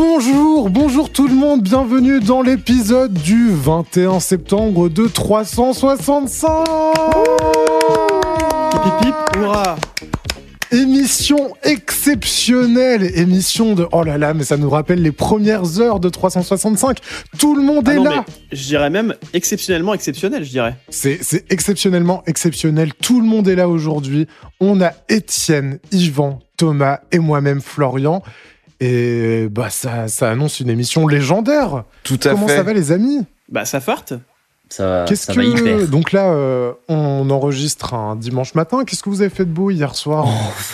[0.00, 6.66] Bonjour, bonjour tout le monde, bienvenue dans l'épisode du 21 septembre de 365
[9.00, 9.76] Pip, hurrah.
[10.70, 13.86] Émission exceptionnelle, émission de...
[13.90, 16.98] Oh là là, mais ça nous rappelle les premières heures de 365.
[17.38, 18.24] Tout le monde Ah est non, là.
[18.28, 20.76] mais je dirais même exceptionnellement exceptionnel, je dirais.
[20.90, 22.92] C'est c'est exceptionnellement exceptionnel.
[22.92, 24.26] Tout le monde est là aujourd'hui.
[24.60, 28.22] On a Étienne, Yvan, Thomas et moi-même Florian.
[28.80, 31.84] Et bah ça, ça annonce une émission légendaire.
[32.02, 32.56] Tout à Comment fait.
[32.56, 33.20] ça va les amis?
[33.48, 34.12] Bah ça farte.
[34.68, 35.62] Ça, Qu'est-ce ça va hyper.
[35.78, 38.84] que donc là euh, on enregistre un dimanche matin.
[38.84, 40.26] Qu'est-ce que vous avez fait de beau hier soir?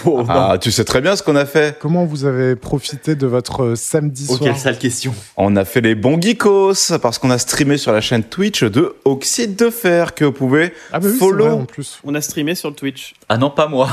[0.07, 1.79] Oh, Ah, tu sais très bien ce qu'on a fait.
[1.79, 4.41] Comment vous avez profité de votre euh, samedi oh, soir?
[4.51, 5.15] quelle sale question.
[5.37, 8.97] On a fait les bons geekos parce qu'on a streamé sur la chaîne Twitch de
[9.05, 11.45] Oxyde de Fer que vous pouvez Ah bah oui, c'est follow.
[11.45, 12.01] vrai en plus.
[12.03, 13.13] On a streamé sur le Twitch.
[13.29, 13.91] Ah non, pas moi.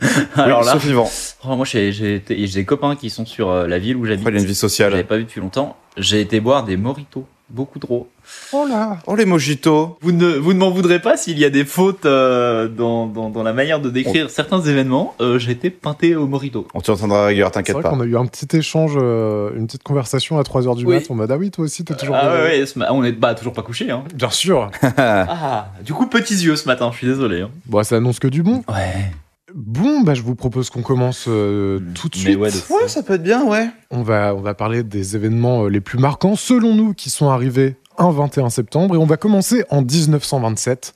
[0.36, 1.10] Alors Oui, là, sauf Yvan.
[1.48, 4.26] oh, moi j'ai des copains qui sont sur euh, la ville où j'habite.
[4.28, 5.04] Il a une vie sociale.
[5.06, 5.76] pas vu depuis longtemps.
[5.96, 7.26] J'ai été boire des moritos.
[7.48, 8.08] Beaucoup trop.
[8.52, 9.96] Oh là Oh, les mojitos.
[10.00, 13.30] Vous ne, vous ne m'en voudrez pas s'il y a des fautes euh, dans, dans,
[13.30, 15.14] dans la manière de décrire certains événements.
[15.20, 16.66] Euh, j'ai été peinté au morito.
[16.74, 17.90] On t'entendra C'est t'inquiète vrai pas.
[17.90, 20.96] qu'on a eu un petit échange, euh, une petite conversation à 3h du Oui.
[20.96, 21.04] mat.
[21.08, 23.52] On m'a dit ah oui toi aussi t'es toujours Ah ouais, on est bah, toujours
[23.52, 23.92] pas couché.
[23.92, 24.02] Hein.
[24.12, 24.68] Bien sûr.
[24.98, 27.42] Ah, du coup, petits yeux ce matin, je suis désolé.
[27.42, 27.50] hein.
[27.66, 28.64] Bon ça annonce que du bon.
[28.68, 29.12] Ouais.
[29.56, 32.36] Bon bah je vous propose qu'on commence euh, tout de suite.
[32.36, 33.70] ouais, de Ouais, ça peut être bien, ouais.
[33.90, 37.30] On va, on va parler des événements euh, les plus marquants, selon nous, qui sont
[37.30, 38.96] arrivés un 21 septembre.
[38.96, 40.94] Et on va commencer en 1927,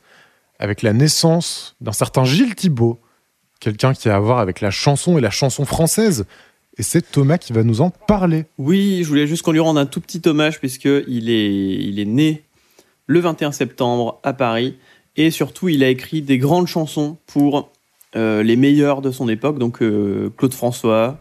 [0.58, 3.00] avec la naissance d'un certain Gilles Thibault,
[3.60, 6.26] quelqu'un qui a à voir avec la chanson et la chanson française.
[6.76, 8.44] Et c'est Thomas qui va nous en parler.
[8.58, 11.98] Oui, je voulais juste qu'on lui rende un tout petit hommage puisque il est, il
[11.98, 12.44] est né
[13.06, 14.76] le 21 septembre à Paris
[15.16, 17.70] et surtout il a écrit des grandes chansons pour
[18.14, 21.18] les meilleurs de son époque, donc euh, Claude François,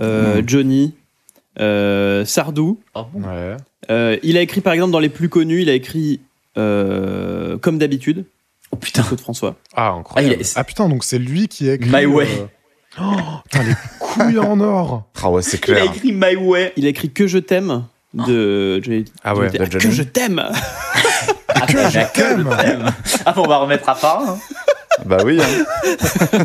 [0.00, 0.94] euh, Johnny,
[1.60, 2.78] euh, Sardou.
[2.94, 3.56] Ah bon Ouais.
[3.90, 6.20] Euh, il a écrit par exemple dans les plus connus, il a écrit
[6.58, 8.24] euh, comme d'habitude,
[8.72, 9.02] Oh putain.
[9.02, 9.54] Claude François.
[9.74, 10.36] Ah, incroyable.
[10.42, 11.88] Ah, Ah, putain, donc c'est lui qui a écrit...
[11.90, 12.26] My Way.
[12.26, 12.46] euh,
[13.00, 13.14] Oh,
[13.44, 15.84] putain, les couilles en or Ah ouais, c'est Il a clair.
[15.84, 16.72] écrit My Way.
[16.76, 19.84] Il a écrit Que je t'aime de Johnny- Ah ouais, de Johnny.
[19.84, 20.42] Que je t'aime
[21.48, 22.48] Ah, Que je t'aime.
[23.24, 24.22] Ah, bon, on va remettre à part.
[24.28, 24.38] hein.
[25.04, 25.40] Bah oui.
[25.40, 26.44] hein.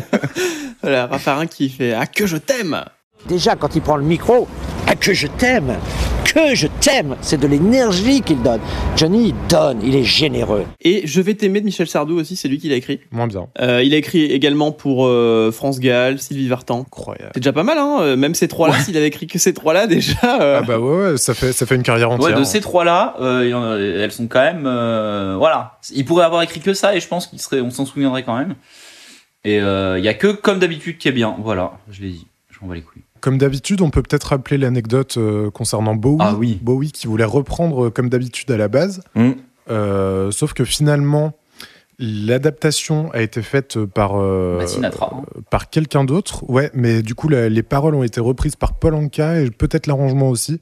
[0.82, 2.84] Voilà, Raffarin qui fait Ah que je t'aime
[3.26, 4.48] Déjà, quand il prend le micro,
[4.88, 5.76] ah, que je t'aime,
[6.32, 8.60] que je t'aime, c'est de l'énergie qu'il donne.
[8.96, 10.64] Johnny, il donne, il est généreux.
[10.80, 13.00] Et Je vais t'aimer de Michel Sardou aussi, c'est lui qui l'a écrit.
[13.10, 13.48] Moins bien.
[13.60, 16.80] Euh, il a écrit également pour euh, France Gall, Sylvie Vartan.
[16.80, 17.30] Incroyable.
[17.34, 19.86] C'est déjà pas mal, hein euh, Même ces trois-là, s'il avait écrit que ces trois-là,
[19.86, 20.40] déjà.
[20.40, 22.30] euh, Ah bah ouais, ouais, ça fait, ça fait une carrière entière.
[22.34, 24.64] Ouais, de ces trois-là, euh, elles sont quand même.
[24.66, 25.78] euh, voilà.
[25.94, 28.36] Il pourrait avoir écrit que ça et je pense qu'il serait, on s'en souviendrait quand
[28.36, 28.54] même.
[29.44, 31.34] Et euh, il y a que comme d'habitude qui est bien.
[31.40, 32.26] Voilà, je l'ai dit.
[32.50, 33.02] Je m'en bats les couilles.
[33.22, 36.18] Comme d'habitude, on peut peut-être rappeler l'anecdote euh, concernant Bowie.
[36.20, 36.58] Ah oui.
[36.60, 39.00] Bowie qui voulait reprendre euh, comme d'habitude à la base.
[39.14, 39.30] Mm.
[39.70, 41.32] Euh, sauf que finalement,
[41.98, 45.24] l'adaptation a été faite par, euh, Bah, Sinatra, hein.
[45.50, 46.48] par quelqu'un d'autre.
[46.50, 49.86] Ouais, mais du coup, la- les paroles ont été reprises par Paul Anka et peut-être
[49.86, 50.58] l'arrangement aussi.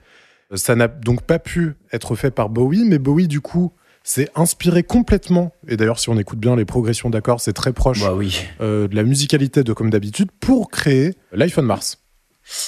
[0.54, 3.72] Ça n'a donc pas pu être fait par Bowie, mais Bowie, du coup,
[4.02, 5.52] s'est inspiré complètement.
[5.68, 8.42] Et d'ailleurs, si on écoute bien les progressions d'accords, c'est très proche Bah oui.
[8.60, 11.98] euh, de la musicalité de comme d'habitude pour créer l'iPhone Mars.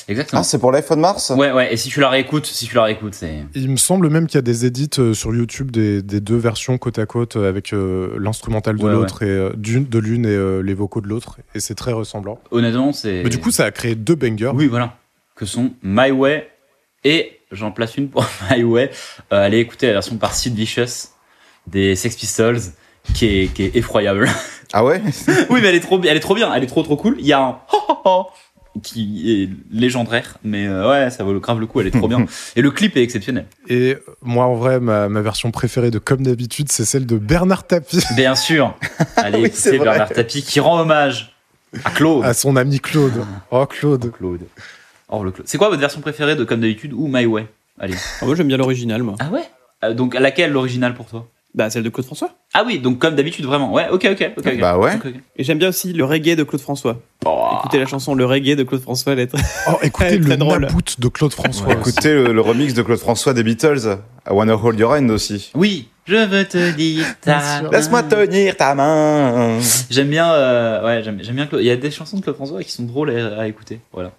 [0.09, 0.41] Exactement.
[0.41, 1.31] Ah, c'est pour l'iPhone Mars?
[1.37, 1.73] Ouais, ouais.
[1.73, 3.45] Et si tu la réécoutes, si tu la réécoutes, c'est.
[3.55, 6.37] Il me semble même qu'il y a des édits euh, sur YouTube des, des deux
[6.37, 9.99] versions côte à côte euh, avec euh, l'instrumental de Ouais, l'autre et euh, d'une de
[9.99, 12.39] l'une et euh, les vocaux de l'autre et c'est très ressemblant.
[12.51, 13.23] Honnêtement, c'est.
[13.25, 14.53] Mais du coup, ça a créé deux bangers.
[14.55, 14.97] Oui, voilà.
[15.35, 16.49] Que sont My Way
[17.05, 18.91] et j'en place une pour My Way.
[19.33, 21.09] Euh, allez écouter la version par Sid Vicious
[21.67, 22.61] des Sex Pistols
[23.15, 24.29] qui est, qui est effroyable.
[24.73, 25.03] Ah ouais?
[25.51, 27.17] Oui, mais elle est trop, elle est trop bien, elle est trop trop cool.
[27.19, 28.27] Il y a un ho, ho, ho
[28.83, 32.09] qui est légendaire, mais euh, ouais, ça vaut le grave le coup, elle est trop
[32.09, 32.25] bien.
[32.57, 33.47] Et le clip est exceptionnel.
[33.69, 37.67] Et moi, en vrai, ma, ma version préférée de comme d'habitude, c'est celle de Bernard
[37.67, 38.75] Tapie Bien sûr.
[39.17, 39.79] Allez Oui, c'est.
[39.79, 41.35] Bernard Tapie qui rend hommage
[41.85, 42.25] à Claude.
[42.25, 43.25] à son ami Claude.
[43.51, 44.11] Oh, Claude.
[44.13, 44.41] Claude.
[45.09, 45.47] Oh, le Claude.
[45.47, 47.47] C'est quoi votre version préférée de Comme d'habitude ou My Way?
[47.79, 47.95] Allez.
[48.21, 49.17] ah, moi, j'aime bien l'original, moi.
[49.19, 49.43] Ah ouais?
[49.85, 51.27] Euh, Donc laquelle l'original pour toi?
[51.55, 52.31] Bah, celle de Claude François.
[52.55, 53.73] Ah oui, donc comme d'habitude, vraiment.
[53.75, 54.33] Ouais, ok, ok.
[54.39, 54.59] ok.
[54.59, 54.93] Bah ouais.
[55.37, 56.99] Et j'aime bien aussi le reggae de Claude François.
[57.27, 57.47] Oh.
[57.59, 60.37] Écoutez la chanson Le reggae de Claude François, elle est très- Oh, écoutez Très, le
[60.37, 61.73] nabout de Claude François.
[61.75, 65.51] Écoutez le, le remix de Claude François des Beatles, I Wanna Hold Your Hand aussi.
[65.55, 67.61] Oui, je veux te dire ta.
[67.71, 69.59] Laisse-moi tenir ta main.
[69.91, 71.61] J'aime bien, euh, ouais, j'aime j'aime bien Claude.
[71.61, 73.81] Il y a des chansons de Claude François qui sont drôles à, à écouter.
[73.93, 74.13] Voilà.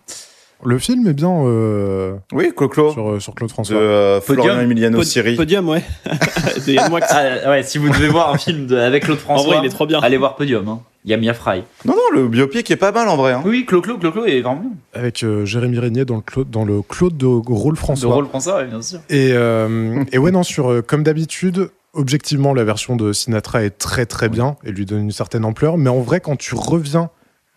[0.66, 2.92] Le film est bien euh, Oui, Clo-Clo.
[2.92, 3.76] sur, euh, sur Claude De François.
[3.78, 4.44] euh, Podium.
[4.46, 5.36] Florian Emiliano Pod- Siri.
[5.36, 5.84] Podium, ouais.
[6.68, 7.00] De Yann Moix.
[7.10, 9.66] Ah, ouais, si vous devez voir un film de- avec Claude En François, vrai, il
[9.68, 10.00] est trop bien.
[10.02, 10.68] allez voir Podium.
[10.68, 10.80] Hein.
[11.06, 11.64] Il y a Mia Fry.
[11.86, 13.34] Non, non, le biopic est pas mal en vrai.
[13.34, 13.42] Hein.
[13.46, 14.72] Oui, Claude Claude est vraiment bien.
[14.94, 18.14] Avec euh, Jérémy Régnier dans le, Claude, dans le Claude de rôle De François.
[18.14, 19.00] rôle François, ouais, bien sûr.
[19.10, 23.78] Et, euh, et ouais, non, sur, euh, comme d'habitude, objectivement, la version de Sinatra est
[23.78, 25.78] très très bien et lui donne une certaine ampleur.
[25.78, 27.10] Mais en vrai, quand tu reviens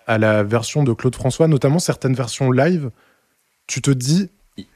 [0.06, 2.90] à la version de Claude François, notamment certaines versions live,
[3.66, 4.30] tu te dis,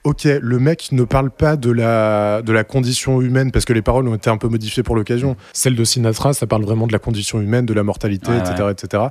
[0.05, 3.83] ok, le mec ne parle pas de la, de la condition humaine parce que les
[3.83, 5.37] paroles ont été un peu modifiées pour l'occasion.
[5.53, 8.69] Celle de Sinatra, ça parle vraiment de la condition humaine, de la mortalité, Ouais, etc.,
[8.71, 9.05] etc.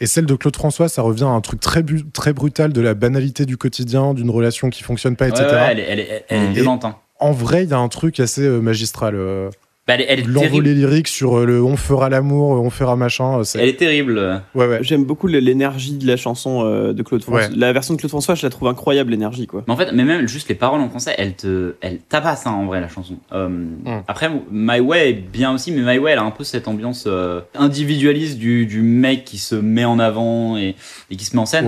[0.00, 2.80] Et celle de Claude François, ça revient à un truc très, bu- très brutal de
[2.80, 5.44] la banalité du quotidien, d'une relation qui fonctionne pas, etc.
[5.46, 6.84] ouais, elle est, elle est, elle est violente.
[6.84, 6.96] Hein.
[7.18, 9.14] En vrai, il y a un truc assez euh, magistral.
[9.14, 9.50] euh,
[9.90, 10.68] Bah, elle est, elle est L'envolée terrible.
[10.68, 13.40] lyrique sur euh, le on fera l'amour, euh, on fera machin.
[13.40, 14.40] euh, c'est- Elle est terrible.
[14.54, 14.78] Ouais, ouais.
[14.82, 17.48] J'aime beaucoup l'énergie de la chanson de Claude François.
[17.48, 17.54] Ouais.
[17.56, 19.64] La version de Claude François, je la trouve incroyable, l'énergie, quoi.
[19.66, 22.52] Mais en fait, mais même juste les paroles en français, elles te, elles tabassent hein,
[22.52, 23.16] en vrai la chanson.
[23.32, 24.02] Euh, Mm.
[24.06, 27.04] Après, My Way est bien aussi, mais My Way, elle a un peu cette ambiance
[27.06, 30.74] euh, individualiste du, du mec qui se met en avant et,
[31.10, 31.66] et qui se met en scène.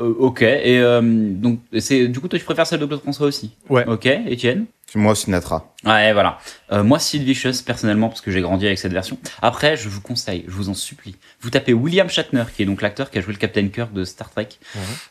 [0.00, 0.42] Euh, ok.
[0.42, 3.52] Et euh, donc, c'est du coup, toi, tu préfères celle de Claude François aussi.
[3.68, 3.84] Ouais.
[3.86, 4.06] Ok.
[4.06, 4.66] Étienne.
[4.94, 5.74] Moi, Sinatra.
[5.84, 6.38] Ouais, voilà.
[6.72, 9.18] Euh, moi, Sid Vicious, personnellement, parce que j'ai grandi avec cette version.
[9.42, 12.82] Après, je vous conseille, je vous en supplie, vous tapez William Shatner, qui est donc
[12.82, 14.48] l'acteur qui a joué le Captain Kirk de Star Trek,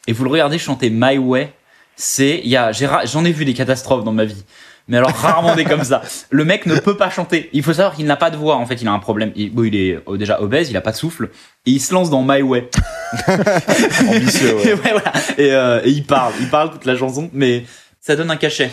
[0.08, 1.52] et vous le regardez chanter My Way.
[1.98, 4.44] C'est, il y a, j'en ai vu des catastrophes dans ma vie.
[4.88, 6.04] Mais alors rarement des comme ça.
[6.30, 7.50] Le mec ne peut pas chanter.
[7.54, 8.56] Il faut savoir qu'il n'a pas de voix.
[8.58, 9.32] En fait, il a un problème.
[9.36, 11.30] Il, bon, il est euh, déjà obèse, il a pas de souffle,
[11.66, 12.70] et il se lance dans My Way.
[14.08, 14.74] Ambitieux, Et, ouais.
[14.74, 15.14] ouais, voilà.
[15.38, 17.66] et, euh, et il parle, il parle toute la chanson, mais
[18.00, 18.70] ça donne un cachet.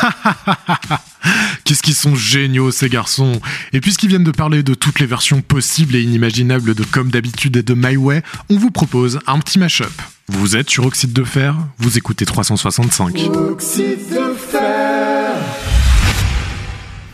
[1.64, 3.40] Qu'est-ce qu'ils sont géniaux ces garçons
[3.72, 7.56] Et puisqu'ils viennent de parler de toutes les versions possibles et inimaginables de Comme d'habitude
[7.56, 9.92] et de My Way, on vous propose un petit mash-up.
[10.28, 13.18] Vous êtes sur Oxyde de Fer, vous écoutez 365.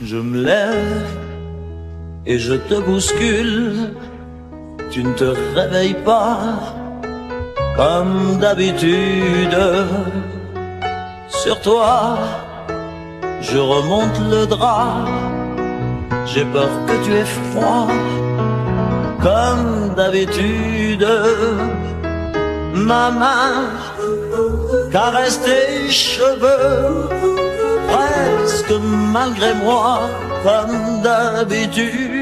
[0.05, 1.07] Je me lève
[2.27, 3.91] et je te bouscule.
[4.91, 5.25] Tu ne te
[5.55, 6.77] réveilles pas
[7.77, 9.57] comme d'habitude.
[11.29, 12.46] Sur toi,
[13.41, 15.07] je remonte le drap.
[16.27, 17.89] J'ai peur que tu aies froid
[19.23, 21.07] comme d'habitude.
[22.75, 23.71] Ma main
[24.93, 27.09] caresse tes cheveux
[27.89, 28.75] presque
[29.13, 30.01] malgré moi,
[30.45, 32.17] comme d'habitude.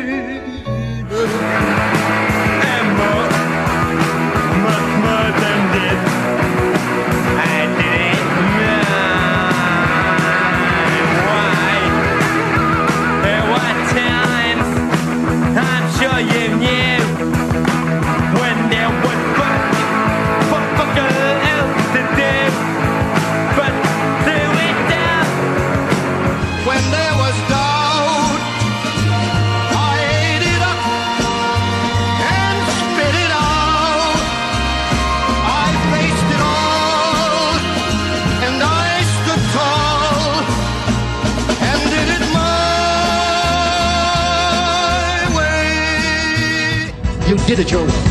[47.57, 48.03] It your way.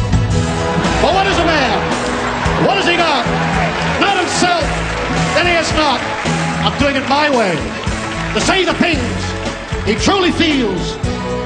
[1.02, 1.78] But what is a man?
[2.66, 3.26] What has he got?
[4.00, 4.64] Not himself.
[5.36, 6.00] Then he has not.
[6.64, 7.52] I'm doing it my way.
[8.36, 9.04] To say the things
[9.86, 10.96] he truly feels,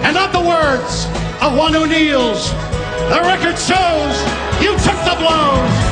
[0.05, 1.07] and not the words
[1.41, 2.51] of one who kneels.
[3.09, 4.13] The record shows
[4.61, 5.87] you took the blows.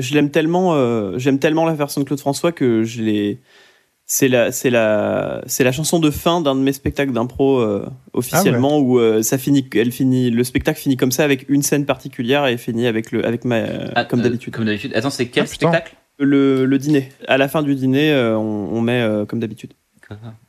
[0.00, 3.38] Je l'aime tellement, euh, j'aime tellement la version de Claude François que je l'ai.
[4.12, 7.86] C'est la, c'est la, c'est la chanson de fin d'un de mes spectacles d'impro euh,
[8.12, 11.86] officiellement où euh, ça finit, elle finit, le spectacle finit comme ça avec une scène
[11.86, 13.62] particulière et finit avec le, avec ma,
[13.94, 14.52] Ah, comme euh, d'habitude.
[14.52, 14.92] Comme d'habitude.
[14.96, 15.94] Attends, c'est quel Ah, spectacle?
[16.18, 17.08] Le, le dîner.
[17.28, 19.74] À la fin du dîner, euh, on, on met euh, comme d'habitude.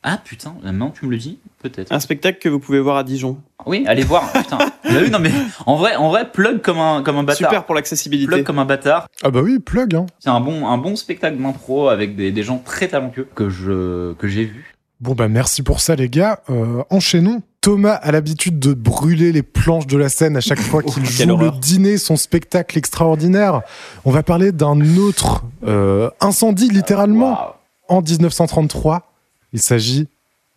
[0.02, 1.92] Ah putain, maintenant tu me le dis, peut-être.
[1.92, 3.38] Un spectacle que vous pouvez voir à Dijon.
[3.66, 4.32] Oui, allez voir.
[4.32, 4.58] Putain.
[4.84, 5.30] Vu, non mais
[5.66, 7.50] en vrai, en vrai, plug comme un comme un bâtard.
[7.50, 8.26] Super pour l'accessibilité.
[8.26, 9.06] Plug comme un bâtard.
[9.22, 9.94] Ah bah oui, plug.
[9.94, 10.06] Hein.
[10.18, 14.14] C'est un bon un bon spectacle d'impro avec des, des gens très talentueux que je
[14.14, 14.74] que j'ai vu.
[15.00, 16.40] Bon bah merci pour ça les gars.
[16.50, 17.42] Euh, enchaînons.
[17.60, 21.28] Thomas a l'habitude de brûler les planches de la scène à chaque fois qu'il quelle
[21.28, 23.62] joue le dîner, son spectacle extraordinaire.
[24.04, 27.98] On va parler d'un autre euh, incendie littéralement Waouh.
[27.98, 29.11] en 1933.
[29.52, 30.08] Il s'agit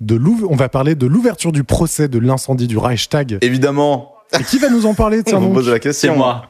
[0.02, 3.38] de l'ouv- on va parler de l'ouverture du procès de l'incendie du Reichstag.
[3.42, 6.16] Évidemment, Et qui va nous en parler on tiens donc pose la C'est question.
[6.18, 6.48] moi.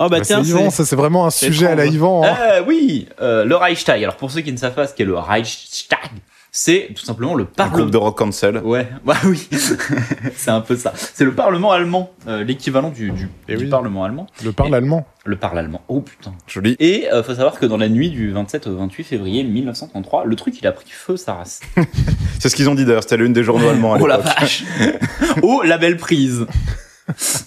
[0.00, 1.86] Oh bah Bah, tiens, c'est Yvan, c'est ça c'est vraiment un c'est sujet à la.
[1.86, 2.22] Yvan.
[2.24, 2.36] hein.
[2.40, 4.02] Euh, oui, euh, le Reichstag.
[4.02, 5.98] Alors pour ceux qui ne savent pas ce qu'est le Reichstag,
[6.60, 7.90] c'est tout simplement le Un groupe parlement.
[7.90, 8.58] de rock cancel.
[8.58, 9.48] Ouais, bah oui,
[10.34, 10.92] c'est un peu ça.
[10.96, 13.70] C'est le Parlement allemand, euh, l'équivalent du, du, Eh du oui.
[13.70, 14.26] Parlement allemand.
[14.44, 15.06] Le parle allemand.
[15.24, 15.82] Le parle allemand.
[15.88, 16.32] Oh putain.
[16.48, 16.74] Joli.
[16.80, 20.34] Et euh, faut savoir que dans la nuit du 27 au 28 février 1933, le
[20.36, 21.60] truc il a pris feu sa race.
[22.40, 24.64] C'est ce qu'ils ont dit d'ailleurs, c'était l'une des journaux allemands à Oh la vache
[25.42, 26.44] Oh la belle prise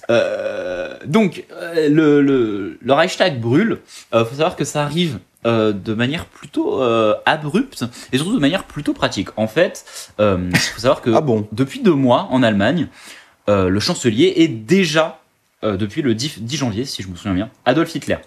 [0.09, 3.79] Euh, Donc euh, le, le, le Reichstag brûle.
[4.13, 8.39] Euh, faut savoir que ça arrive euh, de manière plutôt euh, abrupte et surtout de
[8.39, 9.29] manière plutôt pratique.
[9.37, 9.85] En fait,
[10.19, 12.87] euh, faut savoir que Ah bon depuis deux mois en Allemagne,
[13.49, 15.21] euh, le chancelier est déjà
[15.63, 18.17] euh, depuis le 10, 10 janvier, si je me souviens bien, Adolf Hitler.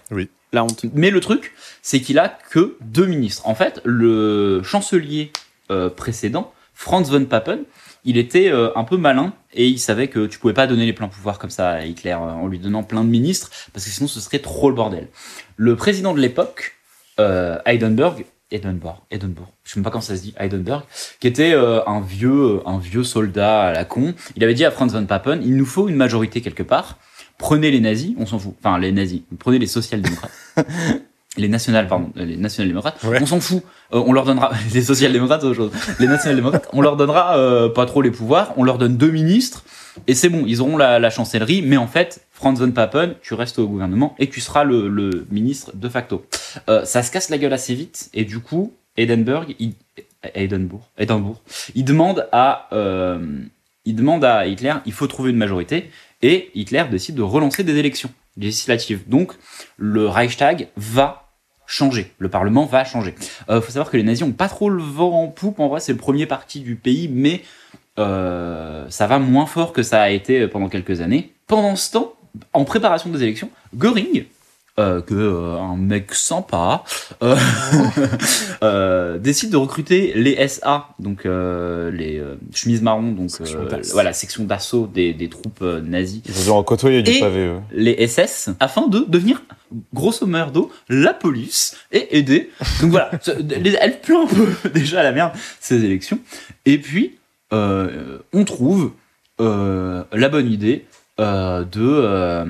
[0.53, 0.85] la honte.
[0.93, 3.47] Mais le truc, c'est qu'il a que deux ministres.
[3.47, 5.31] En fait, le chancelier
[5.71, 7.63] euh, précédent, Franz von Papen,
[8.05, 10.93] il était euh, un peu malin et il savait que tu pouvais pas donner les
[10.93, 13.91] pleins pouvoirs comme ça à Hitler euh, en lui donnant plein de ministres parce que
[13.91, 15.07] sinon ce serait trop le bordel.
[15.57, 16.75] Le président de l'époque,
[17.19, 20.83] euh, Heidenberg, Edinburgh, Edinburgh, je sais même pas comment ça se dit, Heidenberg,
[21.19, 24.13] qui était euh, un vieux, euh, un vieux soldat à la con.
[24.35, 26.97] Il avait dit à Franz von Papen, il nous faut une majorité quelque part.
[27.37, 28.53] Prenez les nazis, on s'en fout.
[28.59, 29.21] Enfin, les nazis.
[29.39, 30.31] Prenez les social-démocrates.
[31.37, 33.03] les nationales, pardon, euh, les national-démocrates.
[33.03, 33.19] Ouais.
[33.21, 33.63] On s'en fout.
[33.93, 35.71] Euh, on leur donnera, les social-démocrates, c'est autre chose.
[35.99, 38.53] Les national-démocrates, on leur donnera euh, pas trop les pouvoirs.
[38.57, 39.63] On leur donne deux ministres.
[40.07, 41.61] Et c'est bon, ils auront la, chancellerie.
[41.61, 45.25] Mais en fait, Franz von Papen, tu restes au gouvernement et tu seras le, le
[45.31, 46.25] ministre de facto.
[46.69, 48.09] Euh, ça se casse la gueule assez vite.
[48.13, 49.73] Et du coup, Edinburgh, il,
[50.33, 51.37] Edinburgh, Edinburgh,
[51.75, 53.41] il demande à, euh,
[53.85, 55.89] il demande à Hitler, il faut trouver une majorité.
[56.21, 59.07] Et Hitler décide de relancer des élections législatives.
[59.07, 59.33] Donc,
[59.77, 61.25] le Reichstag va
[61.67, 62.13] changer.
[62.19, 63.15] Le Parlement va changer.
[63.49, 65.59] Euh, faut savoir que les nazis ont pas trop le vent en poupe.
[65.59, 67.41] En vrai, c'est le premier parti du pays, mais
[67.97, 71.31] euh, ça va moins fort que ça a été pendant quelques années.
[71.47, 72.13] Pendant ce temps,
[72.53, 74.25] en préparation des élections, Göring,
[74.77, 76.83] euh, que euh, un mec sympa,
[77.23, 77.37] euh,
[78.63, 83.69] euh, décide de recruter les SA, donc euh, les euh, chemises marron, donc Section euh,
[83.69, 83.93] d'assaut.
[83.93, 87.51] voilà section d'assaut des, des troupes euh, nazies Ils ont côtoyé du Et- pavé.
[87.71, 89.41] les SS afin de devenir
[89.93, 92.49] grosso merdo la police et aider.
[92.81, 93.11] Donc voilà,
[93.61, 96.19] les- elle pue un peu déjà à la merde ces élections.
[96.65, 97.17] Et puis euh,
[97.51, 98.91] on trouve
[99.39, 100.85] euh, la bonne idée
[101.19, 102.45] euh, de euh,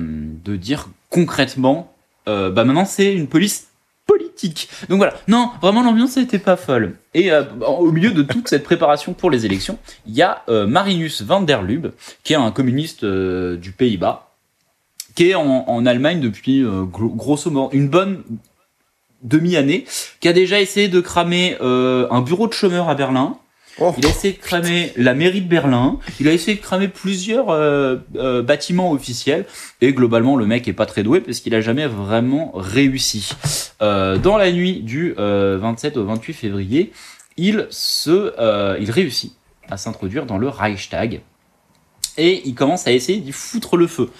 [0.56, 1.92] dire concrètement,
[2.28, 3.68] euh, bah maintenant c'est une police
[4.06, 4.68] politique.
[4.88, 6.96] Donc voilà, non, vraiment l'ambiance n'était pas folle.
[7.14, 10.66] Et euh, au milieu de toute cette préparation pour les élections, il y a euh,
[10.66, 14.30] Marinus van der Lubbe, qui est un communiste euh, du Pays-Bas,
[15.16, 18.22] qui est en, Allemagne depuis euh, gro- grosso modo une bonne
[19.22, 19.86] demi-année,
[20.20, 23.38] qui a déjà essayé de cramer euh, un bureau de chômeurs à Berlin.
[23.78, 23.94] Oh.
[23.98, 25.98] Il a essayé de cramer la mairie de Berlin.
[26.18, 29.44] Il a essayé de cramer plusieurs euh, euh, bâtiments officiels.
[29.80, 33.30] Et globalement, le mec est pas très doué parce qu'il a jamais vraiment réussi.
[33.82, 36.92] Euh, dans la nuit du euh, 27 au 28 février,
[37.36, 38.32] il se,
[38.80, 39.34] il réussit
[39.68, 41.20] à s'introduire dans le Reichstag
[42.16, 44.10] et il commence à essayer d'y foutre le feu.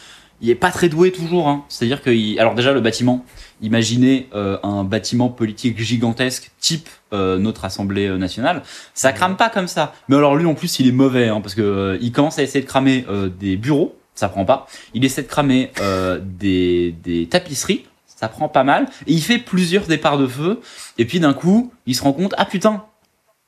[0.42, 1.64] Il est pas très doué toujours, hein.
[1.68, 3.24] c'est-à-dire que, il- alors déjà le bâtiment,
[3.62, 8.62] imaginez euh, un bâtiment politique gigantesque type euh, notre Assemblée euh, nationale,
[8.92, 9.94] ça crame pas comme ça.
[10.08, 12.42] Mais alors lui en plus il est mauvais, hein, parce que euh, il commence à
[12.42, 14.66] essayer de cramer euh, des bureaux, ça prend pas.
[14.94, 18.86] Il essaie de cramer euh, des, des tapisseries, ça prend pas mal.
[19.06, 20.60] Et il fait plusieurs départs de feu,
[20.98, 22.84] et puis d'un coup il se rend compte, ah putain,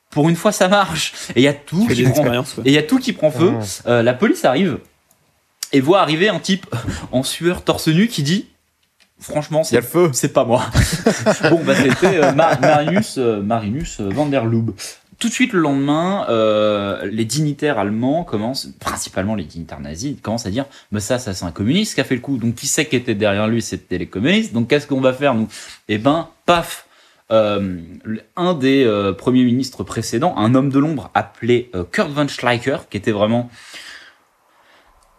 [0.09, 1.13] pour une fois ça marche.
[1.35, 2.37] Et il y a tout qui prend, ouais.
[2.65, 3.53] et il y a tout qui prend feu.
[3.85, 4.79] Euh, la police arrive
[5.73, 6.65] et voit arriver un type
[7.11, 8.47] en sueur torse nu qui dit
[9.19, 10.09] franchement c'est le feu.
[10.13, 10.63] c'est pas moi.
[11.49, 14.71] bon bah c'était euh, Ma- Marinus euh, Marinus van der Lubbe.
[15.19, 20.45] Tout de suite le lendemain, euh, les dignitaires allemands commencent, principalement les dignitaires nazis, commencent
[20.45, 22.37] à dire mais ça, ça c'est un communiste qui a fait le coup.
[22.37, 23.61] Donc qui sait qui était derrière lui?
[23.61, 24.53] C'était les communistes.
[24.53, 25.49] Donc qu'est-ce qu'on va faire nous?
[25.89, 26.85] Eh ben paf
[27.31, 27.77] euh,
[28.37, 32.77] un des euh, premiers ministres précédents, un homme de l'ombre appelé euh, Kurt von Schleicher,
[32.89, 33.49] qui était vraiment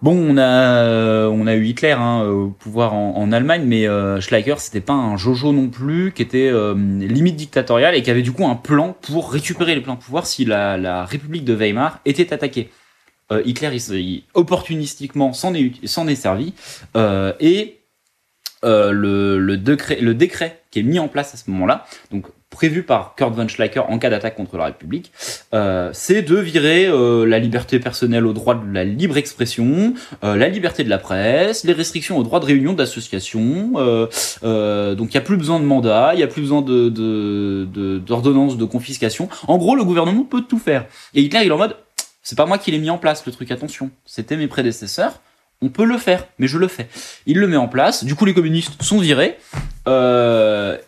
[0.02, 4.54] Bon, on a, on a eu Hitler hein, au pouvoir en, Allemagne, mais euh, Schleicher,
[4.56, 8.32] c'était pas un jojo non plus, qui était euh, limite dictatorial et qui avait du
[8.32, 12.70] coup un plan pour récupérer les pleins pouvoirs si la, République de Weimar était attaquée.
[13.30, 13.70] Euh, Hitler,
[14.34, 16.54] opportunistiquement, s'en est, servi
[16.96, 17.80] euh, et
[18.64, 22.26] euh, le, le, décret, le décret qui est mis en place à ce moment-là, donc
[22.50, 25.12] prévu par Kurt von Schleicher en cas d'attaque contre la République,
[25.54, 30.36] euh, c'est de virer euh, la liberté personnelle au droit de la libre expression, euh,
[30.36, 33.72] la liberté de la presse, les restrictions au droit de réunion d'association.
[33.76, 34.06] Euh,
[34.42, 36.88] euh, donc il n'y a plus besoin de mandat, il n'y a plus besoin de
[36.88, 39.28] de- de- d'ordonnance de, confiscation.
[39.46, 40.86] En gros, le gouvernement peut tout faire.
[41.14, 41.76] Et Hitler, il est en mode,
[42.22, 45.20] c'est pas moi qui l'ai mis en place le truc, attention, c'était mes prédécesseurs.
[45.62, 46.88] On peut le faire, mais je le fais.
[47.26, 48.02] Il le met en place.
[48.04, 49.36] Du coup, les communistes sont virés.
[49.88, 50.78] Euh,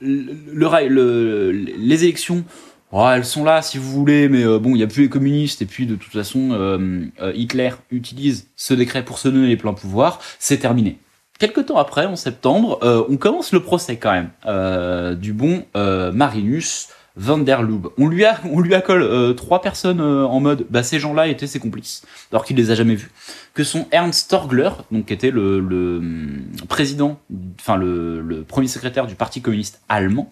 [0.00, 2.44] le, le- le- les élections,
[2.92, 5.08] oh, elles sont là si vous voulez, mais euh, bon, il n'y a plus les
[5.08, 5.62] communistes.
[5.62, 9.56] Et puis, de toute façon, euh, euh, Hitler utilise ce décret pour se donner les
[9.56, 10.20] pleins pouvoirs.
[10.38, 10.98] C'est terminé.
[11.38, 12.78] Quelque temps après, en septembre,
[13.10, 17.60] on commence le procès quand même du bon Marinus van der.
[17.98, 21.28] On lui a, on lui accole euh, trois personnes euh, en mode, bah ces gens-là
[21.28, 23.10] étaient ses complices, alors qu'il les a jamais vus.
[23.54, 27.18] Que sont Ernst Torgler, donc qui était le, le hum, président,
[27.58, 30.30] enfin le, le premier secrétaire du Parti communiste allemand,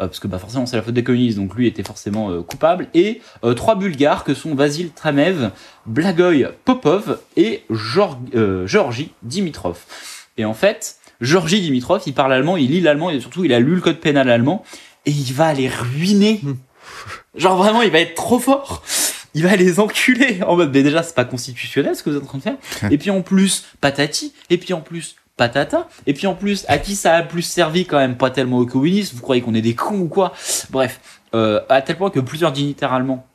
[0.00, 2.88] euh, parce que bah forcément c'est la faute des communistes, donc lui était forcément coupable,
[2.94, 3.20] et
[3.56, 5.50] trois Bulgares que sont Vasil Tramev,
[5.86, 9.78] Blagoy Popov et Geor- Georgi Dimitrov.
[10.38, 13.60] Et en fait, Georgi Dimitrov, il parle allemand, il lit l'allemand et surtout il a
[13.60, 14.64] lu le code pénal allemand
[15.06, 16.40] et il va les ruiner.
[17.34, 18.82] Genre vraiment, il va être trop fort.
[19.34, 22.22] Il va les enculer en mode, mais déjà, c'est pas constitutionnel ce que vous êtes
[22.22, 22.56] en train de faire.
[22.90, 24.34] Et puis en plus, patati.
[24.50, 25.88] Et puis en plus, patata.
[26.06, 28.16] Et puis en plus, à qui ça a plus servi quand même?
[28.16, 29.14] Pas tellement aux communistes.
[29.14, 30.34] Vous croyez qu'on est des cons ou quoi?
[30.70, 31.00] Bref,
[31.34, 33.26] euh, à tel point que plusieurs dignitaires allemands,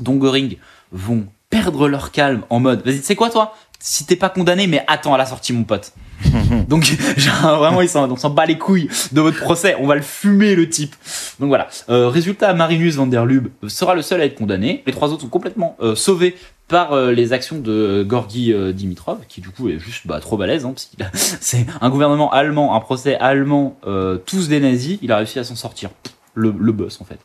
[0.00, 0.56] dont Göring,
[0.92, 3.54] vont perdre leur calme en mode, vas-y, tu sais quoi toi?
[3.78, 5.92] Si t'es pas condamné, mais attends à la sortie, mon pote.
[6.68, 6.84] Donc
[7.16, 10.02] genre, vraiment ils s'en on s'en bat les couilles de votre procès, on va le
[10.02, 10.94] fumer le type.
[11.40, 11.68] Donc voilà.
[11.88, 14.82] Euh, résultat, Marinus van der Lubbe sera le seul à être condamné.
[14.86, 19.40] Les trois autres sont complètement euh, sauvés par euh, les actions de Gorgi Dimitrov, qui
[19.40, 22.80] du coup est juste bah, trop balèze, hein, parce a- c'est un gouvernement allemand, un
[22.80, 23.78] procès allemand,
[24.26, 25.90] tous des nazis, il a réussi à s'en sortir.
[26.34, 27.18] Le, le boss en fait.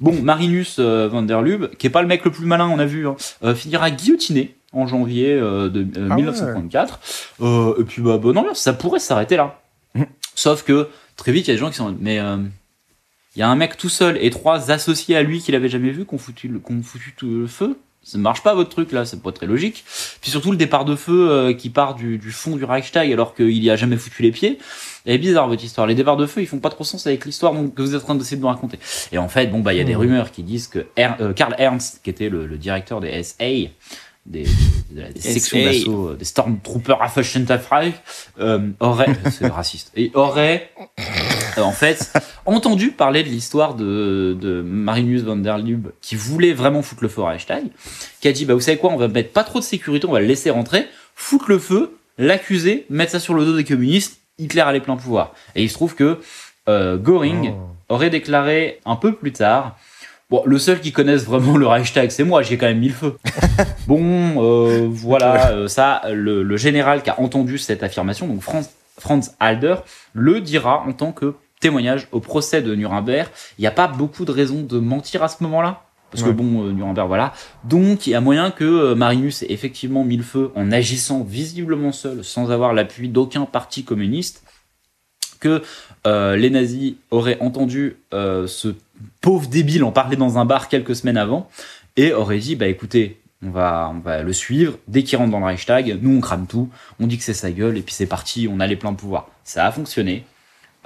[0.00, 2.84] Bon, Marinus van der Lubbe, qui est pas le mec le plus malin, on a
[2.84, 3.14] vu, hein,
[3.54, 6.16] finira guillotiné en janvier euh, de euh, Ah.
[6.16, 7.00] 1934.
[7.42, 9.60] Euh, et puis bah bonne ambiance, ça pourrait s'arrêter là.
[10.34, 12.16] Sauf que très vite il y a des gens qui sont mais
[13.36, 15.90] il y a un mec tout seul et trois associés à lui qu'il avait jamais
[15.90, 17.78] vu qu'on foutu qu'on foutu tout le feu.
[18.02, 19.84] Ça ne marche pas votre truc là, c'est pas très logique.
[20.20, 23.34] Puis surtout le départ de feu euh, qui part du, du fond du Reichstag alors
[23.34, 24.58] qu'il y a jamais foutu les pieds.
[25.06, 25.88] Elle est bizarre votre histoire.
[25.88, 28.04] Les départs de feu ils font pas trop sens avec l'histoire que vous êtes en
[28.04, 28.78] train d'essayer de nous raconter.
[29.10, 30.00] Et en fait bon bah il y a des Hmm.
[30.00, 30.86] rumeurs qui disent que
[31.32, 33.44] Karl Ernst qui était le, le directeur des SA
[34.26, 34.44] des,
[34.90, 35.20] de la- des
[35.64, 37.94] d'assaut euh, des Stormtroopers Affenschaftsreich
[38.40, 40.70] euh, aurait c'est raciste et aurait
[41.58, 42.12] euh, en fait
[42.44, 47.08] entendu parler de l'histoire de, de Marinus van der Lubbe qui voulait vraiment foutre le
[47.08, 47.64] feu au Reichstag
[48.20, 50.12] qui a dit bah vous savez quoi on va mettre pas trop de sécurité on
[50.12, 54.18] va le laisser rentrer foutre le feu l'accuser mettre ça sur le dos des communistes
[54.38, 56.18] Hitler a les pleins pouvoirs et il se trouve que
[56.68, 57.52] euh, Göring
[57.88, 59.78] aurait déclaré un peu plus tard
[60.28, 62.88] Bon, le seul qui connaisse vraiment le Reichstag, c'est moi, j'y ai quand même mis
[62.88, 63.16] le feu.
[63.86, 68.68] bon, euh, voilà, euh, ça, le, le général qui a entendu cette affirmation, donc Franz,
[68.98, 69.76] Franz Halder,
[70.14, 73.28] le dira en tant que témoignage au procès de Nuremberg.
[73.58, 75.82] Il n'y a pas beaucoup de raisons de mentir à ce moment-là.
[76.10, 77.32] Parce que bon, euh, Nuremberg, voilà.
[77.64, 81.92] Donc, il y a moyen que Marinus ait effectivement mis le feu en agissant visiblement
[81.92, 84.42] seul, sans avoir l'appui d'aucun parti communiste,
[85.40, 85.62] que
[86.06, 88.74] euh, les nazis auraient entendu euh, ce
[89.20, 91.48] pauvre débile en parler dans un bar quelques semaines avant.
[91.96, 94.78] Et auraient dit bah écoutez on va on va le suivre.
[94.88, 96.70] Dès qu'il rentre dans le Reichstag nous on crame tout.
[97.00, 98.48] On dit que c'est sa gueule et puis c'est parti.
[98.50, 100.24] On a les pleins pouvoirs ça a fonctionné.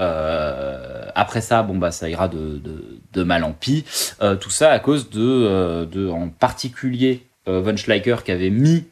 [0.01, 3.85] Euh, après ça bon bah ça ira de, mal en pis.
[4.23, 8.85] Euh, tout ça à cause de, euh, en particulier von Schleicher qui avait mis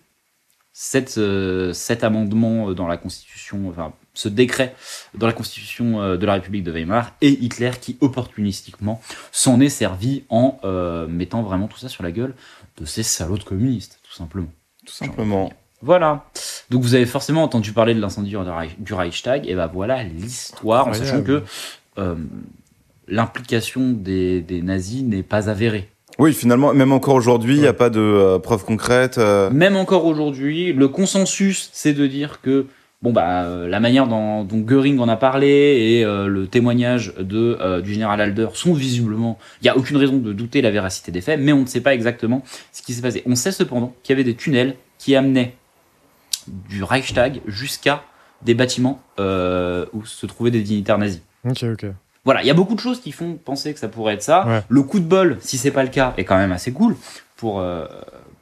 [0.73, 1.19] cet,
[2.03, 3.73] amendement dans la constitution
[4.19, 4.75] ce décret
[5.15, 9.01] dans la constitution euh, de la République de Weimar et Hitler qui opportunistiquement
[9.31, 12.35] s'en est servi en euh, mettant vraiment tout ça sur la gueule
[12.81, 14.49] de ces salauds de communistes, tout simplement.
[14.85, 15.53] Tout simplement.
[15.83, 16.25] Voilà.
[16.71, 20.03] Donc vous avez forcément entendu parler de l'incendie du Reich- du Reichstag, et ben voilà
[20.03, 21.45] l'histoire, en sachant que
[21.99, 22.17] euh,
[23.07, 25.89] l'implication des, des nazis n'est pas avérée.
[26.19, 29.19] Oui, finalement, même encore aujourd'hui, il n'y a pas de euh, preuves concrètes.
[29.19, 32.67] euh, Même encore aujourd'hui, le consensus, c'est de dire que
[33.03, 37.15] bon bah euh, la manière dont, dont Göring en a parlé et euh, le témoignage
[37.19, 40.71] de euh, du général Halder sont visiblement, il y a aucune raison de douter la
[40.71, 43.23] véracité des faits, mais on ne sait pas exactement ce qui s'est passé.
[43.27, 45.55] On sait cependant qu'il y avait des tunnels qui amenaient
[46.49, 48.05] du Reichstag jusqu'à
[48.43, 51.21] des bâtiments où se trouvaient des dignitaires nazis.
[51.45, 51.87] Ok, ok.
[52.25, 54.47] Voilà, il y a beaucoup de choses qui font penser que ça pourrait être ça.
[54.47, 54.63] Ouais.
[54.69, 56.97] Le coup de bol, si c'est pas le cas, est quand même assez cool
[57.39, 57.87] pour, euh,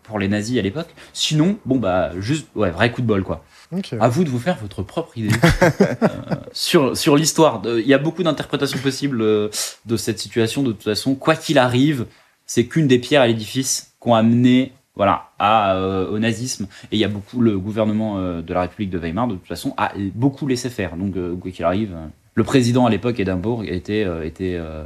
[0.03, 0.89] pour les nazis à l'époque.
[1.13, 3.45] Sinon, bon bah juste, ouais, vrai coup de bol quoi.
[3.73, 3.95] Ok.
[4.01, 6.07] À vous de vous faire votre propre idée euh,
[6.53, 7.61] sur, sur l'histoire.
[7.61, 9.49] De- Il y a beaucoup d'interprétations possibles euh,
[9.87, 10.63] de cette situation.
[10.63, 12.07] De toute façon, quoi qu'il arrive,
[12.47, 16.69] c'est qu'une des pierres à l'édifice qu'ont amené voilà, à, euh, au nazisme.
[16.91, 19.47] Et il y a beaucoup, le gouvernement euh, de la République de Weimar, de toute
[19.49, 20.97] façon, a beaucoup laissé faire.
[20.97, 24.85] Donc, euh, quoi qu'il arrive, euh, le président à l'époque, Édimbourg, était, euh, était euh,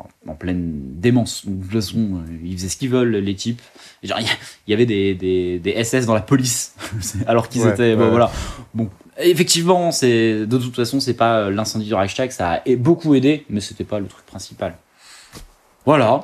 [0.00, 1.46] en, en pleine démence.
[1.46, 3.60] De toute façon, ils faisaient ce qu'ils veulent, les types.
[4.02, 4.10] Il
[4.68, 6.74] y avait des, des, des SS dans la police,
[7.26, 7.94] alors qu'ils Ouais, étaient.
[7.94, 8.30] bon, voilà.
[8.74, 13.14] Bon, effectivement, c'est de toute façon, c'est pas euh, l'incendie du Reichstag, ça a beaucoup
[13.14, 14.74] aidé, mais c'était pas le truc principal.
[15.84, 16.22] Voilà.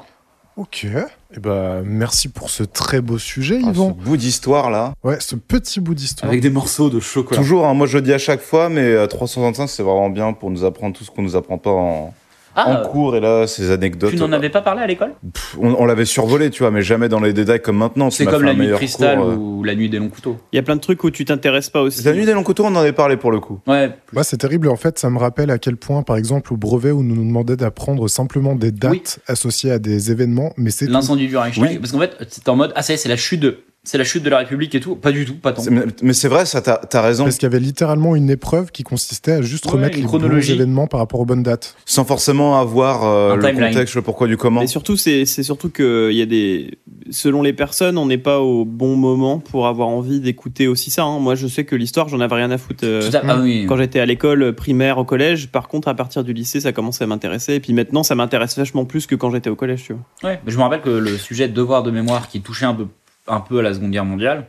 [0.57, 0.85] Ok.
[0.85, 3.91] Et ben, merci pour ce très beau sujet, Ah, ce Yvan.
[3.91, 4.95] bout d'histoire là.
[5.03, 6.31] Ouais, ce petit bout d'histoire.
[6.31, 7.41] Avec des morceaux de chocolat.
[7.41, 10.33] Toujours, hein, moi je le dis à chaque fois, mais euh, 365 c'est vraiment bien
[10.33, 12.15] pour nous apprendre tout ce qu'on nous apprend pas en,
[12.57, 14.11] Ah, en cours et là ces anecdotes.
[14.11, 15.13] tu n'en avais pas parlé à l'école
[15.59, 18.11] on, on l'avait survolé, tu vois, mais jamais dans les détails comme maintenant.
[18.11, 19.35] C'est comme la nuit de cristal cours, euh.
[19.35, 20.37] ou la nuit des longs couteaux.
[20.53, 22.03] Il y a plein de trucs où tu t'intéresses pas aussi.
[22.05, 23.61] La nuit des longs couteaux, on en avait parlé pour le coup.
[23.67, 23.91] Ouais.
[24.15, 24.69] Ouais, c'est terrible.
[24.69, 27.25] En fait, ça me rappelle à quel point, par exemple, au brevet où nous nous
[27.25, 29.03] demandait d'apprendre simplement des dates Oui.
[29.27, 30.87] associées à des événements, mais c'est.
[30.87, 31.69] L'incendie du Reichstag.
[31.69, 31.79] Oui.
[31.79, 33.99] Parce qu'en fait, c'était en mode, ah, ça y est, c'est la chute de, c'est
[33.99, 34.97] la chute de la République et tout.
[34.97, 35.63] Pas du tout, pas tant.
[35.71, 37.25] Mais, mais c'est vrai, ça, t'as as raison.
[37.25, 40.53] Parce qu'il y avait littéralement une épreuve qui consistait à juste Ouais, remettre les chronologie.
[40.53, 41.77] bons événements par rapport aux bonnes dates.
[41.85, 43.71] Sans forcément avoir euh, le timeline.
[43.73, 44.63] contexte, le pourquoi du comment.
[44.63, 46.79] Et surtout, c'est surtout que il y a des,
[47.11, 51.05] selon les personnes, on n'est pas au bon moment pour avoir envie d'écouter aussi ça.
[51.05, 51.19] hein.
[51.19, 53.67] Moi, je sais que l'histoire, j'en avais rien à foutre euh, Tout à- ah oui.
[53.69, 55.49] quand j'étais à l'école primaire, au collège.
[55.51, 57.55] Par contre, à partir du lycée, ça commençait à m'intéresser.
[57.55, 60.31] Et puis maintenant, ça m'intéresse vachement plus que quand j'étais au collège, tu vois.
[60.31, 62.75] Ouais, mais je me rappelle que le sujet de devoir de mémoire qui touchait un
[62.75, 62.87] peu,
[63.29, 64.47] un peu à la Seconde Guerre mondiale,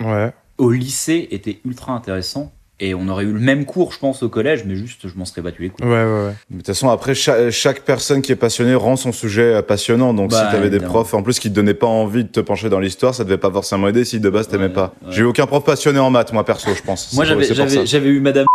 [0.00, 0.32] Ouais.
[0.58, 2.52] au lycée était ultra intéressant.
[2.80, 5.24] Et on aurait eu le même cours, je pense, au collège, mais juste, je m'en
[5.24, 5.86] serais battu les couilles.
[5.86, 6.34] Ouais, ouais, ouais.
[6.50, 9.62] Mais De toute façon, après, cha- chaque, personne qui est passionnée rend son sujet euh,
[9.62, 10.12] passionnant.
[10.12, 12.40] Donc, Bah, si t'avais des profs, en plus, qui te donnaient pas envie de te
[12.40, 14.92] pencher dans l'histoire, ça devait pas forcément aider si de base t'aimais Ouais, pas.
[15.02, 15.12] ouais.
[15.12, 17.12] J'ai eu aucun prof passionné en maths, moi, perso, je pense.
[17.12, 18.46] Moi, j'avais eu Madame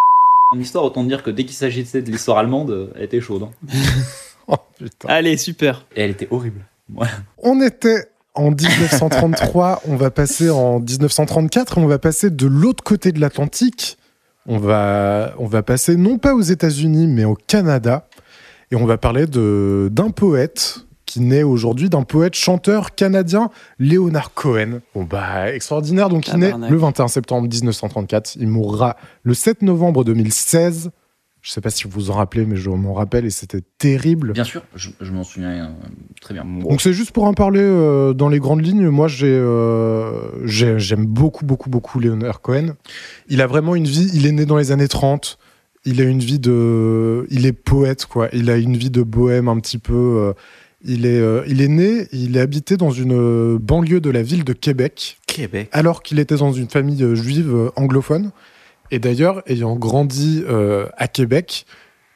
[0.52, 3.44] en histoire, autant dire que dès qu'il s'agissait de l'histoire allemande, euh, elle était chaude.
[3.44, 3.50] hein.
[4.48, 5.08] Oh, putain.
[5.08, 5.84] Allez, super.
[5.94, 6.62] Et elle était horrible.
[6.92, 7.12] Voilà.
[7.42, 8.06] On était
[8.38, 13.20] en 1933, on va passer en 1934 et on va passer de l'autre côté de
[13.20, 13.98] l'Atlantique.
[14.46, 18.06] On va, on va passer non pas aux États-Unis, mais au Canada.
[18.70, 24.80] Et on va parler d'un poète qui naît aujourd'hui, d'un poète chanteur canadien, Leonard Cohen.
[24.94, 26.08] Bon, bah, extraordinaire.
[26.08, 28.36] Donc, il naît le 21 septembre 1934.
[28.36, 30.90] Il mourra le 7 novembre 2016.
[31.40, 34.32] Je sais pas si vous vous en rappelez, mais je m'en rappelle et c'était terrible.
[34.32, 35.68] Bien sûr, je, je m'en souviens euh,
[36.20, 36.44] très bien.
[36.44, 38.88] Donc c'est juste pour en parler euh, dans les grandes lignes.
[38.88, 40.10] Moi, j'ai, euh,
[40.44, 42.74] j'ai- j'aime beaucoup, beaucoup, beaucoup Leonard Cohen.
[43.28, 44.10] Il a vraiment une vie.
[44.14, 45.38] Il est né dans les années 30.
[45.84, 47.26] Il a une vie de.
[47.30, 48.28] Il est poète, quoi.
[48.32, 50.34] Il a une vie de bohème un petit peu.
[50.84, 52.08] il est, euh, il est né.
[52.12, 55.68] Il est habité dans une banlieue de la ville de Québec, Québec.
[55.72, 58.32] alors qu'il était dans une famille juive anglophone.
[58.90, 61.66] Et d'ailleurs, ayant grandi euh, à Québec,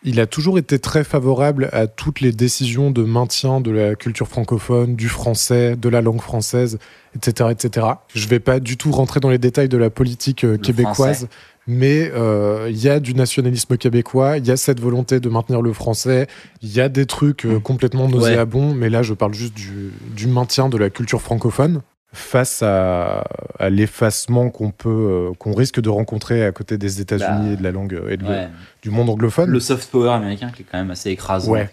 [0.04, 4.26] il a toujours été très favorable à toutes les décisions de maintien de la culture
[4.26, 6.78] francophone, du français, de la langue française,
[7.14, 7.50] etc.
[7.52, 7.86] etc.
[8.14, 11.28] Je vais pas du tout rentrer dans les détails de la politique euh, québécoise, français.
[11.68, 15.62] mais euh, il y a du nationalisme québécois, il y a cette volonté de maintenir
[15.62, 16.26] le français,
[16.62, 20.26] il y a des trucs euh, complètement nauséabonds, mais là je parle juste du, du
[20.26, 21.80] maintien de la culture francophone
[22.14, 23.24] face à,
[23.58, 27.56] à l'effacement qu'on peut euh, qu'on risque de rencontrer à côté des États-Unis Bah, et
[27.56, 28.48] de la langue euh, et de- Ouais.
[28.82, 29.48] du monde anglophone.
[29.48, 31.70] Le soft power américain qui est quand même assez écrasant, Ouais.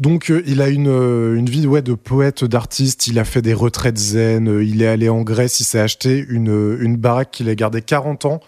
[0.00, 3.52] Donc euh, il a une, une vie ouais, de poète, d'artiste, il a fait des
[3.54, 7.48] retraites zen, euh, il est allé en Grèce, il s'est acheté une, une baraque qu'il
[7.50, 8.40] a gardée 40 ans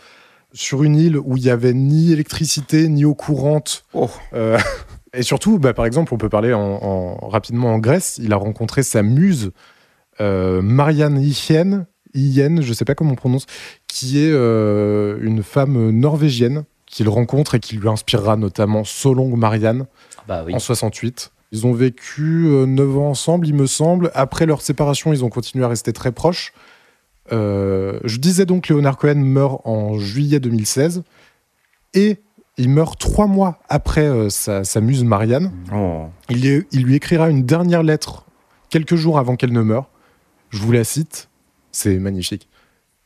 [0.54, 3.84] sur une île où il n'y avait ni électricité ni eau courante.
[3.92, 4.08] Oh.
[5.16, 8.36] Et surtout, bah, par exemple, on peut parler en, en- rapidement en Grèce, il a
[8.36, 9.52] rencontré sa muse,
[10.20, 13.46] Marianne Ichen, Iyen, je sais pas comment on prononce,
[13.88, 19.86] qui est euh, une femme norvégienne qu'il rencontre et qui lui inspirera notamment Solong Marianne
[20.18, 20.54] Ah Bah oui.
[20.54, 21.32] en 68.
[21.52, 24.10] Ils ont vécu 9 ans ensemble, il me semble.
[24.14, 26.52] Après leur séparation, ils ont continué à rester très proches.
[27.32, 31.02] Euh, je disais donc Leonard Cohen meurt en juillet 2016
[31.94, 32.18] et
[32.58, 35.50] il meurt trois mois après euh, sa, sa muse Marianne.
[35.74, 36.06] Oh.
[36.28, 38.26] Il, est- il lui écrira une dernière lettre
[38.68, 39.88] quelques jours avant qu'elle ne meure.
[40.54, 41.28] Je vous la cite,
[41.72, 42.48] c'est magnifique.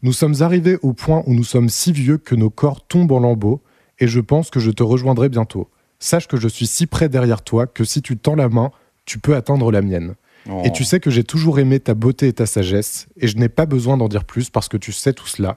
[0.02, 3.20] Nous sommes arrivés au point où nous sommes si vieux que nos corps tombent en
[3.20, 3.62] lambeaux,
[3.98, 5.66] et je pense que je te rejoindrai bientôt.
[5.98, 8.70] Sache que je suis si près derrière toi que si tu tends la main,
[9.06, 10.14] tu peux atteindre la mienne.
[10.46, 10.60] Oh.
[10.66, 13.48] Et tu sais que j'ai toujours aimé ta beauté et ta sagesse, et je n'ai
[13.48, 15.56] pas besoin d'en dire plus parce que tu sais tout cela.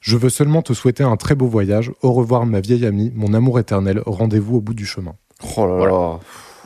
[0.00, 1.90] Je veux seulement te souhaiter un très beau voyage.
[2.02, 4.02] Au revoir, ma vieille amie, mon amour éternel.
[4.04, 5.14] Rendez-vous au bout du chemin.
[5.56, 6.20] Oh là là.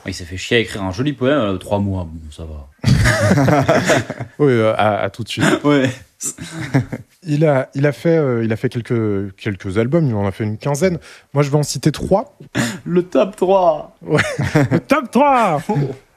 [0.07, 2.67] Il s'est fait chier à écrire un joli poème, euh, trois mois, bon, ça va.
[4.39, 5.63] Oui, euh, à, à tout de suite.
[5.63, 5.89] Ouais.
[7.27, 10.31] Il a, il a fait, euh, il a fait quelques, quelques albums, il en a
[10.31, 10.99] fait une quinzaine.
[11.33, 12.37] Moi, je vais en citer trois.
[12.85, 15.61] Le top 3 Le top 3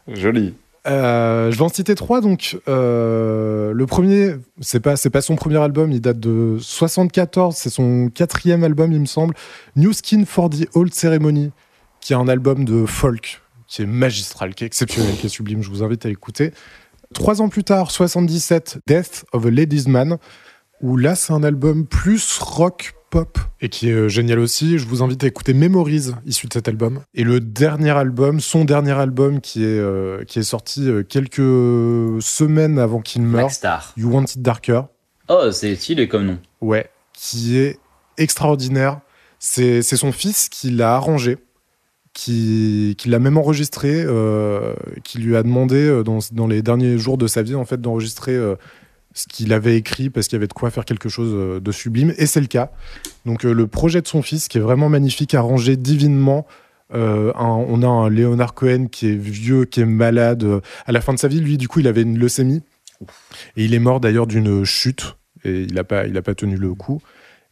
[0.08, 0.54] Joli.
[0.86, 2.20] Euh, je vais en citer trois.
[2.20, 5.90] Donc, euh, le premier, c'est pas, c'est pas son premier album.
[5.92, 7.56] Il date de 74.
[7.56, 9.34] C'est son quatrième album, il me semble.
[9.76, 11.52] New Skin for the Old Ceremony,
[12.00, 15.62] qui est un album de folk qui est magistral, qui est exceptionnel, qui est sublime.
[15.62, 16.52] Je vous invite à écouter.
[17.14, 20.18] Trois ans plus tard, 77, Death of a Ladies Man,
[20.80, 24.78] où là, c'est un album plus rock pop et qui est euh, génial aussi.
[24.78, 27.00] Je vous invite à écouter Memories, issu de cet album.
[27.14, 32.22] Et le dernier album, son dernier album qui est, euh, qui est sorti euh, quelques
[32.22, 33.92] semaines avant qu'il meure, Star.
[33.96, 34.82] You Want It Darker.
[35.28, 36.38] Oh, c'est stylé comme nom.
[36.60, 37.78] Ouais, qui est
[38.16, 39.00] extraordinaire.
[39.38, 41.38] C'est son fils qui l'a arrangé,
[42.18, 47.28] qui, l'a même enregistré, euh, qui lui a demandé euh, dans, les derniers jours de
[47.28, 48.56] sa vie en fait d'enregistrer euh,
[49.14, 52.12] ce qu'il avait écrit parce qu'il y avait de quoi faire quelque chose de sublime
[52.18, 52.72] et c'est le cas.
[53.24, 56.46] Donc le projet de son fils qui est vraiment magnifique, arrangé divinement.
[56.92, 60.44] Un- on a un Leonard Cohen qui est vieux, qui est malade.
[60.86, 62.62] À la fin de sa vie, lui, du coup, il avait une leucémie.
[63.56, 65.16] Et il est mort d'ailleurs d'une chute.
[65.44, 67.00] Et il n'a pas, il pas tenu le coup.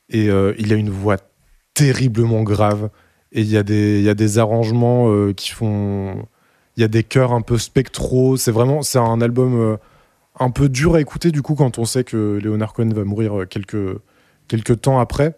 [0.08, 1.16] Et il a une voix
[1.74, 2.90] terriblement grave.
[3.36, 6.26] Et il y, a des- a arrangements euh, qui font.
[6.76, 8.36] Il y a des chœurs un peu spectraux.
[8.38, 8.82] C'est vraiment.
[8.82, 9.76] C'est un album euh,
[10.40, 13.40] un peu dur à écouter, du coup, quand on sait que Leonard Cohen va mourir
[13.40, 13.98] euh, quelques,
[14.48, 15.36] quelques temps après.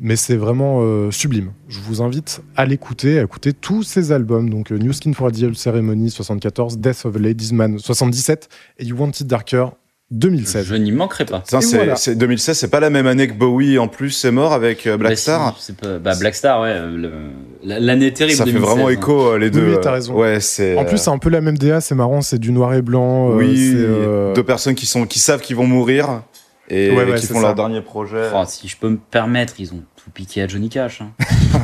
[0.00, 1.50] Mais c'est vraiment sublime.
[1.68, 4.48] Je vous invite à l'écouter, à écouter tous ces albums.
[4.48, 8.48] Donc, New Skin for the Old Ceremony 74, Death of a Ladies Man 77
[8.78, 9.66] et You Want It Darker
[10.10, 10.64] 2016.
[10.66, 11.42] Je n'y manquerai pas.
[11.52, 11.96] Et c'est, voilà.
[11.96, 14.96] c'est 2016, c'est pas la même année que Bowie en plus c'est mort avec euh,
[14.96, 15.56] Black Bah, si, Star.
[15.60, 16.70] c'est pas- bah, Black Star, ouais.
[16.72, 17.28] euh,
[17.62, 18.36] L'année terrible.
[18.38, 18.92] Ça fait 2016, vraiment hein.
[18.92, 19.72] écho euh, les deux.
[19.74, 20.14] oui, t'as raison.
[20.14, 20.76] Ouais, c'est.
[20.78, 23.32] En plus, c'est un peu la même DA, c'est marrant, c'est du noir et blanc.
[23.32, 26.22] euh, oui, c'est, euh, deux personnes qui sont qui savent qu'ils vont mourir
[26.70, 27.40] et Ouais, ouais, qui font ça.
[27.42, 28.28] leur dernier projet.
[28.34, 31.02] Oh, si je peux me permettre, ils ont tout piqué à Johnny Cash.
[31.02, 31.10] hein.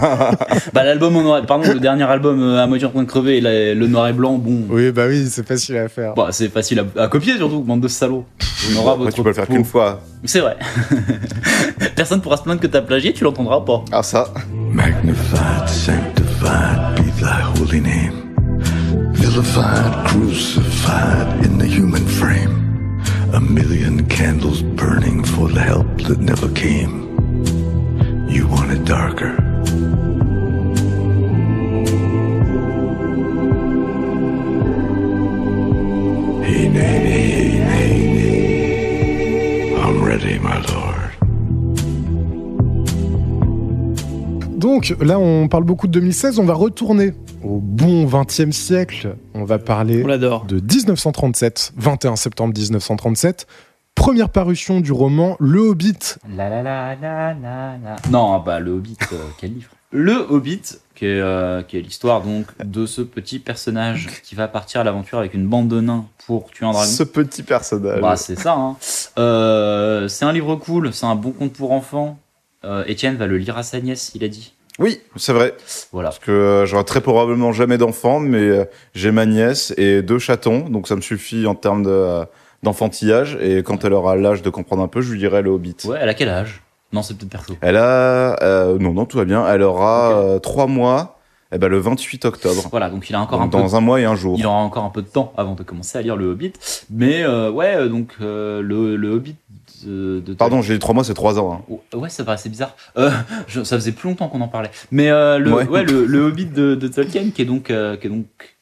[0.72, 3.40] bah, l'album en noir, pardon, le dernier album euh, à moitié en train de crever,
[3.40, 4.64] la- le noir et blanc, bon.
[4.68, 6.14] Oui, bah oui, c'est facile à faire.
[6.14, 8.24] Bah, c'est facile à, à copier surtout, bande de salauds.
[8.72, 10.00] On aura Après, votre tu peux le faire qu'une fois.
[10.24, 10.56] C'est vrai.
[11.96, 13.84] Personne pourra se plaindre que t'as plagié, tu l'entendras pas.
[13.92, 14.28] Ah ça.
[14.70, 18.34] Magnified, sanctified be thy holy name.
[19.14, 22.60] Vilified, crucified in the human frame.
[23.32, 27.03] A million candles burning for the help that never came.
[28.54, 29.34] You want it darker.
[36.44, 39.76] Hey, nay, nay, nay, nay.
[39.76, 40.94] I'm ready, my lord.
[44.56, 47.12] Donc là, on parle beaucoup de 2016, on va retourner
[47.42, 49.16] au bon 20e siècle.
[49.34, 53.46] On va parler On de 1937, 21 septembre 1937.
[53.94, 56.16] Première parution du roman Le Hobbit.
[56.36, 57.96] La la la la la la.
[58.10, 60.62] Non, bah le Hobbit, euh, quel livre Le Hobbit,
[60.94, 64.84] qui est, euh, qui est l'histoire donc de ce petit personnage qui va partir à
[64.84, 66.86] l'aventure avec une bande de nains pour tuer un dragon.
[66.86, 68.00] Ce petit personnage.
[68.00, 68.54] Bah, c'est ça.
[68.54, 68.76] Hein.
[69.18, 72.18] Euh, c'est un livre cool, c'est un bon conte pour enfants.
[72.64, 74.54] Euh, Étienne va le lire à sa nièce, il a dit.
[74.80, 75.54] Oui, c'est vrai.
[75.92, 76.08] Voilà.
[76.08, 80.18] Parce que euh, j'aurai très probablement jamais d'enfant, mais euh, j'ai ma nièce et deux
[80.18, 82.24] chatons, donc ça me suffit en termes de, euh,
[82.64, 83.38] d'enfantillage.
[83.40, 85.76] Et quand elle aura l'âge de comprendre un peu, je lui dirai le Hobbit.
[85.84, 86.62] Ouais, elle a quel âge?
[86.92, 87.54] Non, c'est peut-être perso.
[87.60, 89.46] Elle a, euh, non, non, tout va bien.
[89.48, 91.18] Elle aura euh, trois mois.
[91.52, 92.62] Eh ben, le 28 octobre.
[92.70, 93.58] Voilà, donc il a encore un peu.
[93.58, 94.36] dans un mois et un jour.
[94.38, 96.52] Il aura encore un peu de temps avant de commencer à lire le Hobbit.
[96.90, 99.36] Mais euh, ouais, donc le, le Hobbit
[99.84, 101.62] de, de Pardon, j'ai dit trois mois, c'est trois ans.
[101.70, 101.96] hein.
[101.96, 102.74] Ouais, ça paraissait bizarre.
[102.96, 103.10] Euh,
[103.46, 104.70] je- ça faisait plus longtemps qu'on en parlait.
[104.90, 105.66] Mais euh, le, Ouais.
[105.68, 105.84] ouais.
[105.84, 108.53] le, le Hobbit de, de Tolkien, qui est donc, euh, qui est donc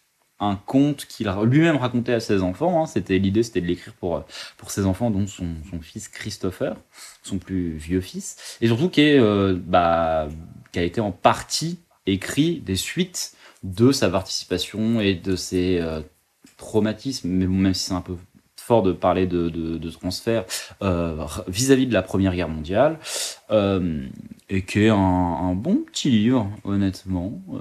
[0.43, 2.83] un conte qu'il lui-même raconté à ses enfants.
[2.83, 2.87] hein.
[2.87, 4.25] C'était l'idée, c'était de l'écrire pour
[4.59, 6.77] pour ses enfants, dont son, fils Christopher,
[7.23, 10.29] son plus vieux fils, et surtout euh, bah
[10.73, 16.01] qui a été en partie écrit des suites de sa participation et de ses euh,
[16.57, 17.29] traumatismes.
[17.29, 18.17] Même si c'est un peu
[18.73, 20.45] fort de parler de, de, de transfert
[20.83, 22.99] euh, vis-à-vis de la Première Guerre mondiale,
[23.51, 24.07] euh,
[24.49, 27.59] et qui est un, un bon petit livre, honnêtement, euh,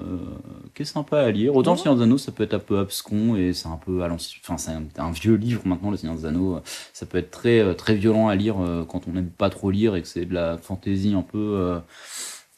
[0.74, 1.54] qui est sympa à lire.
[1.54, 4.02] Autant le Seigneur des Anneaux, ça peut être un peu abscon et c'est un peu
[4.02, 4.06] à.
[4.10, 6.60] Enfin, c'est un, un vieux livre maintenant, le Seigneur des Anneaux.
[6.94, 8.56] Ça peut être très très violent à lire
[8.88, 11.78] quand on n'aime pas trop lire et que c'est de la fantaisie un peu.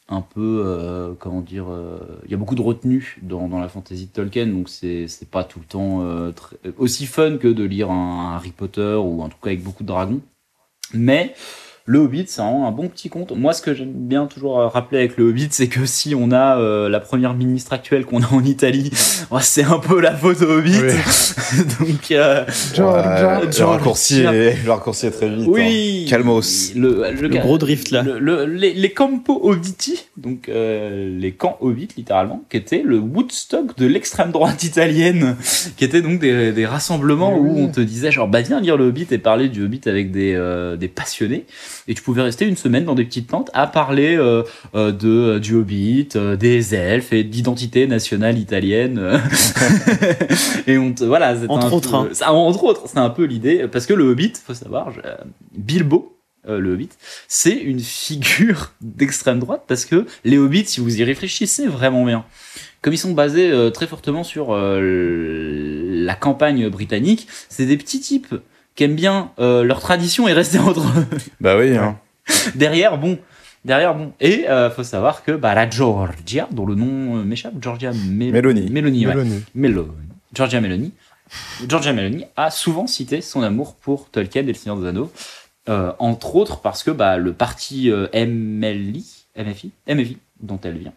[0.07, 3.67] Un peu, euh, comment dire, euh, il y a beaucoup de retenue dans, dans la
[3.67, 6.31] fantasy de Tolkien, donc c'est pas tout le temps euh,
[6.77, 10.21] aussi fun que de lire un, Harry Potter ou tout cas avec beaucoup de dragons.
[10.93, 11.33] Mais
[11.87, 13.31] Le Hobbit, c'est vraiment un bon petit conte.
[13.37, 16.31] Moi, ce que j'aime bien toujours euh, rappeler avec le Hobbit, c'est que si on
[16.31, 18.89] a euh, la première ministre actuelle qu'on a en Italie,
[19.29, 20.71] ouais, c'est un peu la faute au Hobbit.
[21.79, 22.45] Donc, euh, Ouais,
[22.75, 23.67] le, Georgia.
[23.67, 25.45] raccourci est, le raccourci est très vite.
[25.47, 26.05] Oui.
[26.07, 26.09] hein.
[26.09, 26.73] Calmos.
[26.75, 28.01] le, le- Le gros drift là.
[28.01, 32.97] le- le- les, les campo Hobbiti, donc euh, les camps Hobbit littéralement, qui étaient le
[32.97, 35.35] Woodstock de l'extrême droite italienne,
[35.77, 38.85] qui étaient donc des, des rassemblements où on te disait genre bah viens lire le
[38.87, 41.45] Hobbit et parler du Hobbit avec des, euh, des passionnés,
[41.87, 44.43] et tu pouvais rester une semaine dans des petites tentes à parler euh,
[44.75, 48.99] euh, de du Hobbit, euh, des elfes et d'identité nationale italienne,
[50.67, 52.09] et on te voilà Entre un autres, peu- hein.
[52.13, 55.15] ça, entre autres c'est un peu l'idée parce que le Hobbit faut savoir je- euh,
[55.55, 56.11] Bilbo
[56.47, 56.89] euh, le Hobbit,
[57.27, 62.23] c'est une figure d'extrême droite parce que les Hobbits, si vous y réfléchissez vraiment bien,
[62.83, 67.99] comme ils sont basés euh, très fortement sur euh, la campagne britannique, c'est des petits
[67.99, 68.35] types
[68.75, 71.05] qui aiment bien euh, leur tradition et rester entre eux.
[71.41, 71.97] Bah oui, hein.
[72.55, 73.17] derrière, bon.
[73.63, 74.13] Derrière, bon.
[74.19, 78.31] Et euh, faut savoir que bah, la Georgia, dont le nom euh, m'échappe, Georgia Mel-
[78.31, 78.69] Meloni.
[78.69, 79.15] Meloni, ouais.
[79.15, 79.43] Meloni.
[79.55, 79.91] Meloni.
[80.33, 80.91] Georgia Meloni.
[81.67, 85.11] Georgia Meloni a souvent cité son amour pour Tolkien et le Seigneur des Anneaux,
[85.69, 89.03] euh, entre autres parce que bah, le parti euh, MLI,
[89.35, 90.93] MFI, MFI, dont elle vient,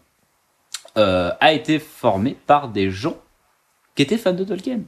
[0.97, 3.17] euh, a été formé par des gens
[3.95, 4.81] qui étaient fans de Tolkien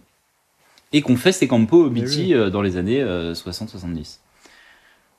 [0.94, 4.18] et qu'on fait ses campos Hobbiti euh, dans les années 60-70.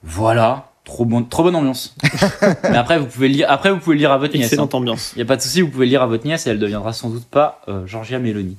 [0.05, 1.95] Voilà, trop, bon, trop bonne ambiance.
[2.65, 4.47] Mais après vous pouvez le lire, après vous pouvez lire à votre nièce.
[4.47, 5.13] Excellente ambiance.
[5.17, 6.59] Il y a pas de souci, vous pouvez le lire à votre nièce et elle
[6.59, 8.57] deviendra sans doute pas euh, Georgia Meloni.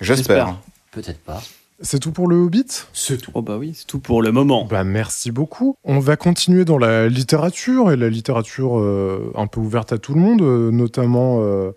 [0.00, 0.56] J'espère.
[0.92, 1.42] Peut-être pas.
[1.82, 2.66] C'est tout pour le Hobbit?
[2.92, 3.30] C'est tout.
[3.34, 4.66] Oh bah oui, c'est tout pour le moment.
[4.66, 5.76] Bah merci beaucoup.
[5.82, 10.12] On va continuer dans la littérature et la littérature euh, un peu ouverte à tout
[10.12, 11.70] le monde, euh, notamment, euh,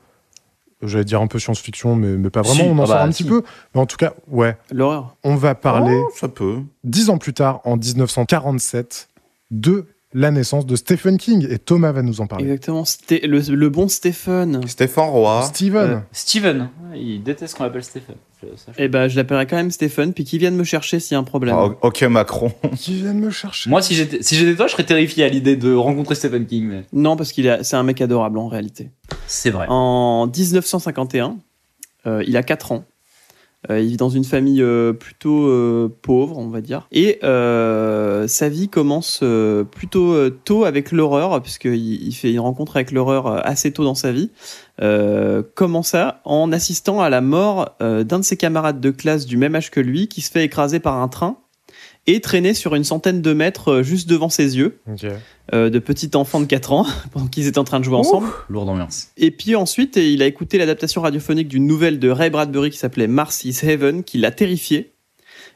[0.87, 2.63] j'allais dire un peu science-fiction, mais, mais pas vraiment.
[2.63, 3.23] Si, on en ah sort bah, un si.
[3.23, 3.43] petit peu.
[3.73, 4.57] Mais en tout cas, ouais.
[4.71, 5.15] L'horreur.
[5.23, 6.59] On va parler Oh, ça peut.
[6.83, 9.09] dix ans plus tard, en 1947,
[9.51, 12.45] de la naissance de Stephen King et Thomas va nous en parler.
[12.45, 12.83] Exactement.
[13.09, 14.61] Le, le bon Stephen.
[14.67, 15.41] Stéphane Roy.
[15.43, 15.89] Steven.
[15.91, 18.15] Euh, Steven, il déteste qu'on l'appelle Stephen.
[18.77, 21.19] Eh ben, je l'appellerai quand même Stephen, puis qu'il vienne me chercher s'il y a
[21.19, 21.55] un problème.
[21.57, 22.51] Ah, ok Macron.
[22.77, 25.55] Qui vient de me chercher Moi, si j'étais si toi, je serais terrifié à l'idée
[25.55, 26.67] de rencontrer Stephen King.
[26.67, 28.89] Mais Non, parce qu'il a- c'est un mec adorable en réalité.
[29.27, 29.65] c'est vrai.
[29.69, 31.37] En 1951,
[32.05, 32.83] euh, il a 4 ans.
[33.69, 36.87] Euh, il vit dans une famille euh, plutôt euh, pauvre, on va dire.
[36.91, 39.23] Et sa vie commence
[39.71, 44.11] plutôt tôt avec l'horreur, puisqu'il il fait une rencontre avec l'horreur assez tôt dans sa
[44.11, 44.31] vie.
[44.81, 46.21] Euh, comment ça?
[46.25, 49.79] En assistant à la mort d'un de ses camarades de classe du même âge que
[49.79, 51.37] lui, qui se fait écraser par un train
[52.07, 54.79] et traîner sur une centaine de mètres euh, juste devant ses yeux,
[55.53, 58.27] euh, de petit enfant de 4 ans, pendant qu'ils étaient en train de jouer ensemble.
[58.49, 59.09] Lourde ambiance.
[59.17, 63.07] Et puis ensuite, il a écouté l'adaptation radiophonique d'une nouvelle de Ray Bradbury qui s'appelait
[63.07, 64.93] Mars is Heaven, qui l'a terrifié.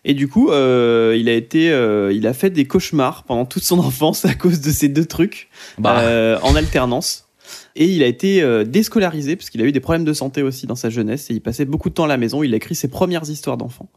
[0.05, 3.63] Et du coup, euh, il a été, euh, il a fait des cauchemars pendant toute
[3.63, 7.26] son enfance à cause de ces deux trucs Bah, euh, en alternance.
[7.75, 10.67] Et il a été euh, déscolarisé parce qu'il a eu des problèmes de santé aussi
[10.67, 12.43] dans sa jeunesse et il passait beaucoup de temps à la maison.
[12.43, 13.89] Il a écrit ses premières histoires d'enfants.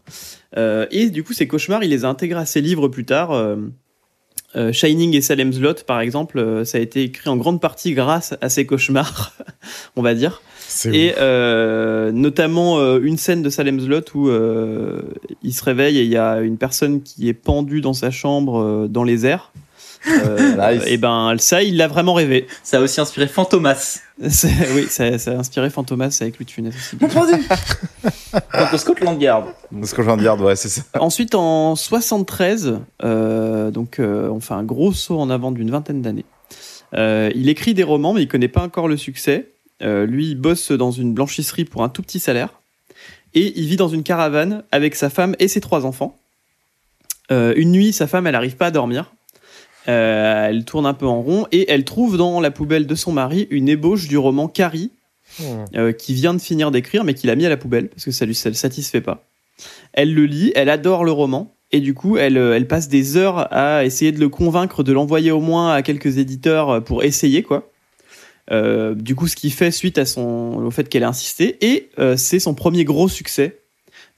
[0.56, 3.32] Euh, et du coup, ces cauchemars, il les a intégrés à ses livres plus tard.
[3.32, 8.34] Euh, Shining et Salem's Lot, par exemple, ça a été écrit en grande partie grâce
[8.40, 9.36] à ces cauchemars,
[9.96, 10.42] on va dire.
[10.86, 15.02] Et euh, notamment euh, une scène de Salem's Lot où euh,
[15.42, 18.86] il se réveille et il y a une personne qui est pendue dans sa chambre
[18.88, 19.52] dans les airs.
[20.08, 20.82] Euh, Nice.
[20.86, 22.46] Et ben ça, il l'a vraiment rêvé.
[22.62, 24.00] ça a aussi inspiré Fantomas.
[24.22, 26.96] Oui, ça, ça a inspiré Fantomas avec Louis de Funès aussi.
[28.52, 29.46] Quant au Scotland Yard.
[30.36, 30.82] Dire, ouais, c'est ça.
[30.98, 36.02] Ensuite, en 73, euh, donc euh, on fait un gros saut en avant d'une vingtaine
[36.02, 36.26] d'années.
[36.94, 39.48] Euh, il écrit des romans, mais il connaît pas encore le succès.
[39.82, 42.60] Euh, lui, il bosse dans une blanchisserie pour un tout petit salaire.
[43.34, 46.18] Et il vit dans une caravane avec sa femme et ses trois enfants.
[47.30, 49.12] Euh, une nuit, sa femme, elle n'arrive pas à dormir.
[49.88, 53.12] Euh, elle tourne un peu en rond et elle trouve dans la poubelle de son
[53.12, 54.90] mari une ébauche du roman Carrie,
[55.38, 55.64] Hmm.
[55.76, 58.10] euh, qui vient de finir d'écrire, mais qu'il a mis à la poubelle parce que
[58.10, 59.28] ça lui ça le satisfait pas.
[59.92, 63.16] Elle le lit, elle adore le roman, et du coup, elle, euh, elle passe des
[63.16, 67.44] heures à essayer de le convaincre de l'envoyer au moins à quelques éditeurs pour essayer,
[67.44, 67.70] quoi.
[68.50, 71.90] Euh, du coup, ce qu'il fait suite à son, au fait qu'elle a insisté, et
[72.16, 73.59] c'est son premier gros succès.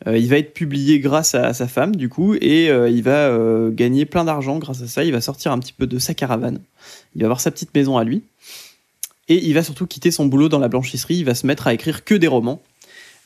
[0.07, 3.29] Euh, il va être publié grâce à, sa femme, du coup, et euh, il va
[3.29, 5.05] euh, gagner plein d'argent grâce à ça.
[5.05, 6.61] Il va sortir un petit peu de sa caravane.
[7.15, 8.23] Il va avoir sa petite maison à lui.
[9.29, 11.17] Et il va surtout quitter son boulot dans la blanchisserie.
[11.17, 12.61] Il va se mettre à écrire que des romans.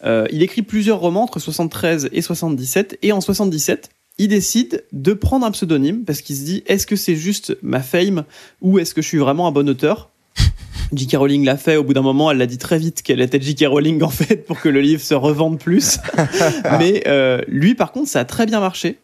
[0.05, 2.99] Il écrit plusieurs romans entre 73 et 77.
[3.03, 6.97] Et en 77, il décide de prendre un pseudonyme parce qu'il se dit est-ce que
[6.97, 8.25] c'est juste ma fame
[8.61, 10.11] ou est-ce que je suis vraiment un bon auteur?
[10.93, 11.17] J.K.
[11.17, 11.77] Rowling l'a fait.
[11.77, 13.65] Au bout d'un moment, elle l'a dit très vite qu'elle était J.K.
[13.69, 15.99] Rowling en fait pour que le livre se revende plus.
[16.79, 18.99] Mais euh, lui, par contre, ça a très bien marché.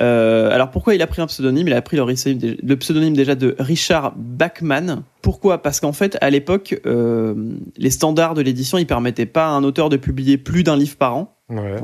[0.00, 1.66] Euh, alors pourquoi il a pris un pseudonyme?
[1.66, 5.02] Il a pris le, pseudonyme- le pseudonyme déjà de Richard Bachman.
[5.22, 5.58] Pourquoi?
[5.62, 7.34] Parce qu'en fait, à l'époque, euh,
[7.76, 10.96] les standards de l'édition, ils permettaient pas à un auteur de publier plus d'un livre
[10.96, 11.34] par an.
[11.50, 11.76] Ouais.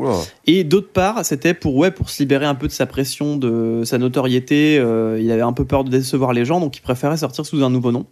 [0.46, 3.80] Et d'autre part, c'était pour ouais pour se libérer un peu de sa pression, de
[3.84, 4.76] sa notoriété.
[4.78, 7.64] euh, il avait un peu peur de décevoir les gens, donc il préférait sortir sous
[7.64, 8.04] un nouveau nom.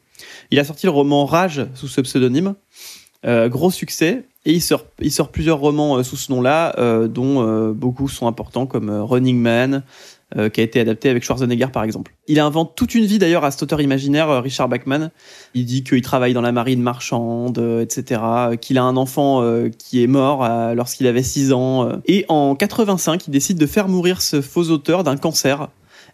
[0.52, 2.54] Il a sorti le roman Rage sous ce pseudonyme,
[3.24, 4.24] Euh, gros succès.
[4.44, 8.90] Et il sort, plusieurs romans euh, sous ce nom-là, euh, dont beaucoup sont importants comme
[8.90, 9.82] Running Man,
[10.54, 12.14] qui a été adapté avec Schwarzenegger par exemple.
[12.26, 15.10] Il invente toute une vie d'ailleurs à cet auteur imaginaire, Richard Bachman.
[15.52, 18.22] Il dit qu'il travaille dans la marine marchande, etc.
[18.58, 19.44] Qu'il a un enfant
[19.76, 22.00] qui est mort lorsqu'il avait 6 ans.
[22.06, 25.68] Et en 85, il décide de faire mourir ce faux auteur d'un cancer.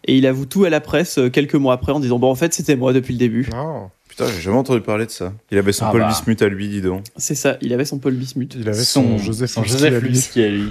[0.05, 2.35] Et il avoue tout à la presse euh, quelques mois après en disant Bon, en
[2.35, 3.49] fait, c'était moi depuis le début.
[3.53, 3.87] Ah.
[4.07, 5.33] Putain, j'ai jamais entendu parler de ça.
[5.51, 6.07] Il avait son Ah Paul bah.
[6.07, 7.03] Bismuth à lui, dis donc.
[7.15, 8.55] C'est ça, il avait son Paul Bismuth.
[8.59, 10.09] Il avait son, Joseph son Joseph à lui.
[10.09, 10.69] Lubski à lui.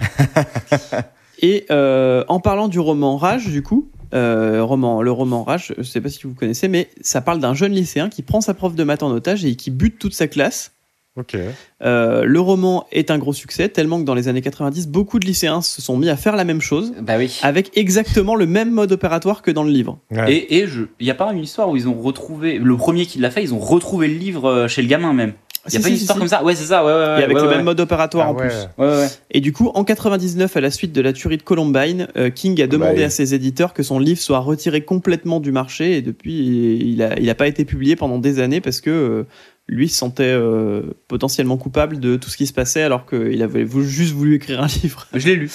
[1.41, 5.83] Et euh, en parlant du roman Rage, du coup, euh, roman, le roman Rage, je
[5.83, 8.74] sais pas si vous connaissez, mais ça parle d'un jeune lycéen qui prend sa prof
[8.74, 10.72] de maths en otage et qui bute toute sa classe.
[11.19, 11.37] Ok.
[11.83, 15.27] Euh, le roman est un gros succès, tellement que dans les années 90, beaucoup de
[15.27, 17.39] lycéens se sont mis à faire la même chose, Bah oui.
[17.43, 19.99] avec exactement le même mode opératoire que dans le livre.
[20.11, 20.33] Ouais.
[20.33, 20.64] Et,
[21.01, 23.43] il y a pas une histoire où ils ont retrouvé le premier qui l'a fait,
[23.43, 25.33] ils ont retrouvé le livre euh, chez le gamin même.
[25.66, 26.21] Il y a Si, pas une si, histoire si.
[26.21, 26.43] comme ça?
[26.45, 26.83] Ouais, c'est ça.
[26.85, 27.21] Ouais, ouais, ouais.
[27.21, 27.57] Et avec ouais, le ouais.
[27.57, 28.47] même mode opératoire Ah en ouais.
[28.49, 28.55] plus.
[28.79, 29.09] Ouais, ouais.
[29.33, 32.62] Et du coup, en 99, à la suite de la tuerie de Columbine, euh, King
[32.62, 33.03] a demandé oui.
[33.05, 37.19] à ses éditeurs que son livre soit retiré complètement du marché et depuis, il a,
[37.19, 39.27] il a pas été publié pendant des années parce que euh,
[39.69, 43.66] lui se sentait euh, potentiellement coupable de tout ce qui se passait alors qu'il avait
[43.83, 45.07] juste voulu écrire un livre.
[45.14, 45.51] Je l'ai lu.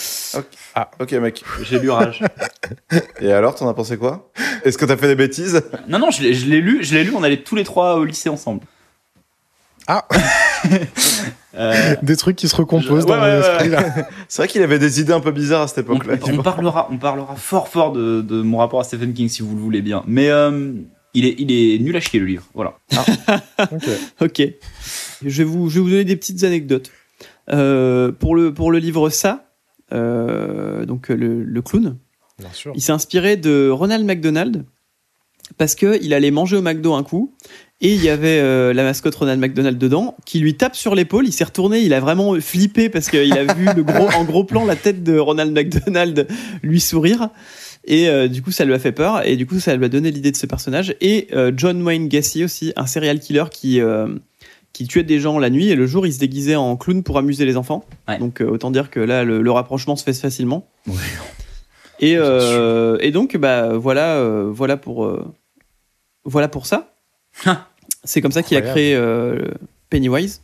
[0.99, 1.43] Ok, mec.
[1.63, 2.21] J'ai lu Rage.
[3.19, 4.31] Et alors, t'en as pensé quoi?
[4.63, 5.63] Est-ce que t'as fait des bêtises?
[5.87, 6.83] Non, non, je l'ai lu.
[6.83, 7.11] Je l'ai lu.
[7.15, 8.61] On allait tous les trois au lycée ensemble.
[9.87, 10.05] Ah.
[11.55, 13.69] Euh, Des trucs qui se recomposent Je- dans ouais, mon ouais, esprit.
[13.69, 13.75] ouais.
[13.75, 14.07] là.
[14.27, 16.15] C'est vrai qu'il avait des idées un peu bizarres à cette on, époque-là.
[16.33, 19.53] on parlera, on parlera fort, fort de, de mon rapport à Stephen King si vous
[19.55, 20.01] le voulez bien.
[20.07, 20.71] Mais euh,
[21.13, 22.43] il est, il est nul à chier le livre.
[22.53, 22.77] Voilà.
[23.71, 23.83] Ok.
[24.21, 24.41] Ok.
[25.25, 26.91] Je vais vous, je vais vous donner des petites anecdotes.
[27.51, 29.51] Euh, pour, le, pour le livre Ça,
[29.91, 31.97] euh, donc le, le clown,
[32.39, 32.71] Bien sûr.
[32.75, 34.63] il s'est inspiré de Ronald McDonald
[35.57, 37.35] parce que il allait manger au McDo un coup
[37.81, 41.27] et il y avait euh, la mascotte Ronald McDonald dedans qui lui tape sur l'épaule.
[41.27, 44.45] Il s'est retourné, il a vraiment flippé parce qu'il a vu le gros, en gros
[44.45, 46.27] plan la tête de Ronald McDonald
[46.61, 47.29] lui sourire.
[47.85, 49.25] Et euh, du coup, ça lui a fait peur.
[49.27, 50.95] Et du coup, ça lui a donné l'idée de ce personnage.
[51.01, 54.07] Et euh, John Wayne Gacy aussi, un serial killer qui, euh,
[54.71, 55.69] qui tuait des gens la nuit.
[55.69, 57.85] Et le jour, il se déguisait en clown pour amuser les enfants.
[58.07, 58.17] Ouais.
[58.19, 60.67] Donc, autant dire que là, le, le rapprochement se fait facilement.
[61.99, 65.09] Et, et donc, bah, voilà, voilà, pour,
[66.25, 66.93] voilà pour ça.
[68.03, 68.99] C'est comme ça qu'il a créé
[69.89, 70.41] Pennywise.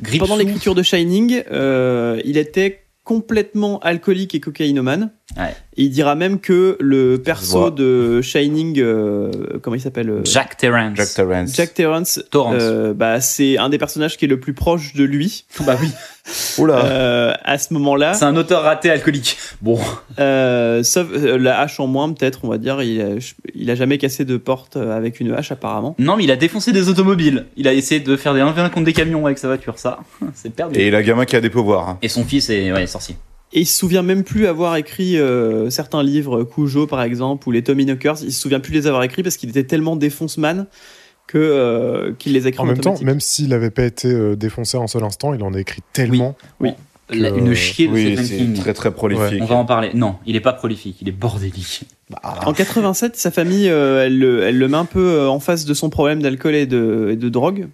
[0.00, 0.26] Gripsou.
[0.26, 5.12] Pendant l'écriture de Shining, euh, il était complètement alcoolique et cocaïnomane.
[5.36, 5.54] Ouais.
[5.76, 9.30] Et il dira même que le perso de Shining, euh,
[9.62, 10.96] comment il s'appelle euh, Jack Terrence.
[10.96, 11.54] Jack Terrence.
[11.54, 12.56] Jack Terrence, Torrance.
[12.60, 15.88] euh, bah, c'est un des personnages qui est le plus proche de lui Bah oui.
[16.58, 16.84] Oula.
[16.84, 18.14] euh, à ce moment-là.
[18.14, 19.36] C'est un auteur raté alcoolique.
[19.62, 19.78] Bon.
[20.18, 22.82] Euh, sauf euh, la hache en moins, peut-être, on va dire.
[22.82, 23.06] Il a,
[23.54, 25.94] il a jamais cassé de porte avec une hache, apparemment.
[25.98, 27.46] Non, mais il a défoncé des automobiles.
[27.56, 29.78] Il a essayé de faire des 1v1 contre des camions avec sa voiture.
[29.78, 30.00] Ça,
[30.34, 30.78] c'est perdu.
[30.80, 31.88] Et il a gamin qui a des pouvoirs.
[31.88, 31.98] hein.
[32.02, 33.16] Et son fils est ouais, sorcier.
[33.52, 37.52] Et il se souvient même plus avoir écrit euh, certains livres, Cujo par exemple, ou
[37.52, 38.16] les Tommy Knockers.
[38.24, 40.66] Il se souvient plus les avoir écrits parce qu'il était tellement défonce-man
[41.26, 44.36] que euh, qu'il les a écrits En même temps, même s'il n'avait pas été euh,
[44.36, 46.36] défoncé un seul instant, il en a écrit tellement.
[47.10, 48.54] La- Que- Une chier de Oui, Stephen c'est King.
[48.54, 49.40] très très prolifique.
[49.40, 49.90] On va en parler.
[49.94, 51.82] Non, il est pas prolifique, il est bordélique.
[52.44, 55.64] En 87, sa famille, euh, elle, le- elle le met un peu euh, en face
[55.66, 57.68] de son problème d'alcool et de, et de drogue.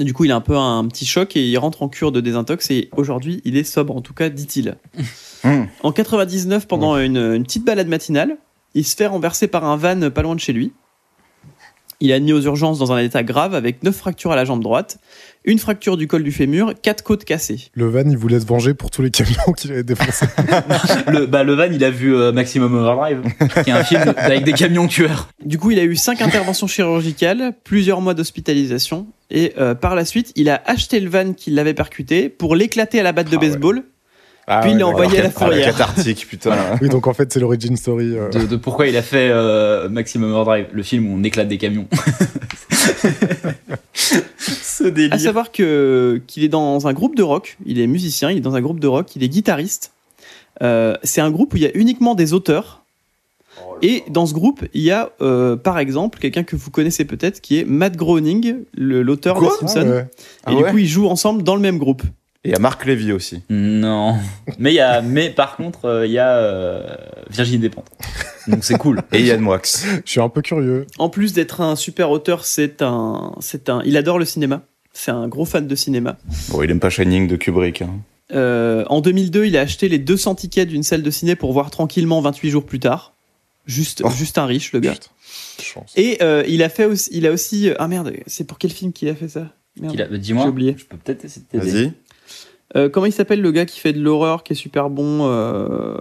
[0.00, 2.12] Et du coup, il a un peu un petit choc et il rentre en cure
[2.12, 2.70] de désintox.
[2.70, 4.76] Et aujourd'hui, il est sobre, en tout cas, dit-il.
[5.44, 5.64] Hmm.
[5.82, 8.36] En 99, pendant une, une petite balade matinale,
[8.74, 10.72] il se fait renverser par un van pas loin de chez lui.
[12.00, 14.62] Il est admis aux urgences dans un état grave avec 9 fractures à la jambe
[14.62, 14.98] droite,
[15.44, 17.70] une fracture du col du fémur, 4 côtes cassées.
[17.74, 20.26] Le van, il voulait se venger pour tous les camions qu'il avait défoncés.
[21.08, 23.22] le, bah, le van, il a vu euh, Maximum Overdrive,
[23.64, 25.28] qui est un film avec des camions tueurs.
[25.44, 30.04] Du coup, il a eu 5 interventions chirurgicales, plusieurs mois d'hospitalisation, et euh, par la
[30.04, 33.36] suite, il a acheté le van qui l'avait percuté pour l'éclater à la batte de
[33.36, 33.82] Ah ouais.
[34.48, 34.90] Ah puis il d'accord.
[34.90, 35.66] envoyé à la fourrière.
[35.66, 36.54] cathartique, putain.
[36.80, 38.16] Oui, donc en fait, c'est l'origin story.
[38.16, 38.28] euh.
[38.30, 41.58] De, de pourquoi il a fait euh, Maximum Overdrive, le film où on éclate des
[41.58, 41.88] camions.
[43.94, 45.18] Ce À délire.
[45.20, 48.54] savoir que qu'il est dans un groupe de rock, il est musicien, il est dans
[48.56, 49.92] un groupe de rock, il est guitariste.
[50.62, 52.82] Euh, c'est un groupe où il y a uniquement des auteurs.
[53.82, 57.40] Et dans ce groupe, il y a euh, par exemple quelqu'un que vous connaissez peut-être
[57.40, 59.82] qui est Matt Groening, le- l'auteur de Simpson.
[59.86, 60.00] Ah ouais.
[60.00, 60.06] Et
[60.44, 62.02] Ah du ouais coup, ils jouent ensemble dans le même groupe.
[62.46, 63.42] Et il y a Marc Lévy aussi.
[63.50, 64.16] Non.
[64.58, 66.86] Mais, y a, mais par contre, euh, il y a euh,
[67.28, 67.90] Virginie Despentes.
[68.46, 69.02] Donc c'est cool.
[69.12, 69.60] Et Yann Moix.
[69.62, 70.86] Je suis un peu curieux.
[70.98, 74.62] En plus d'être un super auteur, c'est un, c'est un, il adore le cinéma.
[74.92, 76.16] C'est un gros fan de cinéma.
[76.50, 77.82] Bon, il aime pas Shining de Kubrick.
[77.82, 77.90] hein.
[78.32, 81.70] Euh, en 2002, il a acheté les 200 tickets d'une salle de ciné pour voir
[81.70, 83.12] tranquillement 28 jours plus tard.
[83.66, 84.10] Juste, Oh.
[84.10, 84.94] juste un riche, le gars.
[85.60, 85.92] Chance.
[85.96, 88.92] Et euh, il a fait aussi, il a aussi, ah merde, c'est pour quel film
[88.92, 89.48] qu'il a fait ça?
[89.80, 89.94] Merde.
[89.94, 90.44] Il a- Dis-moi.
[90.44, 90.74] J'ai oublié.
[90.78, 91.72] Je peux peut-être essayer de t'aider.
[91.72, 91.92] Vas-y.
[92.74, 95.94] Euh, comment il s'appelle le gars qui fait de l'horreur, qui est super bon euh...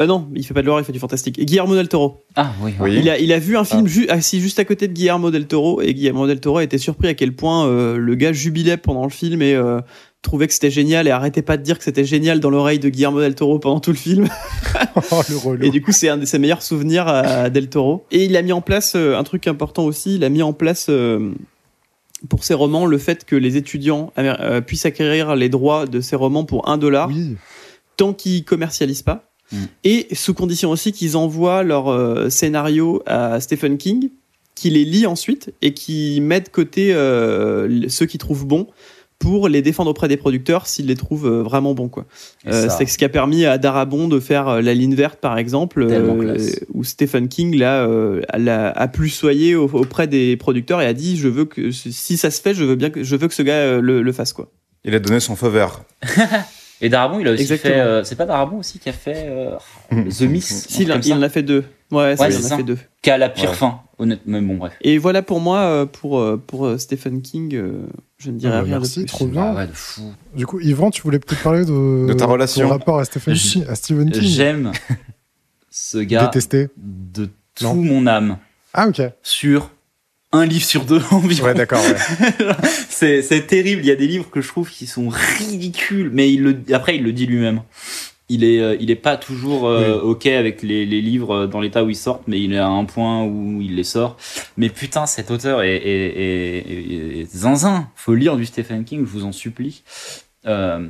[0.00, 1.38] euh, non, il fait pas de l'horreur, il fait du fantastique.
[1.38, 2.24] Guillermo del Toro.
[2.34, 2.72] Ah oui.
[2.80, 2.96] Oui.
[2.98, 5.46] Il a, il a vu un film ju- assis juste à côté de Guillermo del
[5.46, 8.76] Toro et Guillermo del Toro a été surpris à quel point euh, le gars jubilait
[8.76, 9.80] pendant le film et euh,
[10.20, 12.88] trouvait que c'était génial et arrêtait pas de dire que c'était génial dans l'oreille de
[12.88, 14.28] Guillermo del Toro pendant tout le film.
[15.12, 15.64] Oh, le relou.
[15.64, 18.04] Et du coup, c'est un de ses meilleurs souvenirs à Del Toro.
[18.10, 20.16] Et il a mis en place euh, un truc important aussi.
[20.16, 21.30] Il a mis en place euh,
[22.28, 26.00] pour ses romans le fait que les étudiants amér- euh, puissent acquérir les droits de
[26.00, 27.36] ces romans pour un dollar Oui.
[27.96, 29.30] tant qu'ils commercialisent pas.
[29.52, 29.56] Mm.
[29.84, 34.10] Et sous condition aussi qu'ils envoient leur euh, scénario à Stephen King,
[34.54, 38.66] qui les lit ensuite et qui met de côté euh, ceux qui trouvent bons
[39.18, 41.88] pour les défendre auprès des producteurs s'ils les trouvent euh, vraiment bons.
[41.88, 42.04] Quoi.
[42.46, 45.38] Euh, c'est ce qui a permis à Darabon de faire euh, La ligne verte, par
[45.38, 46.36] exemple, euh,
[46.72, 50.92] où Stephen King là, euh, l'a- a plus soyé au- auprès des producteurs et a
[50.92, 53.34] dit je veux que si ça se fait, je veux bien que je veux que
[53.34, 54.50] ce gars le, le fasse quoi.
[54.84, 55.82] Il a donné son feu vert.
[56.80, 57.74] Et Darabon, il a aussi Exactement.
[57.74, 57.80] fait.
[57.80, 59.56] euh, c'est pas Darabon aussi qui a fait euh,
[59.90, 61.64] The Miss Si, il, en- il a fait deux.
[61.90, 62.56] Ouais, ça, Ouais, il en a ça.
[62.56, 62.78] fait deux.
[63.02, 63.56] Qui a la pire Ouais.
[63.56, 64.40] fin, honnêtement.
[64.40, 64.74] Mais bon, bref.
[64.82, 67.72] Et voilà pour moi, pour, pour Stephen King, euh,
[68.18, 69.06] je ne dirais Ah bah, rien merci, de plus.
[69.08, 69.42] trop bien.
[69.42, 70.12] Ah ouais, de fou.
[70.34, 72.64] Du coup, Yvan, tu voulais peut-être parler de, De ta relation.
[72.66, 74.22] ton rapport à Stephen Je- King, à Stephen King.
[74.22, 74.72] J'aime
[75.70, 76.68] ce gars Détesté.
[76.76, 77.74] de tout Non.
[77.74, 78.38] mon âme
[78.74, 79.00] Ah, ok.
[79.22, 79.70] sur
[80.32, 81.46] un livre sur deux environ.
[81.46, 81.80] Ouais, d'accord.
[81.82, 82.54] Ouais.
[83.22, 83.82] c'est terrible.
[83.82, 86.96] Il y a des livres que je trouve qui sont ridicules, mais il le, après
[86.96, 87.62] il le dit lui-même.
[88.30, 91.60] Il est, euh, il est pas toujours euh, ok avec les, les livres euh, dans
[91.60, 94.16] l'état où ils sortent, mais il est à un point où il les sort.
[94.58, 97.88] Mais putain, cet auteur est, est, est, est- est zinzin.
[97.96, 99.82] Faut lire du Stephen King, je vous en supplie.
[100.46, 100.86] Euh,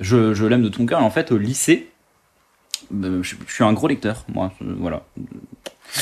[0.00, 1.00] je, je l'aime de mon cœur.
[1.00, 1.88] Et en fait, au lycée,
[2.92, 4.52] je, je suis un gros lecteur, moi.
[4.60, 5.04] Je- voilà.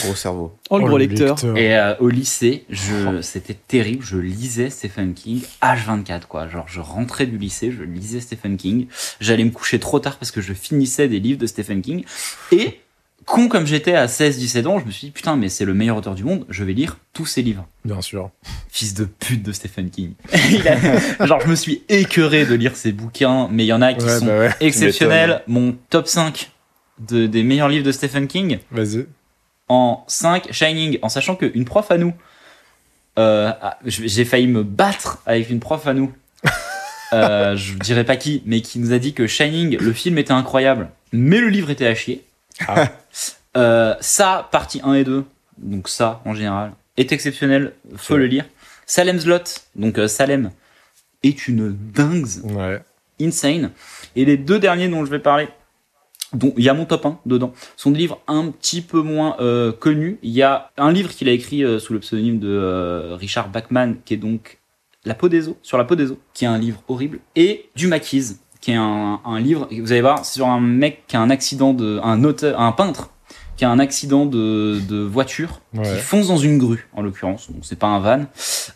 [0.03, 0.53] Gros cerveau.
[0.71, 1.37] Oh, le Oh, gros lecteur.
[1.57, 4.05] Et euh, au lycée, je, c'était terrible.
[4.05, 6.49] Je lisais Stephen King H24, quoi.
[6.49, 8.87] Genre, je rentrais du lycée, je lisais Stephen King.
[9.21, 12.05] J'allais me coucher trop tard parce que je finissais des livres de Stephen King.
[12.53, 12.81] Et,
[13.25, 15.97] con comme j'étais à 16-17 ans, je me suis dit, putain, mais c'est le meilleur
[15.97, 17.67] auteur du monde, je vais lire tous ses livres.
[17.85, 18.31] Bien sûr.
[18.69, 20.13] Fils de pute de Stephen King.
[21.21, 23.95] A- genre, je me suis écœuré de lire ses bouquins, mais il y en a
[23.95, 24.51] qui Ouais, sont bah ouais.
[24.61, 25.43] exceptionnels.
[25.47, 26.51] Mon top 5
[27.09, 29.07] de, des meilleurs livres de Stephen King, Vas-y.
[29.69, 32.15] En 5 Shining, en sachant qu'une prof à nous,
[33.19, 33.53] euh,
[33.85, 36.13] j'ai failli me battre avec une prof à nous,
[37.13, 40.33] euh, je dirais pas qui, mais qui nous a dit que Shining, le film était
[40.33, 42.25] incroyable, mais le livre était à chier.
[42.69, 42.89] Ah.
[43.57, 45.25] Euh, ça, partie 1 et 2,
[45.59, 48.45] donc ça en général, est exceptionnel, faut le lire.
[48.87, 50.51] Salem's Lot, donc euh, Salem,
[51.23, 52.81] est une dingue Ouais.
[53.21, 53.71] insane.
[54.15, 55.49] Et les deux derniers dont je vais parler,
[56.33, 59.37] dont il y a mon top 1 dedans, sont des livres un petit peu moins
[59.41, 60.19] euh, connus.
[60.23, 63.49] Il y a un livre qu'il a écrit euh, sous le pseudonyme de euh, Richard
[63.49, 64.59] Bachman, qui est donc
[65.05, 67.71] La peau des os, sur la peau des os, qui est un livre horrible, et
[67.77, 71.17] Du Maquise, qui est un, un livre, vous allez voir, c'est sur un mec qui
[71.17, 73.11] a un accident de, un auteur, un peintre,
[73.57, 75.83] qui a un accident de, de voiture, Ouais.
[75.83, 78.25] qui fonce dans une grue, en l'occurrence, donc c'est pas un van,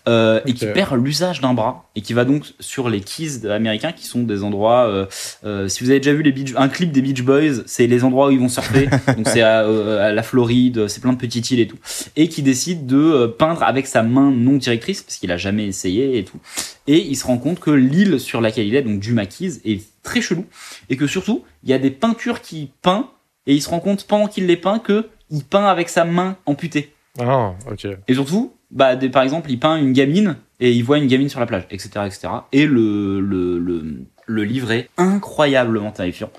[0.09, 3.93] euh, et qui perd l'usage d'un bras, et qui va donc sur les keys américains,
[3.93, 5.07] qui sont des endroits, euh,
[5.45, 8.05] euh, si vous avez déjà vu les Beach- un clip des Beach Boys, c'est les
[8.05, 11.19] endroits où ils vont surfer, donc c'est à, euh, à la Floride, c'est plein de
[11.19, 11.79] petites îles et tout,
[12.17, 15.67] et qui décide de euh, peindre avec sa main non directrice, parce qu'il a jamais
[15.67, 16.39] essayé et tout,
[16.87, 19.81] et il se rend compte que l'île sur laquelle il est, donc du Maquise, est
[20.03, 20.45] très chelou,
[20.91, 23.09] et que surtout, il y a des peintures qu'il peint,
[23.51, 26.37] et il se rend compte pendant qu'il les peint que il peint avec sa main
[26.47, 26.93] amputée.
[27.19, 27.87] Ah, ok.
[28.09, 31.29] Et surtout, bah, des- par exemple, il peint une gamine et il voit une gamine
[31.29, 31.91] sur la plage, etc.
[32.07, 32.29] etc.
[32.53, 33.85] Et le, le, le,
[34.27, 36.31] le livre est incroyablement terrifiant.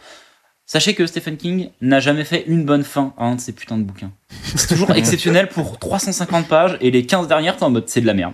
[0.66, 3.78] Sachez que Stephen King n'a jamais fait une bonne fin à un de ses putains
[3.78, 4.12] de bouquins.
[4.56, 8.08] C'est toujours exceptionnel pour 350 pages et les 15 dernières, t'es en mode c'est de
[8.08, 8.34] la merde.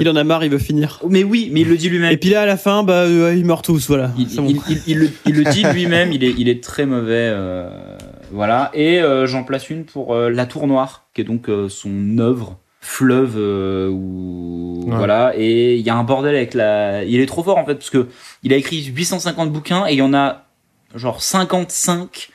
[0.00, 1.00] Il en a marre, il veut finir.
[1.08, 2.12] Mais oui, mais il le dit lui-même.
[2.12, 4.10] Et puis là, à la fin, bah, euh, ils meurent tous, voilà.
[4.18, 4.48] Il, C'est bon.
[4.48, 7.30] il- il- il le, il le dit lui-même, il est, il est très mauvais.
[7.32, 7.68] euh,
[8.30, 8.70] voilà.
[8.74, 12.18] Et euh, j'en place une pour euh, La Tour Noire, qui est donc euh, son
[12.18, 14.94] œuvre fleuve euh, Ouais.
[14.96, 17.76] voilà et il y a un bordel avec la il est trop fort en fait
[17.76, 18.08] parce que
[18.42, 20.44] il a écrit 850 bouquins et il y en a
[20.94, 22.28] genre 55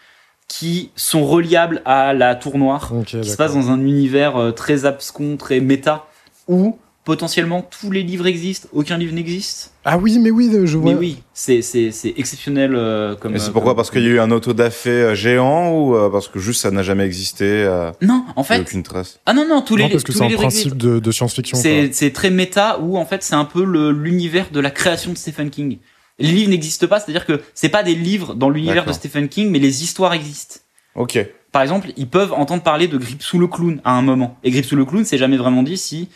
[0.47, 4.51] qui sont reliables à la tour noire Ok, qui se passe dans un univers euh,
[4.51, 6.07] très abscon très méta
[6.47, 9.71] où potentiellement tous les livres existent, aucun livre n'existe.
[9.83, 10.93] Ah oui, mais oui, je vois.
[10.93, 13.35] Mais oui, c'est c'est c'est exceptionnel euh, comme.
[13.35, 13.71] Et c'est euh, pourquoi?
[13.71, 16.61] comme- Parce qu'il y a eu un autodafé euh, géant ou euh, parce que juste
[16.61, 18.61] ça n'a jamais existé euh, Non, en il y a fait.
[18.61, 19.19] aucune trace?
[19.25, 21.11] Ah non non, tous les Non, parce que tous c'est les un principe de, de
[21.11, 21.55] science-fiction.
[21.57, 21.63] quoi.
[21.63, 25.11] C'est c'est très méta où en fait c'est un peu le- l'univers de la création
[25.11, 25.79] de Stephen King.
[26.19, 28.91] Les livres n'existent pas, c'est-à-dire que c'est pas des livres dans l'univers de.
[28.93, 30.57] Stephen King, mais les histoires existent.
[30.93, 31.17] Ok.
[31.51, 34.37] Par exemple, ils peuvent entendre parler de Gripsou le clown à un moment.
[34.43, 36.09] Et Gripsou le clown, c'est jamais vraiment dit si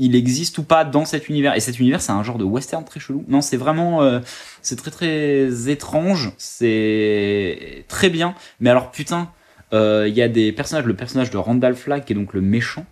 [0.00, 1.54] il existe ou pas dans cet univers.
[1.54, 3.24] Et cet univers, c'est un genre de western très chelou.
[3.28, 4.18] Non, c'est vraiment, euh,
[4.62, 6.32] c'est très très étrange.
[6.38, 8.34] C'est très bien.
[8.60, 9.30] Mais alors putain,
[9.72, 10.84] euh, il y a des personnages.
[10.86, 12.86] Le personnage de Randall Flagg, qui est donc le méchant,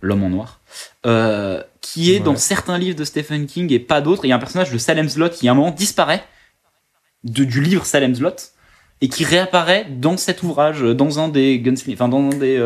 [0.00, 0.60] l'homme en noir,
[1.06, 2.24] euh, qui est Ouais.
[2.24, 4.24] dans certains livres de Stephen King et pas d'autres.
[4.24, 6.24] Il y a un personnage de Salem Slot qui à un moment disparaît
[7.24, 8.36] de, du livre Salem Slot
[9.00, 11.62] et qui réapparaît dans cet ouvrage, dans un des
[11.92, 12.58] enfin dans un des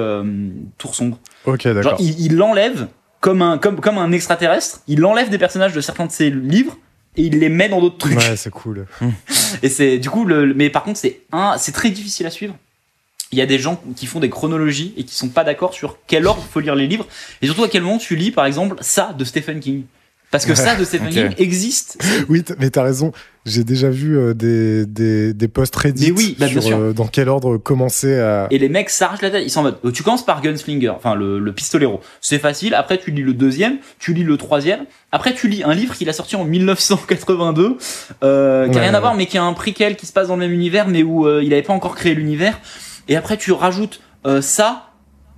[0.78, 1.18] Tours sombres.
[1.46, 1.96] Ok, d'accord.
[2.00, 2.88] il l'enlève
[3.20, 6.76] comme un, comme, comme un extraterrestre, il enlève des personnages de certains de ses livres
[7.16, 8.18] et il les met dans d'autres trucs.
[8.18, 8.86] Ouais, c'est cool.
[9.62, 12.54] Et c'est du coup, le, mais par contre, c'est un, c'est très difficile à suivre.
[13.32, 15.98] Il y a des gens qui font des chronologies et qui sont pas d'accord sur
[16.06, 17.06] quel ordre faut lire les livres
[17.42, 19.84] et surtout à quel moment tu lis, par exemple, ça de Stephen King.
[20.30, 21.12] Parce que ça de Stephen Ok.
[21.14, 22.02] King existe.
[22.28, 23.12] Oui, mais t'as raison.
[23.46, 27.06] J'ai déjà vu euh, des, des, des posts Reddit Mais oui, bah, sur euh, dans
[27.06, 28.46] quel ordre commencer à.
[28.50, 29.42] Et les mecs s'arrachent la tête.
[29.46, 32.00] Ils sont en mode, euh, tu commences par Gunslinger, enfin le, le pistolero.
[32.20, 32.74] C'est facile.
[32.74, 34.80] Après, tu lis le deuxième, tu lis le troisième.
[35.12, 37.78] Après, tu lis un livre qu'il a sorti en 1982,
[38.22, 40.28] euh, qui a Ouais, rien à voir, mais qui a un prequel qui se passe
[40.28, 42.60] dans le même univers, mais où euh, il avait pas encore créé l'univers.
[43.08, 44.90] Et après, tu rajoutes euh, ça.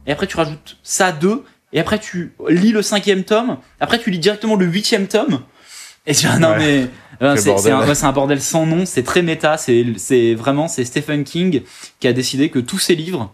[0.08, 1.44] Et après, tu rajoutes ça deux.
[1.72, 3.58] Et après, tu lis le cinquième tome.
[3.78, 5.40] Après, tu lis directement le huitième tome.
[6.06, 6.58] Et tu dis, ah non, Ouais.
[6.58, 6.86] mais
[7.26, 8.86] euh, c'est un, ouais, c'est un bordel sans nom.
[8.86, 9.56] C'est très méta.
[9.56, 11.62] C'est c'est vraiment, c'est Stephen King
[12.00, 13.32] qui a décidé que tous ses livres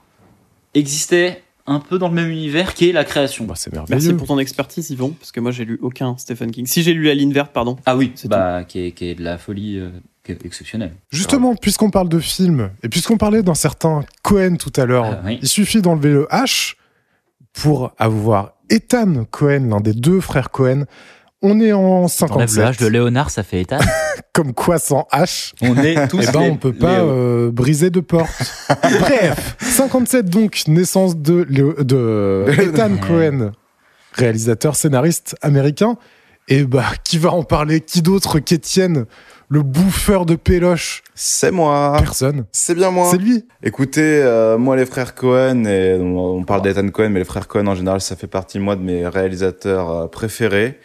[0.75, 3.45] existaient un peu dans le même univers qu'est la création.
[3.45, 4.17] Bah, c'est Merci merveilleux.
[4.17, 6.67] pour ton expertise, Yvon, parce que moi j'ai lu aucun Stephen King.
[6.67, 7.77] Si j'ai lu La ligne verte, pardon.
[7.87, 9.89] Ah oui, C'est bah, qui est, qui est de la folie euh,
[10.25, 10.93] qui est exceptionnelle.
[11.11, 15.23] Justement, puisqu'on parle de films, et puisqu'on parlait d'un certain Cohen tout à l'heure, Ah,
[15.25, 15.39] oui.
[15.43, 16.75] il suffit d'enlever le H
[17.61, 20.85] pour avoir Ethan Cohen, l'un des deux frères Cohen.
[21.43, 22.81] On est en 57.
[22.81, 23.79] Léonard, ça fait état.
[24.33, 27.91] Comme quoi, sans H, On est tous eh ben, les- on peut pas euh, briser
[27.91, 28.31] de porte.
[28.83, 33.53] Bref, 57 donc, naissance de, Léo- de Ethan Cohen,
[34.15, 35.97] réalisateur, scénariste américain.
[36.49, 37.81] Et bah, qui va en parler?
[37.81, 39.07] Qui d'autre qu'Étienne,
[39.49, 41.97] le bouffeur de péloche C'est moi.
[41.99, 42.45] Personne.
[42.53, 43.09] C'est bien moi.
[43.11, 43.45] C'est lui.
[43.63, 47.49] Écoutez, euh, moi les frères Cohen, et on on parle d'Ethan Cohen, mais les frères
[47.49, 50.79] Cohen en général, ça fait partie moi de mes réalisateurs euh, préférés.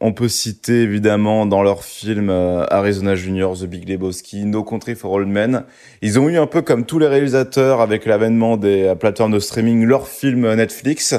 [0.00, 4.94] On peut citer évidemment dans leurs films euh, Arizona Junior, The Big Lebowski, No Country
[4.94, 5.64] for Old Men.
[6.02, 9.40] Ils ont eu un peu comme tous les réalisateurs avec l'avènement des euh, plateformes de
[9.40, 11.16] streaming leur film Netflix,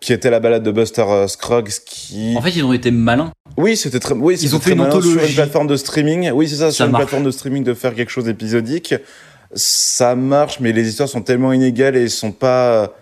[0.00, 3.32] qui était la balade de Buster euh, Scruggs, qui En fait, ils ont été malins.
[3.56, 4.14] Oui, c'était très.
[4.14, 5.28] Oui, c'était ont fait une malin sur anthologie.
[5.28, 6.30] une plateforme de streaming.
[6.32, 7.02] Oui, c'est ça, Ça sur une marche.
[7.04, 8.94] plateforme de streaming de faire quelque chose d'épisodique.
[9.54, 12.94] Ça marche, mais les histoires sont tellement inégales et ils sont pas.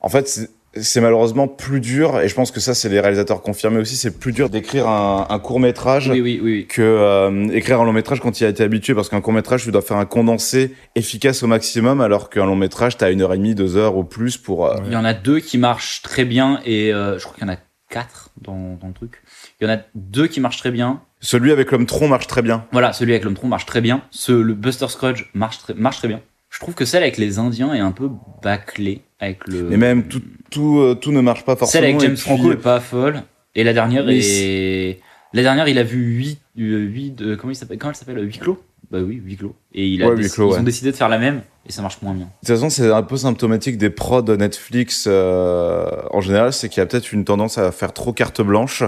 [0.00, 0.28] En fait,
[0.74, 2.20] c'est- malheureusement plus dur.
[2.20, 3.96] Et je pense que ça, c'est les réalisateurs confirmés aussi.
[3.96, 6.52] C'est plus dur d'écrire un, un court métrage Oui, oui, oui.
[6.52, 6.66] oui.
[6.68, 8.94] que euh, écrire un long métrage quand il a été habitué.
[8.94, 12.56] Parce qu'un court métrage, tu dois faire un condensé efficace au maximum, alors qu'un long
[12.56, 14.66] métrage, t'as une heure et demie, deux heures au plus pour.
[14.66, 17.46] euh, Il y en a deux qui marchent très bien et euh, je crois qu'il
[17.46, 17.58] y en a
[17.90, 19.22] quatre dans, dans le truc.
[19.60, 21.00] Il y en a deux qui marchent très bien.
[21.20, 22.64] Celui avec l'homme tronc marche très bien.
[22.70, 24.02] Voilà, celui avec l'homme tronc marche très bien.
[24.10, 26.20] Ce, le Buster Scruggs marche très, marche très bien.
[26.50, 28.08] Je trouve que celle avec les Indiens est un peu
[28.42, 29.72] bâclée avec le.
[29.72, 31.82] Et même tout, tout, euh, tout ne marche pas forcément.
[31.82, 33.22] Celle avec James Franco est pas folle.
[33.54, 35.00] Et la dernière est.
[35.34, 36.38] La dernière, il a vu 8.
[36.56, 39.54] huit comment il s'appelle Comment elle s'appelle 8 clos Bah oui, 8 clos.
[39.74, 40.58] Et il a Ouais, déc- huis clos, ils ouais.
[40.60, 42.24] ont décidé de faire la même et ça marche moins bien.
[42.24, 46.70] De toute façon, c'est un peu symptomatique des prods de Netflix euh, en général, c'est
[46.70, 48.84] qu'il y a peut-être une tendance à faire trop carte blanche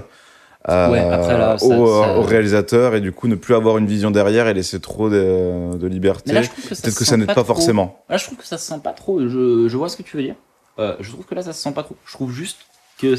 [0.69, 3.79] euh, Ouais, après, là, ça- au, ça- au réalisateur et du coup ne plus avoir
[3.79, 6.33] une vision derrière et laisser trop de, de liberté.
[6.83, 8.05] Peut-être que ça n'aide pas, forcément.
[8.09, 9.21] Là, je trouve que ça se sent pas trop.
[9.27, 10.35] Je, je vois ce que tu veux dire.
[10.79, 11.97] Euh, je trouve que là, ça se sent pas trop.
[12.05, 12.59] Je trouve juste
[12.99, 13.15] que.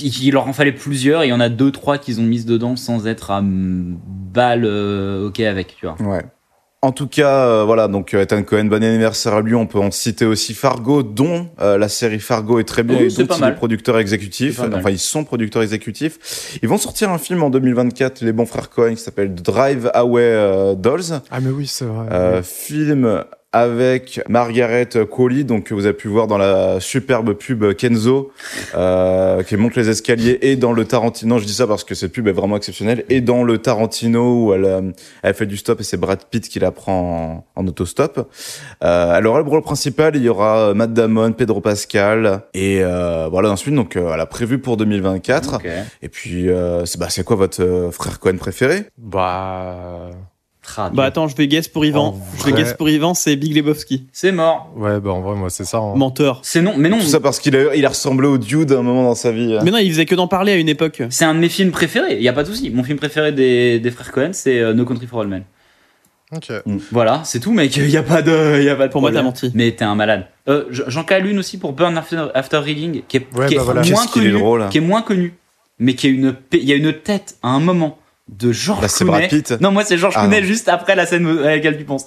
[0.00, 2.46] Il leur en fallait plusieurs et il y en a deux, trois qu'ils ont mises
[2.46, 5.96] dedans sans être à balle euh, ok avec, tu vois.
[6.00, 6.24] Ouais.
[6.80, 9.56] En tout cas, euh, voilà, donc euh, Ethan Cohen, bon anniversaire à lui.
[9.56, 13.10] On peut en citer aussi Fargo, dont euh, la série Fargo est très bien et
[13.10, 13.52] c'est dont il mal.
[13.52, 14.60] est producteur exécutif.
[14.60, 16.56] Enfin, ils sont producteurs exécutifs.
[16.62, 20.22] Ils vont sortir un film en 2024, les bons frères Cohen, qui s'appelle Drive Away
[20.22, 21.20] euh, Dolls.
[21.32, 22.06] Ah, mais oui, c'est vrai.
[22.12, 27.72] Euh, film avec Margaret Qualley, donc que vous avez pu voir dans la superbe pub
[27.74, 28.30] Kenzo,
[28.74, 32.12] euh, qui monte les escaliers, et dans le Tarantino, je dis ça parce que cette
[32.12, 34.82] pub est vraiment exceptionnelle, et dans le Tarantino où elle, euh,
[35.22, 38.30] elle fait du stop et c'est Brad Pitt qui la prend en, en autostop.
[38.84, 43.50] Euh, alors, le rôle principal, il y aura Matt Damon, Pedro Pascal, et euh, voilà,
[43.50, 45.54] ensuite, donc euh, elle a prévu pour 2024.
[45.54, 45.68] Ok.
[46.02, 48.84] Et puis, euh, c'est bah, quoi votre euh, frère Cohen préféré?
[48.96, 50.10] Bah.
[50.76, 52.08] Ah, Bah attends, je vais guess pour Yvan.
[52.08, 54.04] En Je vais vrai- guess pour Yvan, c'est Big Lebowski.
[54.12, 54.70] C'est mort.
[54.76, 55.78] Ouais, bah en vrai, moi, c'est ça.
[55.78, 55.94] hein.
[55.96, 56.40] Menteur.
[56.42, 56.98] C'est non, mais non.
[56.98, 59.32] Tout ça parce qu'il a, il a ressemblé au Dude à un moment dans sa
[59.32, 59.54] vie.
[59.56, 59.60] hein.
[59.64, 61.02] Mais non, il faisait que d'en parler à une époque.
[61.10, 62.16] C'est un de mes films préférés.
[62.16, 62.70] Il y a pas de souci.
[62.70, 65.44] Mon film préféré des, des frères Cohen, c'est euh, No Country for All Men.
[66.36, 66.52] Ok.
[66.92, 67.74] Voilà, c'est tout, mec.
[67.76, 69.50] Il y a pas de, il y a pas de Pour moi, t'as menti.
[69.54, 70.26] Mais t'es un malade.
[70.48, 73.56] Euh, J'en cale une aussi pour Burn After, After Reading, qui est, Ouais, qui est
[73.56, 73.80] bah voilà.
[73.82, 74.68] moins est connu, drôle.
[74.68, 75.32] qui est moins connu,
[75.78, 77.96] mais qui a une, il y a une tête à un moment
[78.28, 79.26] de George Bah, c'est Clooney.
[79.28, 79.60] Brad Pitt.
[79.60, 82.04] Non, moi c'est George Ah, Clooney juste après la scène à laquelle tu penses.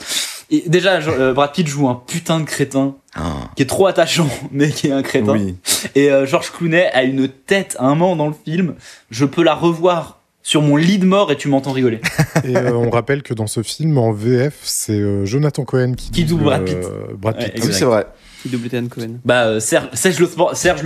[0.51, 3.87] Et déjà, je- euh, Brad Pitt joue un putain de crétin Ah, qui est trop
[3.87, 5.33] attachant, mais qui est un crétin.
[5.33, 5.55] oui.
[5.95, 8.75] Et euh, George Clooney a une tête à un moment dans le film.
[9.09, 12.01] Je peux la revoir sur mon lit de mort et tu m'entends rigoler.
[12.43, 16.09] Et euh, on rappelle que dans ce film, en VF, c'est euh, Jonathan Cohen qui,
[16.11, 16.75] Qui double Brad Pitt.
[16.77, 17.63] euh, Brad Ouais, Pitt.
[17.63, 18.07] Oui, c'est vrai.
[18.45, 19.19] Ethan Cohen.
[19.25, 20.81] Bah, euh, Serge, Serge, Lo Spor- Serge.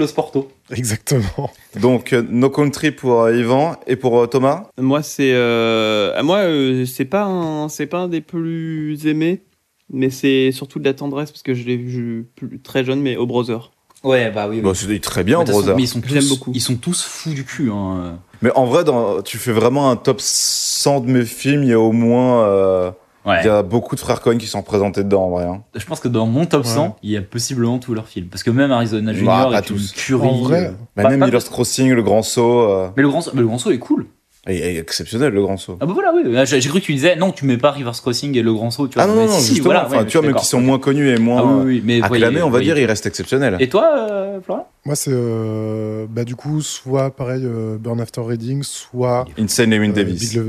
[0.71, 1.49] Exactement.
[1.79, 4.67] Donc, euh, No Country pour euh, Yvan et pour euh, Thomas.
[4.79, 9.43] Moi, c'est euh, moi, euh, c'est pas un, c'est pas un des plus aimés,
[9.91, 13.15] mais c'est surtout de la tendresse parce que je l'ai vu plus- très jeune, mais
[13.17, 13.71] au Brother.
[14.03, 14.61] Ouais, bah oui.
[14.61, 15.75] Bah, c'est très bien, Mais façon, Brother.
[15.77, 16.51] mais ils sont tous, beaucoup.
[16.53, 17.71] ils sont tous fous du cul.
[17.71, 18.19] Hein.
[18.43, 21.63] Mais en vrai, dans, tu fais vraiment un top 100 de mes films.
[21.63, 22.43] Il y a au moins.
[22.45, 22.91] euh,
[23.25, 23.37] Ouais.
[23.43, 25.45] Il y a beaucoup de frères Cohen qui sont représentés dedans, en vrai.
[25.45, 25.63] hein.
[25.75, 26.89] Je pense que dans mon top 100, Ouais.
[27.03, 28.27] il y a possiblement tous leurs films.
[28.27, 29.91] Parce que même Arizona Bah, Junior pas est une tous.
[29.93, 30.27] curie.
[30.27, 32.61] En vrai, euh, Bah, pas- même pas- Miller's Crossing, Le Grand Saut.
[32.69, 34.05] euh, Mais le grand, mais le grand saut est cool.
[34.47, 35.75] il est exceptionnel, Le Grand Saut.
[35.81, 36.21] Ah bah voilà, oui.
[36.45, 38.69] J'ai j'ai cru que tu disais non, tu mets pas Reverse Crossing et le grand
[38.69, 38.87] saut.
[38.87, 39.05] Tu vois.
[39.05, 39.63] Ah non, non, Mais non, si, justement.
[39.65, 41.81] voilà, enfin, ouais, tu vois, mais qui sont moins connus et moins Ah oui, oui,
[41.83, 43.57] mais acclamés, voyez- on va voyez- dire, il reste exceptionnel.
[43.59, 44.67] Et toi, euh, Florian?
[44.85, 49.25] Moi, c'est euh, bah, du coup, soit pareil, euh, Burn After Reading, soit.
[49.39, 50.35] Insane Lewin euh, Davis.
[50.35, 50.43] Big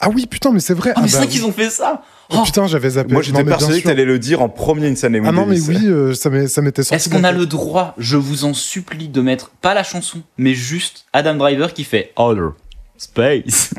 [0.00, 0.92] Ah oui, putain, mais c'est vrai.
[0.94, 2.02] Ah, mais ah, c'est bah, vrai qu'ils ont fait ça.
[2.30, 2.42] oh, Oh.
[2.44, 3.12] putain, j'avais zappé.
[3.12, 5.86] Moi, j'étais persuadé que t'allais le dire en premier Insane Lewin Ah non, mais oui,
[5.86, 6.48] euh, ça m'était
[6.82, 6.94] sorti.
[6.94, 7.38] Est-ce qu'on a tête.
[7.38, 11.72] le droit, je vous en supplie, de mettre pas la chanson, mais juste Adam Driver
[11.72, 12.50] qui fait Outer
[12.96, 13.72] Space?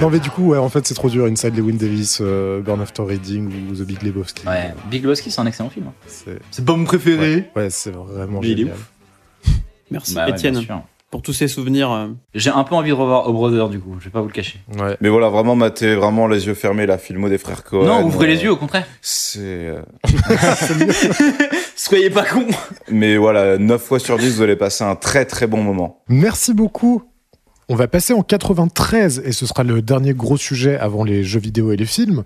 [0.00, 1.24] Non, mais du coup, ouais, en fait, c'est trop dur.
[1.26, 4.46] Inside Lewin Davis, euh, Burn After Reading ou The Big Lebowski.
[4.46, 5.86] Ouais, Big Lebowski, c'est un excellent film.
[5.88, 5.92] hein.
[6.06, 7.34] C'est C'est pas mon préféré.
[7.56, 8.74] ouais, ouais, c'est vraiment Mais il est génial.
[8.74, 9.52] ouf.
[9.90, 10.60] Merci, Bah ouais, Étienne,
[11.10, 11.90] pour tous ces souvenirs.
[11.90, 12.08] euh.
[12.34, 14.32] J'ai un peu envie de revoir O Brother du coup, je vais pas vous le
[14.32, 14.60] cacher.
[14.78, 14.96] Ouais.
[15.00, 17.86] Mais voilà, vraiment, mater vraiment les yeux fermés la filmo des frères Cohen.
[17.86, 18.86] non, ouvrez euh, les yeux au contraire.
[19.00, 19.40] C'est.
[19.40, 19.80] euh,
[21.76, 22.46] Soyez pas cons.
[22.90, 26.02] Mais voilà, 9 fois sur 10, vous allez passer un très très bon moment.
[26.08, 27.02] Merci beaucoup.
[27.70, 31.38] On va passer en 93 et ce sera le dernier gros sujet avant les jeux
[31.38, 32.24] vidéo et les films.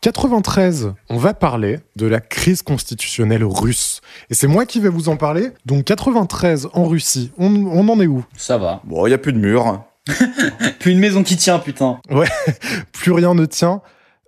[0.00, 4.00] 93, on va parler de la crise constitutionnelle russe.
[4.30, 5.50] Et c'est moi qui vais vous en parler.
[5.66, 8.24] Donc 93 en Russie, on, on en est où?
[8.34, 8.80] Ça va.
[8.84, 9.84] Bon, il n'y a plus de mur.
[10.78, 12.00] Puis une maison qui tient, putain.
[12.92, 13.82] Plus rien ne tient.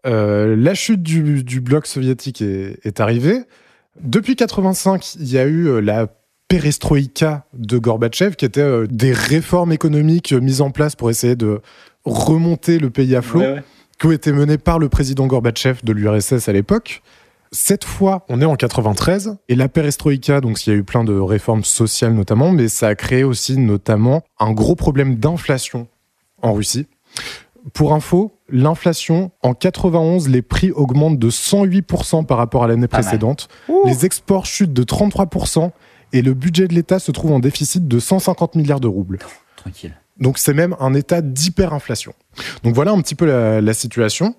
[0.06, 3.44] Euh, la chute du, du bloc soviétique est, est arrivée.
[3.98, 6.06] Depuis 85, il y a eu euh, la
[6.50, 11.36] perestroïka de Gorbatchev, qui était euh, des réformes économiques euh, mises en place pour essayer
[11.36, 11.60] de
[12.04, 13.40] remonter le pays à flot.
[13.40, 13.62] Ouais, ouais.
[13.98, 17.02] qui ont été menées par le président Gorbatchev de l'URSS à l'époque.
[17.52, 21.04] Cette fois, on est en 93 et la perestroïka, donc il y a eu plein
[21.04, 25.86] de réformes sociales notamment, mais ça a créé aussi notamment un gros problème d'inflation
[26.42, 26.86] en Russie.
[27.74, 33.48] Pour info, l'inflation en 91, les prix augmentent de 108% par rapport à l'année précédente.
[33.84, 35.70] Les exports chutent de 33%
[36.12, 39.18] et le budget de l'État se trouve en déficit de 150 milliards de roubles.
[39.56, 39.94] Tranquille.
[40.18, 42.14] Donc c'est même un état d'hyperinflation.
[42.62, 44.34] Donc voilà un petit peu la, la situation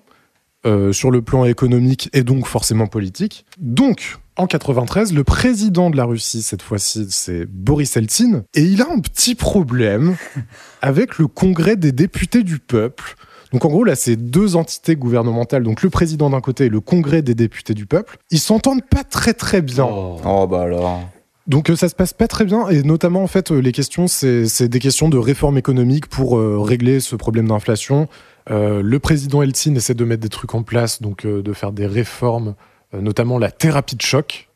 [0.64, 3.44] euh, sur le plan économique et donc forcément politique.
[3.58, 8.80] Donc en 93, le président de la Russie cette fois-ci c'est Boris Eltsine et il
[8.80, 10.16] a un petit problème
[10.82, 13.16] avec le Congrès des députés du peuple.
[13.52, 16.80] Donc en gros là c'est deux entités gouvernementales, donc le président d'un côté et le
[16.80, 18.18] Congrès des députés du peuple.
[18.30, 19.88] Ils s'entendent pas très très bien.
[19.90, 20.20] Oh.
[20.24, 21.00] Oh bah alors.
[21.46, 24.06] Donc euh, ça se passe pas très bien et notamment en fait euh, les questions
[24.06, 28.08] c'est des questions de réforme économique pour euh, régler ce problème d'inflation.
[28.48, 32.56] Le président Eltsine essaie de mettre des trucs en place donc de faire des réformes,
[32.92, 34.48] notamment la thérapie de choc.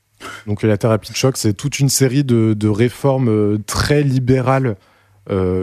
[0.49, 4.77] Donc la thérapie de choc c'est toute une série de, de réformes très libérales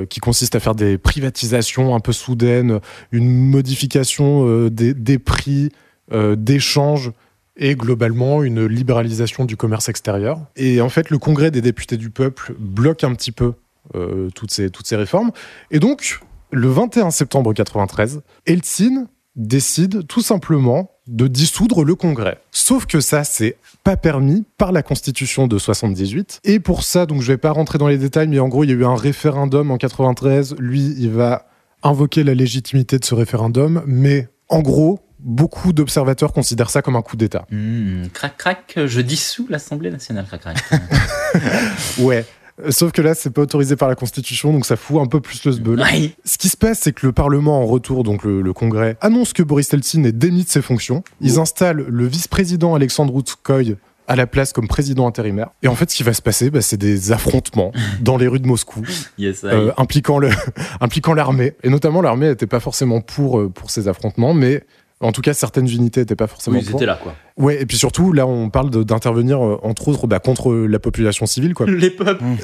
[0.10, 2.80] qui consistent à faire des privatisations un peu soudaines,
[3.12, 5.72] une modification des, prix,
[6.10, 7.12] d'échanges
[7.58, 10.40] et globalement une libéralisation du commerce extérieur.
[10.56, 13.54] Et en fait, le Congrès des députés du peuple bloque un petit peu
[13.96, 15.32] euh, toutes, ces, toutes ces réformes.
[15.70, 16.20] Et donc,
[16.52, 22.40] le 21 septembre 93, Eltsine décide tout simplement de dissoudre le Congrès.
[22.52, 26.40] Sauf que ça, c'est pas permis par la Constitution de 78.
[26.44, 28.70] Et pour ça, donc je vais pas rentrer dans les détails, mais en gros, il
[28.70, 30.56] y a eu un référendum en 93.
[30.60, 31.48] Lui, il va
[31.82, 37.02] invoquer la légitimité de ce référendum, mais en gros, beaucoup d'observateurs considèrent ça comme un
[37.02, 37.46] coup d'État.
[37.50, 40.58] Hmm, crac crac, je dissous l'Assemblée nationale, crac crac.
[42.00, 42.26] Ouais.
[42.70, 45.44] Sauf que là, c'est pas autorisé par la Constitution, donc ça fout un peu plus
[45.46, 45.84] le sbeul.
[46.24, 49.34] Ce qui se passe, c'est que le Parlement, en retour, donc le, le Congrès, annonce
[49.34, 51.04] que Boris Eltsine est démis de ses fonctions.
[51.20, 53.76] Ils installent le vice-président Alexandre Routskoy
[54.08, 55.50] à la place comme président intérimaire.
[55.62, 57.72] Et en fait, ce qui va se passer, bah, c'est des affrontements
[58.02, 58.84] dans les rues de Moscou,
[59.18, 60.30] Yes, euh, impliquant le,
[60.82, 61.54] impliquant l'armée.
[61.64, 64.64] Et notamment, l'armée n'était pas forcément pour, euh, pour ces affrontements, mais
[65.04, 66.58] en tout cas, certaines unités n'étaient pas forcément.
[66.58, 67.14] Ils étaient là, quoi.
[67.38, 71.26] Ouais, et puis surtout, là, on parle d'intervenir, euh, entre autres, bah, contre la population
[71.26, 71.66] civile, quoi.
[71.66, 72.24] Les peuples.
[72.24, 72.38] Mmh.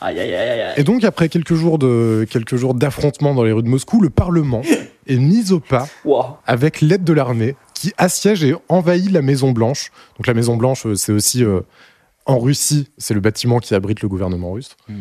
[0.00, 1.78] Aïe, aïe, aïe, et donc, après quelques jours
[2.28, 4.62] quelques jours d'affrontements dans les rues de Moscou, le Parlement
[5.06, 5.88] est mis au pas
[6.46, 9.90] avec l'aide de l'armée qui assiège et envahit la Maison Blanche.
[10.18, 11.60] Donc, la Maison Blanche, euh, c'est aussi euh,
[12.26, 14.76] en Russie, c'est le bâtiment qui abrite le gouvernement russe.
[14.88, 14.94] Mmh.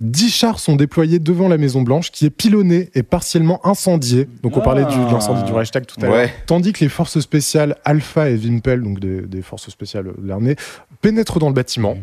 [0.00, 4.28] 10 chars sont déployés devant la Maison Blanche, qui est pilonnée et partiellement incendiée.
[4.42, 6.28] Donc on parlait de l'incendie du Reichstag tout à l'heure.
[6.46, 10.56] Tandis que les forces spéciales Alpha et Wimpel, donc des, forces spéciales de l'armée,
[11.00, 11.96] pénètrent dans le bâtiment.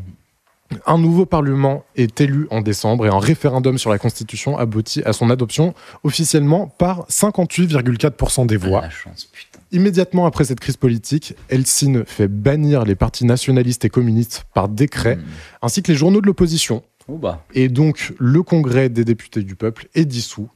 [0.88, 5.14] Un nouveau Parlement est élu en décembre et un référendum sur la Constitution aboutit à
[5.14, 5.74] son adoption
[6.04, 8.84] officiellement par 58,4% des voix.
[9.72, 15.20] Immédiatement après cette crise politique, Helsinki fait bannir les partis nationalistes et communistes par décret,
[15.62, 19.56] ainsi que les journaux de l'opposition, Oh bah, Et donc, le Congrès des députés du
[19.56, 20.50] peuple est dissous.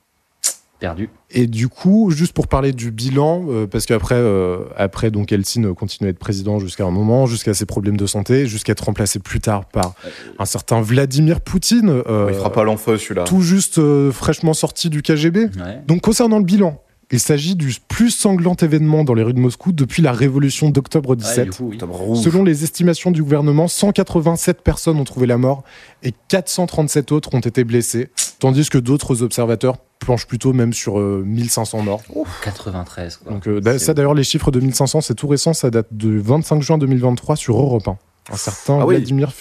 [0.80, 1.10] perdu.
[1.30, 5.76] Et du coup, juste pour parler du bilan, euh, parce qu'après, euh, après, donc Helsinki
[5.76, 9.20] continue à être président jusqu'à un moment, jusqu'à ses problèmes de santé, jusqu'à être remplacé
[9.20, 9.94] plus tard par
[10.40, 13.26] un certain Vladimir Poutine, euh, Il fera pas long feu celui-là.
[13.26, 15.40] tout juste euh, fraîchement sorti du KGB.
[15.58, 15.82] Ouais.
[15.86, 16.82] Donc, concernant le bilan,
[17.12, 21.12] il s'agit du plus sanglant événement dans les rues de Moscou depuis la révolution d'octobre
[21.12, 21.46] Ouais, 17.
[21.46, 21.76] du coup, oui.
[21.76, 22.20] Octobre rouge.
[22.20, 25.64] Selon les estimations du gouvernement, 187 personnes ont trouvé la mort
[26.04, 31.24] et 437 autres ont été blessées, tandis que d'autres observateurs planchent plutôt même sur euh,
[31.26, 32.02] 1500 morts.
[32.44, 33.32] 93, quoi.
[33.34, 36.62] Donc euh, ça d'ailleurs les chiffres de 1500 c'est tout récent, ça date du 25
[36.62, 37.98] juin 2023 sur Europe 1.
[38.32, 38.96] Un certain Ah oui.
[38.96, 39.32] Vladimir.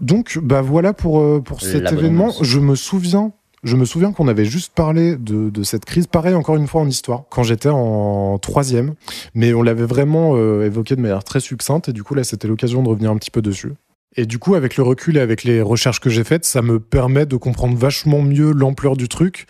[0.00, 2.32] Donc bah voilà pour, euh, pour cet événement.
[2.40, 3.32] Je me souviens
[3.64, 6.88] je me souviens qu'on avait juste parlé de, cette crise, pareil encore une fois en
[6.88, 8.94] histoire, quand j'étais en troisième,
[9.34, 12.48] mais on l'avait vraiment euh, évoqué de manière très succincte, et du coup là c'était
[12.48, 13.72] l'occasion de revenir un petit peu dessus.
[14.16, 16.80] Et du coup avec le recul et avec les recherches que j'ai faites, ça me
[16.80, 19.46] permet de comprendre vachement mieux l'ampleur du truc.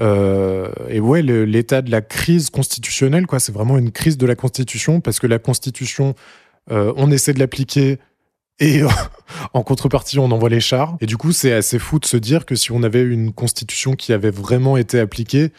[0.00, 4.34] Euh, et ouais, l'état de la crise constitutionnelle, quoi, c'est vraiment une crise de la
[4.34, 6.14] Constitution, parce que la Constitution,
[6.70, 7.98] euh, on essaie de l'appliquer
[8.60, 8.82] et
[9.54, 10.96] en contrepartie, on envoie les chars.
[11.00, 13.94] Et du coup, c'est assez fou de se dire que si on avait une constitution
[13.96, 15.52] qui avait vraiment été appliquée,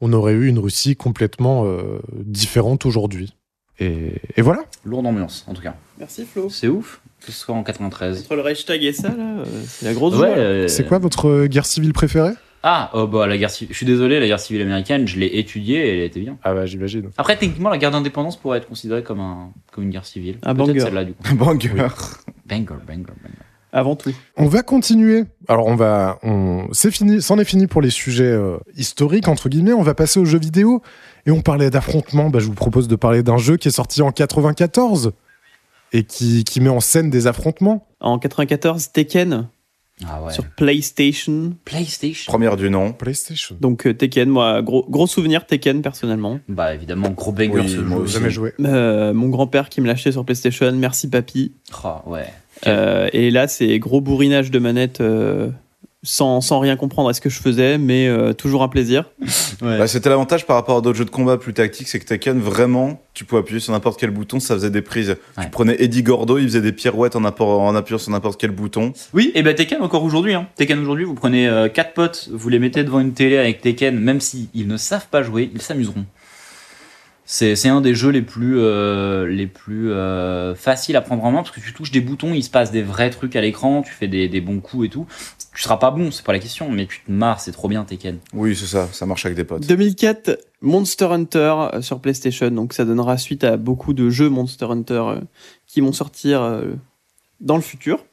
[0.00, 3.34] on aurait eu une Russie complètement euh, différente aujourd'hui.
[3.80, 4.64] Et, et voilà.
[4.84, 5.74] Lourde ambiance, en tout cas.
[5.98, 6.48] Merci Flo.
[6.48, 8.20] C'est ouf que ce soit en 93.
[8.20, 11.46] Entre le Reichstag et ça, là, euh, c'est la grosse Ouais, euh, C'est quoi votre
[11.46, 12.34] guerre civile préférée?
[12.66, 13.74] Ah, oh, bah, la guerre civile.
[13.74, 16.38] Je suis désolé, la guerre civile américaine, je l'ai étudiée et elle était bien.
[16.42, 17.10] Ah bah j'imagine.
[17.18, 20.38] Après, techniquement, la guerre d'indépendance pourrait être considérée comme, un, comme une guerre civile.
[20.42, 20.80] Un Peut-être banger.
[20.80, 21.22] celle-là, du coup.
[21.34, 21.68] Banger.
[21.68, 21.90] Banger,
[22.46, 23.34] banger, banger.
[23.70, 24.12] Avant tout.
[24.38, 25.24] On va continuer.
[25.46, 29.50] Alors on va, on, c'est fini, c'en est fini pour les sujets euh, historiques entre
[29.50, 29.72] guillemets.
[29.74, 30.80] On va passer aux jeux vidéo
[31.26, 32.30] et on parlait d'affrontements.
[32.30, 35.12] Bah, je vous propose de parler d'un jeu qui est sorti en 94
[35.92, 37.86] et qui, qui met en scène des affrontements.
[38.00, 39.48] En 94, Tekken
[40.10, 40.32] Ah ouais.
[40.32, 41.52] sur PlayStation.
[41.64, 42.30] PlayStation.
[42.30, 42.92] Première du nom.
[42.92, 43.56] PlayStation.
[43.60, 46.40] Donc euh, Tekken, moi, gros, gros souvenir Tekken personnellement.
[46.48, 48.02] Bah, évidemment, gros banger Oui, ce moi jeu.
[48.04, 48.14] aussi.
[48.14, 48.52] Jamais joué.
[48.60, 51.52] Euh, mon grand-père qui me l'achetait sur PlayStation, merci papy.
[51.84, 52.26] Oh, ouais.
[52.66, 55.50] Euh, et là, c'est gros bourrinage de manette euh,
[56.04, 59.10] sans, sans rien comprendre à ce que je faisais, mais euh, toujours un plaisir.
[59.60, 62.38] Bah, C'était l'avantage par rapport à d'autres jeux de combat plus tactiques, c'est que Tekken,
[62.38, 65.16] vraiment, tu pouvais appuyer sur n'importe quel bouton, ça faisait des prises.
[65.36, 65.44] Ouais.
[65.44, 68.92] Tu prenais Eddie Gordo, il faisait des pirouettes en, en appuyant sur n'importe quel bouton.
[69.12, 70.34] Oui, et bah Tekken encore aujourd'hui.
[70.34, 70.46] Hein.
[70.56, 73.98] Tekken aujourd'hui, vous prenez euh, quatre potes, vous les mettez devant une télé avec Tekken,
[73.98, 76.04] même s'ils ne savent pas jouer, ils s'amuseront.
[77.26, 81.32] C'est c'est un des jeux les plus, euh, les plus euh, faciles à prendre en
[81.32, 83.82] main parce que tu touches des boutons, il se passe des vrais trucs à l'écran,
[83.82, 85.06] tu fais des, des bons coups et tout.
[85.54, 87.84] Tu seras pas bon, c'est pas la question, mais tu te marres, c'est trop bien
[87.84, 88.18] Tekken.
[88.34, 89.66] Oui, c'est ça, ça marche avec des potes.
[89.66, 92.50] 2004, Monster Hunter euh, sur PlayStation.
[92.50, 95.04] Donc ça donnera suite à beaucoup de jeux Monster Hunter
[95.66, 96.62] qui vont sortir
[97.40, 98.04] dans le futur.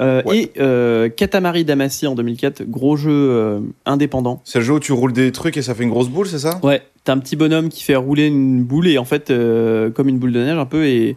[0.00, 4.40] Euh, Et euh, Katamari Damacy en 2004, gros jeu euh, indépendant.
[4.44, 6.38] C'est le jeu où tu roules des trucs et ça fait une grosse boule, c'est
[6.38, 6.58] ça?
[6.62, 10.08] Ouais, t'as un petit bonhomme qui fait rouler une boule et en fait, euh, comme
[10.08, 11.16] une boule de neige un peu, et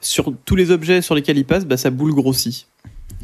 [0.00, 2.66] sur tous les objets sur lesquels il passe, bah, sa boule grossit.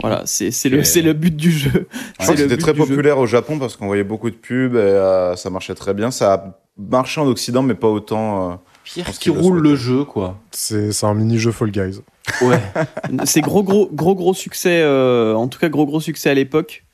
[0.00, 1.70] Voilà, c'est le, le but du jeu.
[1.72, 1.78] Je
[2.20, 2.78] C'est crois que le c'était très jeu.
[2.84, 6.10] populaire au Japon parce qu'on voyait beaucoup de pubs et ça marchait très bien.
[6.12, 8.60] Ça a marché en Occident, mais pas autant.
[8.88, 10.40] Pierre qui roule le jeu, quoi.
[10.50, 12.00] C'est c'est un mini-jeu Fall Guys.
[12.40, 12.60] Ouais.
[13.24, 16.84] C'est gros, gros, gros, gros succès, euh, en tout cas, gros, gros succès à l'époque.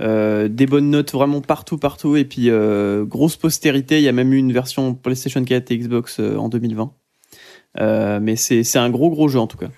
[0.00, 2.16] Euh, des bonnes notes vraiment partout, partout.
[2.16, 3.98] Et puis, euh, grosse postérité.
[3.98, 6.92] Il y a même eu une version PlayStation 4 et Xbox euh, en 2020.
[7.80, 9.68] Euh, mais c'est c'est un gros, gros jeu en tout cas.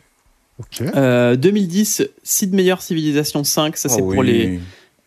[0.59, 0.83] Ok.
[0.95, 3.77] Euh, 2010, Sid Meier Civilization 5.
[3.77, 4.27] Ça, c'est oh pour, oui.
[4.27, 4.61] les,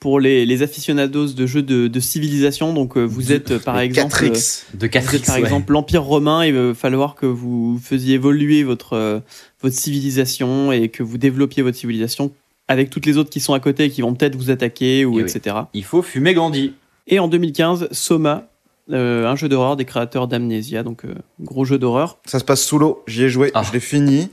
[0.05, 2.75] pour les, les aficionados de jeux de, de civilisation.
[2.75, 4.23] Donc, euh, vous êtes euh, par exemple.
[4.23, 4.65] euh, 4X.
[4.75, 8.61] De Vous 4 êtes par exemple l'Empire romain, il va falloir que vous faisiez évoluer
[8.63, 9.19] votre, euh,
[9.63, 12.31] votre civilisation et que vous développiez votre civilisation
[12.67, 15.13] avec toutes les autres qui sont à côté et qui vont peut-être vous attaquer ou
[15.19, 15.31] Eh oui.
[15.31, 15.55] etc.
[15.73, 16.73] Il faut fumer Gandhi.
[17.07, 18.47] Et en 2015, Soma,
[18.91, 22.19] euh, un jeu d'horreur des créateurs d'Amnesia, donc euh, gros jeu d'horreur.
[22.25, 23.03] Ça se passe sous l'eau.
[23.07, 23.63] J'y ai joué, Ah.
[23.67, 24.29] je l'ai fini.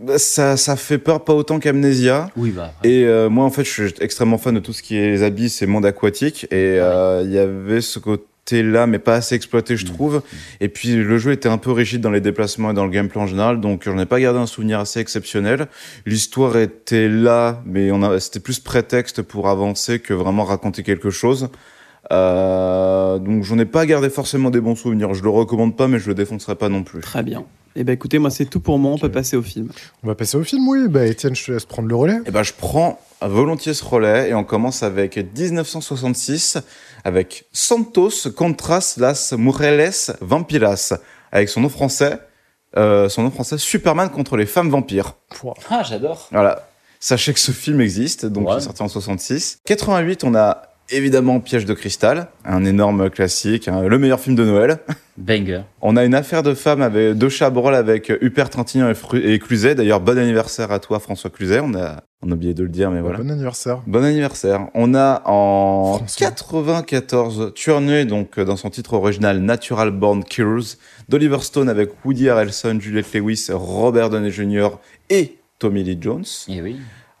[0.00, 2.30] Bah, Ça, ça fait peur pas autant qu'Amnesia.
[2.36, 2.72] Oui, bah.
[2.84, 5.22] Et euh, moi, en fait, je suis extrêmement fan de tout ce qui est les
[5.22, 6.44] abysses et monde aquatique.
[6.50, 9.88] Et euh, il y avait ce côté-là, mais pas assez exploité, je Mm.
[9.88, 10.22] trouve.
[10.60, 13.20] Et puis, le jeu était un peu rigide dans les déplacements et dans le gameplay
[13.20, 13.60] en général.
[13.60, 15.66] Donc, j'en ai pas gardé un souvenir assez exceptionnel.
[16.04, 21.10] L'histoire était là, mais on a, c'était plus prétexte pour avancer que vraiment raconter quelque
[21.10, 21.48] chose.
[22.12, 25.12] Euh, donc, j'en ai pas gardé forcément des bons souvenirs.
[25.14, 27.00] Je le recommande pas, mais je le défoncerai pas non plus.
[27.00, 27.44] Très bien.
[27.78, 29.68] Et ben écoutez, moi c'est tout pour moi, on peut passer au film.
[30.02, 30.88] On va passer au film, oui.
[30.88, 32.16] Bah, Étienne, je te laisse prendre le relais.
[32.24, 36.56] Eh ben, je prends volontiers ce relais et on commence avec 1966
[37.04, 40.94] avec Santos Contras las Mujeres Vampiras
[41.32, 42.18] avec son nom français,
[42.78, 45.12] euh, son nom français Superman contre les femmes vampires.
[45.68, 46.28] Ah, j'adore.
[46.32, 46.66] Voilà.
[46.98, 48.54] Sachez que ce film existe, donc Ouais.
[48.54, 49.60] il est sorti en 66.
[49.66, 54.44] 88, on a évidemment Piège de cristal, un énorme classique, hein, le meilleur film de
[54.44, 54.78] Noël.
[55.16, 55.62] Banger.
[55.82, 59.38] On a une affaire de femmes avec deux Chabrol avec Hubert Trintignant et, Fru- et
[59.38, 59.74] Cluzet.
[59.74, 61.60] D'ailleurs, bon anniversaire à toi, François Cluzet.
[61.60, 63.18] On a, on a oublié de le dire, mais voilà.
[63.18, 63.82] Bon anniversaire.
[63.86, 64.68] Bon anniversaire.
[64.74, 66.28] On a en François.
[66.28, 70.76] 94 Tuerney, donc euh, dans son titre original Natural Born Killers,
[71.08, 74.68] d'Oliver Stone avec Woody Harrelson, Juliette Lewis, Robert Downey Jr.
[75.10, 76.24] et Tommy Lee Jones.
[76.48, 76.76] Et oui.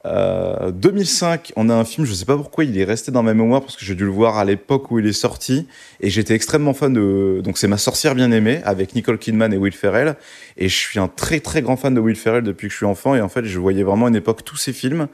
[0.06, 3.34] Euh, 2005, on a un film, je sais pas pourquoi il est resté dans ma
[3.34, 5.66] mémoire parce que j'ai dû le voir à l'époque où il est sorti
[6.00, 9.56] et j'étais extrêmement fan de donc c'est Ma sorcière bien aimée avec Nicole Kidman et
[9.56, 10.14] Will Ferrell
[10.56, 12.86] et je suis un très très grand fan de Will Ferrell depuis que je suis
[12.86, 15.08] enfant et en fait je voyais vraiment à une époque tous ces films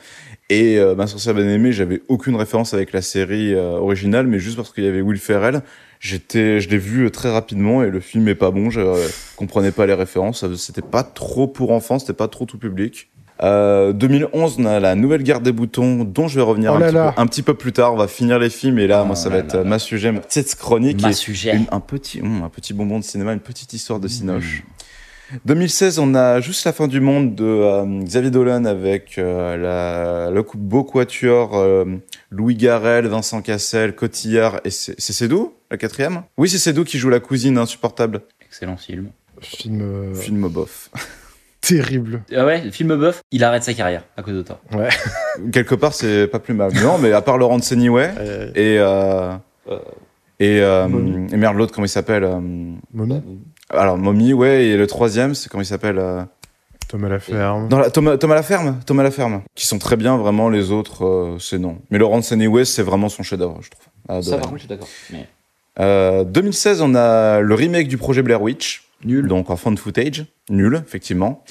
[0.51, 4.39] et euh, Ma sorcière bien aimée, j'avais aucune référence avec la série euh, originale mais
[4.39, 5.63] juste parce qu'il y avait Will Ferrell,
[5.99, 8.81] j'étais je l'ai vu euh, très rapidement et le film est pas bon, je
[9.37, 13.09] comprenais pas les références, c'était pas trop pour enfants, c'était pas trop tout public.
[13.43, 16.79] Euh, 2011, on a la nouvelle guerre des boutons, dont je vais revenir Oh un,
[16.81, 17.13] là petit là.
[17.17, 17.95] peu, un petit peu plus tard.
[17.95, 19.65] On va finir les films et là, Oh moi, ça là va être là euh,
[19.65, 21.03] ma sujet, ma petite chronique.
[21.03, 21.57] Ma et sujet.
[21.57, 24.63] une- un petit, hum, un petit bonbon de cinéma, une petite histoire de Cinoche.
[25.47, 30.31] 2016, on a juste la fin du monde de euh, Xavier Dolan avec euh, la,
[30.31, 31.87] le couple beau quatuor, euh,
[32.31, 36.23] Louis Garrel, Vincent Cassel, Cotillard et c'est c'est Sédou, la quatrième?
[36.37, 38.21] Oui, c'est Sédou qui joue la cousine insupportable.
[38.45, 39.09] Excellent film.
[39.41, 40.91] Film euh, Film bof.
[41.63, 42.23] terrible.
[42.37, 44.61] Ah ouais, film bof, il arrête sa carrière à cause de toi.
[45.53, 46.71] Quelque part, c'est pas plus mal.
[46.83, 49.33] Non, mais à part Laurent Seniway Euh, et euh,
[50.41, 51.33] et, euh, Mommy.
[51.33, 52.41] et merde l'autre comment il s'appelle euh,
[52.93, 53.23] Mommy,
[53.71, 56.23] alors Mommy ouais et le troisième c'est comment il s'appelle euh,
[56.89, 57.69] Thomas Laferme.
[57.69, 61.37] dans la, Thomas Thomas Laferme Thomas Laferme qui sont très bien vraiment les autres euh,
[61.39, 64.55] c'est non mais Laurent Seniway c'est vraiment son chef-d'œuvre je trouve Ah, Ça, par contre,
[64.57, 64.89] je suis d'accord.
[65.13, 65.29] Mais
[65.79, 69.29] Euh, 2016 on a le remake du projet Blair Witch nul.
[69.29, 71.43] donc en found footage nul effectivement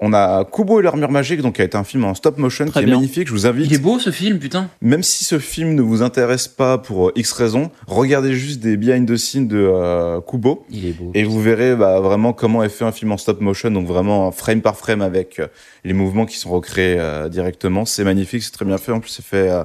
[0.00, 2.66] on a Kubo et l'armure magique donc qui a été un film en stop motion
[2.66, 2.94] Très qui bien.
[2.94, 4.68] est magnifique je vous invite Il est beau ce film, putain.
[4.80, 8.76] Même si ce film ne vous intéresse pas pour euh, X raisons, regardez juste des
[8.76, 11.10] behind the scenes de euh, Kubo Il est beau.
[11.14, 14.30] et vous verrez bah, vraiment comment est fait un film en stop motion, donc vraiment
[14.30, 15.48] frame par frame avec euh,
[15.84, 17.84] les mouvements qui sont recréés euh, directement.
[17.84, 18.92] C'est magnifique, c'est très bien fait.
[18.92, 19.50] En plus, c'est fait.
[19.50, 19.64] euh,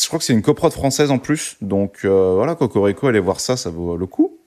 [0.00, 3.38] je crois que c'est une coprode française en plus, donc euh, voilà, Cocorico, allez voir
[3.38, 4.37] ça, ça vaut le coup.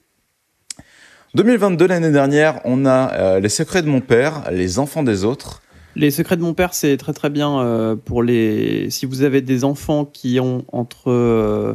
[1.34, 5.62] 2022, l'année dernière, on a euh, Les secrets de mon père, Les enfants des autres.
[5.96, 8.88] Les secrets de mon père, c'est très très bien euh, pour les.
[8.90, 11.10] Si vous avez des enfants qui ont entre.
[11.10, 11.74] euh,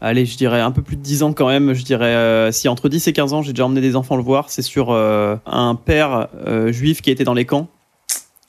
[0.00, 1.72] allez, je dirais un peu plus de 10 ans quand même.
[1.74, 2.50] Je dirais.
[2.52, 4.50] si entre 10 et 15 ans, j'ai déjà emmené des enfants le voir.
[4.50, 6.28] C'est sur un père
[6.68, 7.68] juif qui était dans les camps.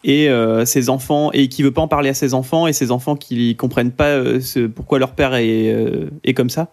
[0.05, 1.31] Et euh, ses enfants.
[1.33, 2.67] Et qui veut pas en parler à ses enfants.
[2.67, 5.73] Et ses enfants qui comprennent pas ce- pourquoi leur père est,
[6.23, 6.69] est comme ça.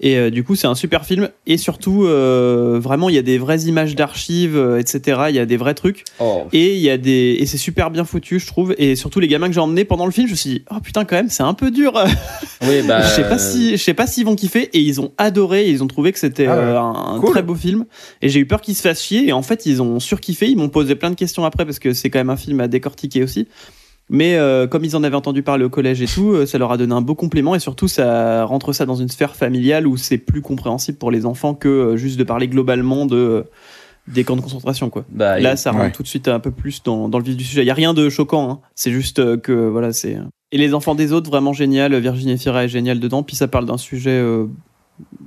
[0.00, 1.28] Et euh, du coup, c'est un super film.
[1.46, 5.22] Et surtout, euh, vraiment, il y a des vraies images d'archives, euh, etc.
[5.28, 6.04] Il y a des vrais trucs.
[6.18, 6.44] Oh.
[6.52, 8.74] Et il y a des et c'est super bien foutu, je trouve.
[8.76, 10.80] Et surtout, les gamins que j'ai emmenés pendant le film, je me suis dit, oh
[10.82, 11.92] putain, quand même, c'est un peu dur.
[12.62, 13.02] Oui, bah.
[13.02, 14.68] je sais pas si je sais pas s'ils vont kiffer.
[14.72, 15.70] Et ils ont adoré.
[15.70, 16.62] Ils ont trouvé que c'était Ah ouais.
[16.76, 17.30] un, un Cool.
[17.30, 17.84] très beau film.
[18.20, 19.28] Et j'ai eu peur qu'ils se fassent chier.
[19.28, 20.48] Et en fait, ils ont surkiffé.
[20.50, 22.66] Ils m'ont posé plein de questions après parce que c'est quand même un film à
[22.68, 23.46] décortiquer aussi.
[24.10, 26.70] Mais euh, comme ils en avaient entendu parler au collège et tout, euh, ça leur
[26.72, 29.96] a donné un beau complément et surtout ça rentre ça dans une sphère familiale où
[29.96, 33.44] c'est plus compréhensible pour les enfants que euh, juste de parler globalement de
[34.06, 35.06] des camps de concentration quoi.
[35.10, 35.92] Bah, Là, ça rentre ouais.
[35.92, 37.62] tout de suite un peu plus dans, dans le vif du sujet.
[37.62, 38.60] Il y a rien de choquant, hein.
[38.74, 40.18] c'est juste que voilà c'est.
[40.52, 41.96] Et les enfants des autres vraiment génial.
[41.96, 43.22] Virginie Fira est géniale dedans.
[43.22, 44.22] Puis ça parle d'un sujet.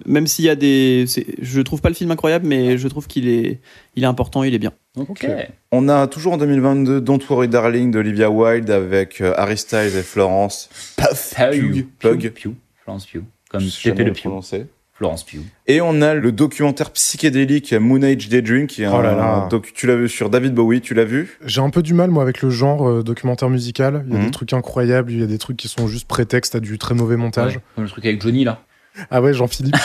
[0.06, 1.06] Même s'il y a des,
[1.42, 3.60] je trouve pas le film incroyable, mais je trouve qu'il est,
[3.96, 4.72] il est important, il est bien.
[4.96, 5.28] Ok.
[5.72, 10.04] On a toujours en 2022 Don't Worry Darling d'Olivia Wilde avec euh, Harry Styles et
[10.04, 11.86] Florence Puff Pugh.
[12.00, 12.30] Pug.
[12.32, 12.54] Pugh.
[12.84, 13.24] Florence Pugh.
[13.50, 14.22] Comme jamais le Pugh.
[14.24, 14.66] prononcer.
[14.94, 15.42] Florence Pugh.
[15.68, 19.48] Et on a le documentaire psychédélique Moon Age Daydream qui est Oh là un là.
[19.52, 21.38] doc- tu l'as vu sur David Bowie, tu l'as vu?
[21.46, 24.04] J'ai un peu du mal, moi, avec le genre euh, documentaire musical.
[24.08, 24.26] Il y a Mhm.
[24.26, 26.96] des trucs incroyables, il y a des trucs qui sont juste prétexte à du très
[26.96, 27.58] mauvais montage.
[27.58, 28.64] Ouais, Comme le truc avec Johnny là.
[29.12, 29.76] Ah ouais, Jean-Philippe.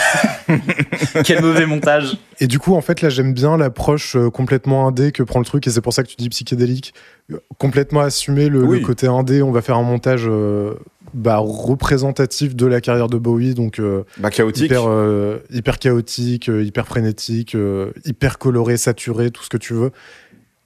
[1.23, 2.17] Quel mauvais montage.
[2.39, 5.45] Et du coup, en fait, là, j'aime bien l'approche euh, complètement indé que prend le
[5.45, 6.93] truc, et c'est pour ça que tu dis psychédélique.
[7.31, 8.79] Euh, Complètement assumer le, Oui.
[8.79, 9.41] le côté indé.
[9.41, 10.73] On va faire un montage euh,
[11.13, 14.65] bah, représentatif de la carrière de Bowie, donc euh, Bah chaotique.
[14.65, 19.91] hyper, euh, hyper chaotique, hyper frénétique, euh, hyper coloré, saturé, tout ce que tu veux.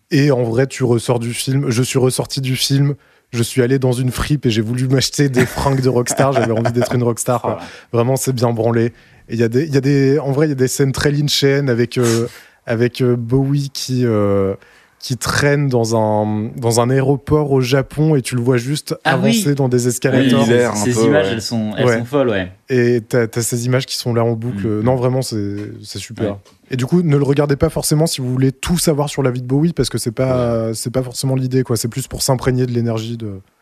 [0.10, 1.70] Et en vrai, tu ressors du film.
[1.70, 2.96] Je suis ressorti du film.
[3.32, 6.32] Je suis allé dans une fripe et j'ai voulu m'acheter des fringues de rockstar.
[6.34, 7.42] J'avais envie d'être une rockstar.
[7.42, 7.60] quoi.
[7.92, 8.86] Vraiment, c'est bien branlé.
[9.30, 10.70] Et il y a des, il y a des, en vrai, il y a des
[10.70, 12.28] scènes très lynchiennes avec, euh,
[12.66, 14.56] avec euh, Bowie qui, euh,
[15.00, 19.14] qui traîne dans un, dans un aéroport au Japon et tu le vois juste Ah
[19.16, 19.56] avancer oui.
[19.56, 20.42] dans des Oui, escalators.
[20.72, 21.32] un ces peu, images, ouais.
[21.34, 21.98] elles, sont, elles Ouais.
[22.00, 22.52] sont folles, ouais.
[22.70, 24.66] Et t'as as ces images qui sont là en boucle.
[24.66, 24.84] Mhm.
[24.84, 26.32] Non, vraiment, c'est c'est super.
[26.32, 26.38] Ouais.
[26.70, 29.32] Et du coup, ne le regardez pas forcément si vous voulez tout savoir sur la
[29.32, 31.78] vie de Bowie, parce que c'est pas, c'est pas forcément l'idée, quoi.
[31.78, 33.18] C'est plus pour s'imprégner de l'énergie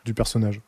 [0.06, 0.62] du personnage.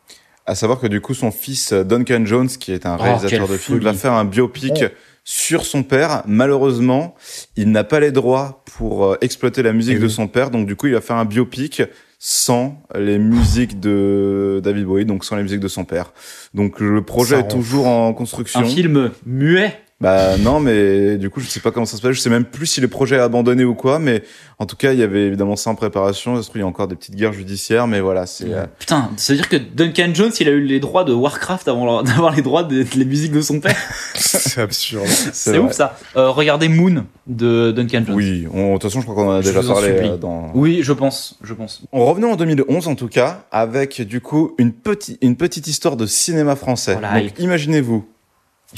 [0.45, 3.47] À savoir que du coup, son fils euh, Duncan Jones, qui est un Oh, réalisateur
[3.49, 4.85] de films, va faire un biopic Oh.
[5.25, 6.23] sur son père.
[6.25, 7.15] Malheureusement,
[7.57, 10.11] il n'a pas les droits pour euh, exploiter la musique Eh de oui.
[10.11, 11.81] son père, donc du coup, il va faire un biopic
[12.17, 16.13] sans les musiques de David Bowie, donc sans les musiques de son père.
[16.53, 18.61] Donc le projet Ça est rend toujours en construction.
[18.61, 19.77] Un film muet.
[19.99, 22.11] Bah non, mais du coup, je sais pas comment ça se passe.
[22.11, 23.97] Je sais même plus si le projet est abandonné ou quoi.
[23.97, 24.21] Mais
[24.59, 26.39] en tout cas, il y avait évidemment ça en préparation.
[26.53, 28.53] Il y a encore des petites guerres judiciaires, mais voilà, c'est.
[28.53, 31.67] euh, Putain, ça veut dire que Duncan Jones, il a eu les droits de Warcraft
[31.67, 33.75] avant d'avoir les droits des les musiques de son père.
[34.13, 35.07] c'est absurde.
[35.07, 35.97] C'est ouf ça.
[36.15, 38.15] Euh, regardez Moon de Duncan Jones.
[38.15, 40.51] Oui, on- de toute façon, je crois qu'on en a Je déjà parlé euh, dans.
[40.53, 41.81] Oui, je pense, je pense.
[41.91, 45.97] On revenait en 2011 en tout cas, avec du coup une, petite une petite histoire
[45.97, 46.93] de cinéma français.
[46.99, 47.19] Voilà.
[47.19, 48.05] Donc imaginez-vous,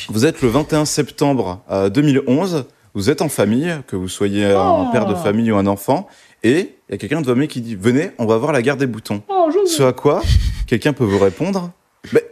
[0.09, 4.89] vous êtes le 21 septembre euh, 2011, vous êtes en famille, que vous soyez un
[4.91, 6.07] père de famille ou un enfant,
[6.43, 8.61] et il y a quelqu'un de votre famille qui dit Venez, on va voir la
[8.61, 9.21] guerre des boutons.
[9.65, 10.21] Ce à quoi
[10.67, 11.71] quelqu'un peut vous répondre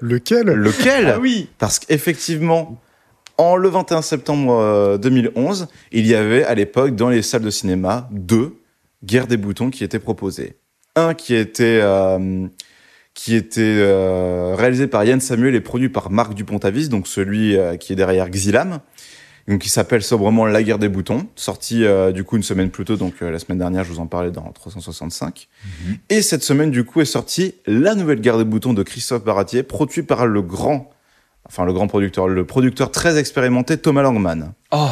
[0.01, 0.47] Lequel?
[0.47, 1.07] Lequel?
[1.09, 1.49] Ah oui.
[1.57, 2.79] Parce qu'effectivement,
[3.37, 7.49] en le 21 septembre euh, 2011, il y avait à l'époque dans les salles de
[7.49, 8.55] cinéma deux
[9.03, 10.55] guerres des boutons qui étaient proposées.
[10.95, 12.47] Un qui était euh,
[13.17, 17.75] qui était euh, réalisé par Yann Samuel et produit par Marc Dupont-Avis, donc celui euh,
[17.75, 18.79] qui est derrière Xilam,
[19.47, 22.85] donc qui s'appelle sobrement La guerre des boutons, sorti euh, du coup une semaine plus
[22.85, 25.47] tôt, donc euh, la semaine dernière, je vous en parlais dans 365.
[26.09, 29.63] Et cette semaine, du coup, est sortie la nouvelle guerre des boutons de Christophe Baratier,
[29.63, 30.91] produit par le grand,
[31.47, 34.53] enfin le grand producteur, le producteur très expérimenté Thomas Langman.
[34.71, 34.89] Oh,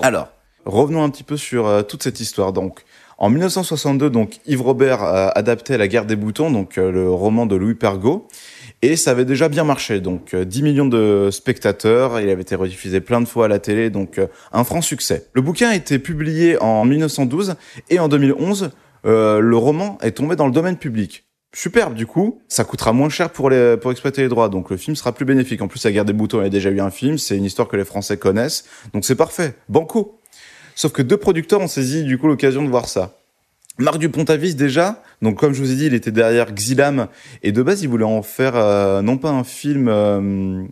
[0.00, 0.30] Alors,
[0.64, 2.54] revenons un petit peu sur euh, toute cette histoire.
[2.54, 2.84] Donc,
[3.18, 7.46] en 1962, donc Yves Robert euh, adaptait La guerre des boutons, donc euh, le roman
[7.46, 8.28] de Louis Pergaud,
[8.82, 10.00] et ça avait déjà bien marché.
[10.00, 13.58] Donc, euh, 10 millions de spectateurs, il avait été rediffusé plein de fois à la
[13.58, 15.28] télé, donc euh, un franc succès.
[15.32, 17.56] Le bouquin a été publié en 1912
[17.90, 18.70] et en 2011,
[19.06, 21.24] euh, le roman est tombé dans le domaine public.
[21.54, 24.76] Superbe, du coup, ça coûtera moins cher pour, les, pour exploiter les droits, donc le
[24.76, 25.62] film sera plus bénéfique.
[25.62, 27.44] En plus, La guerre des boutons, il y a déjà eu un film, c'est une
[27.44, 29.54] histoire que les Français connaissent, donc c'est parfait.
[29.70, 30.15] Banco.
[30.76, 33.14] Sauf que deux producteurs ont saisi du coup l'occasion de voir ça.
[33.78, 37.08] Marc Dupont-Avis déjà, donc comme je vous ai dit, il était derrière Xilam
[37.42, 40.62] et de base il voulait en faire euh, non pas un film, euh,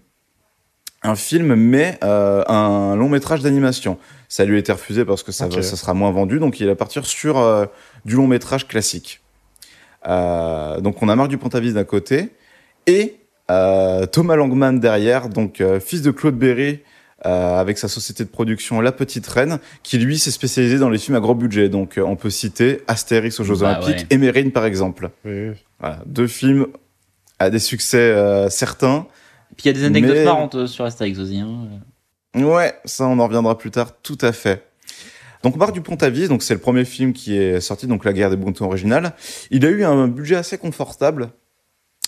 [1.02, 3.98] un film, mais euh, un long métrage d'animation.
[4.28, 6.66] Ça lui a été refusé parce que ça, va- ça sera moins vendu, donc il
[6.66, 7.68] va partir sur
[8.04, 9.20] du long métrage classique.
[10.06, 12.30] Donc on a Marc Dupont-Avis d'un côté
[12.86, 13.16] et
[13.48, 16.80] Thomas Langman derrière, donc fils de Claude Berry,
[17.26, 20.98] euh, avec sa société de production La Petite Reine, qui lui s'est spécialisé dans les
[20.98, 21.68] films à gros budget.
[21.68, 24.06] Donc euh, on peut citer Astérix aux Jeux Bah Olympiques ouais.
[24.10, 25.10] et Mérine par exemple.
[25.24, 25.50] Oui.
[25.80, 26.66] Voilà, deux films
[27.38, 29.06] à des succès euh, certains.
[29.56, 31.38] Puis il y a des anecdotes Mais- marrantes euh, sur Astérix aussi.
[31.40, 31.68] hein.
[32.36, 34.64] Ouais, ça on en reviendra plus tard, tout à fait.
[35.44, 38.36] Donc Marc Dupont-Avis, donc c'est le premier film qui est sorti, donc La guerre des
[38.36, 39.12] boutons originale.
[39.50, 41.28] Il a eu un budget assez confortable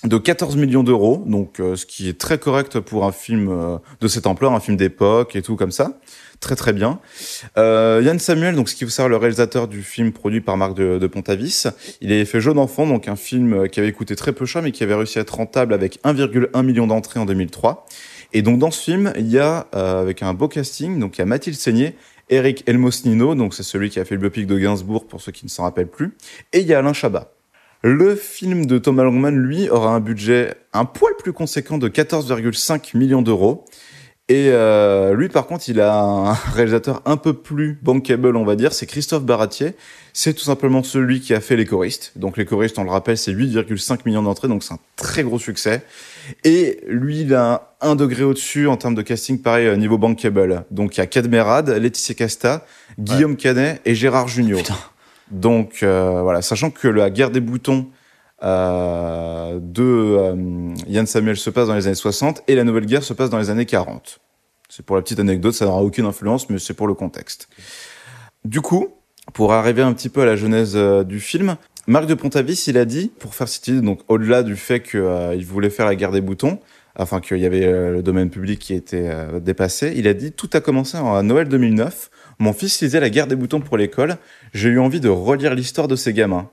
[0.09, 3.79] de 14 millions d'euros, donc euh, ce qui est très correct pour un film euh,
[4.01, 5.99] de cette ampleur, un film d'époque et tout comme ça.
[6.41, 7.01] Très très bien.
[7.57, 10.75] Euh, Yann Samuel, donc ce qu'il faut savoir, le réalisateur du film produit par Marc
[10.75, 11.67] de, de Pontavis,
[12.01, 14.63] il avait fait Jeune enfant, donc un film euh, qui avait coûté très peu cher
[14.63, 17.87] mais qui avait réussi à être rentable avec 1,1 million d'entrées en 2003.
[18.33, 21.21] Et donc dans ce film, il y a euh, avec un beau casting, donc il
[21.21, 21.95] y a Mathilde Seigné,
[22.29, 25.47] Eric Elmosnino, donc c'est celui qui a fait le biopic de Gainsbourg pour ceux qui
[25.47, 26.17] ne s'en rappellent plus,
[26.53, 27.36] et il y a Alain Chabat.
[27.89, 32.97] Le film de Thomas Longman, lui, aura un budget un poil plus conséquent de 14,5
[32.97, 33.65] millions d'euros.
[34.29, 38.57] Et euh, lui, par contre, il a un réalisateur un peu plus bankable, on va
[38.57, 39.75] dire, c'est Christophe Baratier.
[40.13, 42.11] C'est tout simplement celui qui a fait Les Choristes.
[42.17, 45.39] Donc Les Choristes, on le rappelle, c'est 8,5 millions d'entrées, donc c'est un très gros
[45.39, 45.85] succès.
[46.43, 50.65] Et lui, il a un degré au-dessus en termes de casting, pareil, euh, niveau bankable.
[50.73, 52.67] Donc il y a Cadmerade, Laetitia Casta,
[52.99, 54.59] Guillaume Canet et Gérard Jugnot.
[55.31, 57.89] Donc euh, voilà, sachant que la guerre des boutons
[58.43, 63.03] euh, de euh, Yann Samuel se passe dans les années 60 et la nouvelle guerre
[63.03, 64.21] se passe dans les années 40.
[64.69, 67.49] C'est pour la petite anecdote, ça n'aura aucune influence, mais c'est pour le contexte.
[68.45, 68.89] Du coup,
[69.33, 72.85] pour arriver un petit peu à la genèse du film, Marc de Pontavis, il a
[72.85, 76.59] dit, pour faire cette donc au-delà du fait qu'il voulait faire la guerre des boutons,
[76.99, 79.09] enfin qu'il y avait le domaine public qui était
[79.41, 82.11] dépassé, il a dit tout a commencé en Noël 2009.
[82.39, 84.17] Mon fils lisait la guerre des boutons pour l'école.
[84.53, 86.51] J'ai eu envie de relire l'histoire de ces gamins.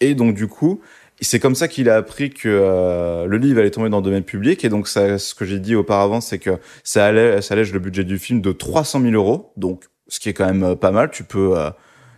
[0.00, 0.80] Et donc du coup,
[1.20, 4.24] c'est comme ça qu'il a appris que euh, le livre allait tomber dans le domaine
[4.24, 4.64] public.
[4.64, 8.04] Et donc ça, ce que j'ai dit auparavant, c'est que ça, allait, allège le budget
[8.04, 9.52] du film de 300 000 euros.
[9.56, 11.10] Donc ce qui est quand même euh, pas mal.
[11.10, 11.70] Tu peux euh,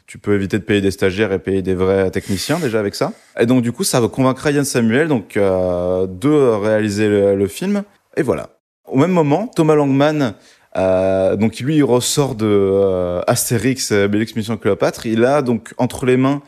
[0.07, 3.13] tu peux éviter de payer des stagiaires et payer des vrais techniciens déjà avec ça.
[3.41, 7.83] Et donc du coup, ça convaincra Yann Samuel donc de réaliser le, le film.
[8.17, 8.51] Et voilà.
[8.85, 10.35] Au même moment, Thomas Langman,
[10.77, 15.07] euh, donc lui, il ressort de euh, Astérix, euh, Bélix Mission Cléopâtre.
[15.07, 16.43] Il a donc entre les mains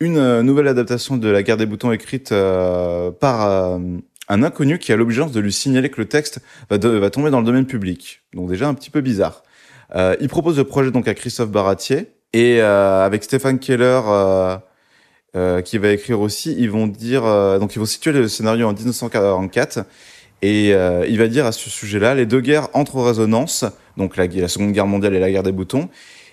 [0.00, 3.78] une euh, nouvelle adaptation de La Guerre des Boutons écrite euh, par
[4.28, 6.40] un inconnu qui a l'obligeance de lui signaler que le texte
[6.70, 8.22] va, de- va tomber dans le domaine public.
[8.32, 9.42] Donc déjà un petit peu bizarre.
[10.20, 14.00] Il propose le projet donc à Christophe Baratier et avec Stéphane Keller.
[15.64, 17.22] qui va écrire aussi, ils vont dire,
[17.60, 19.80] donc ils vont situer le scénario en 1944,
[20.44, 23.64] et euh, il va dire à ce sujet-là, les deux guerres entrent en résonance,
[23.96, 25.88] donc la, Seconde Guerre mondiale et la guerre des boutons,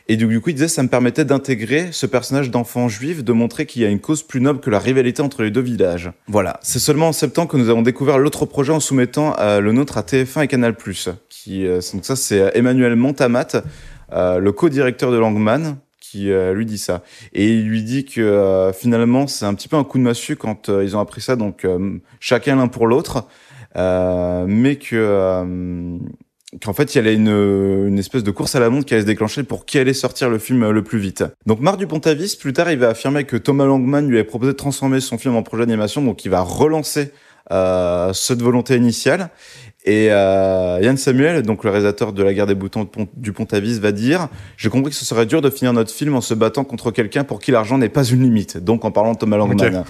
[0.09, 3.65] et du coup il disait, ça me permettait d'intégrer ce personnage d'enfant juif, de montrer
[3.65, 6.11] qu'il y a une cause plus noble que la rivalité entre les deux villages.
[6.27, 9.71] Voilà, c'est seulement en septembre que nous avons découvert l'autre projet en soumettant euh, le
[9.71, 10.75] nôtre à TF1 et Canal+.
[11.29, 13.63] Qui, euh, donc ça c'est Emmanuel Montamat,
[14.11, 17.01] le co-directeur de Langman, qui lui dit ça.
[17.31, 20.67] Et il lui dit que finalement, c'est un petit peu un coup de massue quand
[20.67, 21.65] ils ont appris ça, donc
[22.19, 23.25] chacun l'un pour l'autre,
[23.75, 25.97] mais que euh,
[26.63, 27.29] qu'en fait, il y avait une,
[27.87, 30.29] une espèce de course à la montre qui allait se déclencher pour qui allait sortir
[30.29, 31.23] le film euh, le plus vite.
[31.45, 34.57] Donc Marc Dupont-Avis, plus tard, il va affirmer que Thomas Langman lui avait proposé de
[34.57, 37.11] transformer son film en projet d'animation, donc il va relancer
[37.51, 39.29] euh, cette volonté initiale.
[39.83, 43.91] Et euh, Yann Samuel, donc le réalisateur de La guerre des boutons du Pont-Avis, va
[43.91, 46.91] dire J'ai compris que ce serait dur de finir notre film en se battant contre
[46.91, 48.57] quelqu'un pour qui l'argent n'est pas une limite.
[48.57, 49.83] Donc en parlant de Thomas Langman.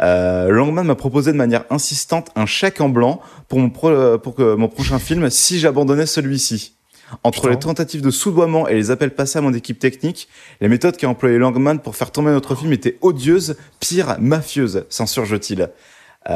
[0.00, 4.34] Euh, Langman m'a proposé de manière insistante un chèque en blanc pour mon, pro- pour
[4.34, 6.74] que mon prochain film si j'abandonnais celui-ci.
[7.24, 7.50] Entre Putain.
[7.54, 10.28] les tentatives de soudoiement et les appels passés à mon équipe technique,
[10.60, 15.70] les méthodes qu'a employé Langman pour faire tomber notre film étaient odieuses, pire, mafieuses, censurge-t-il.
[16.28, 16.34] Euh,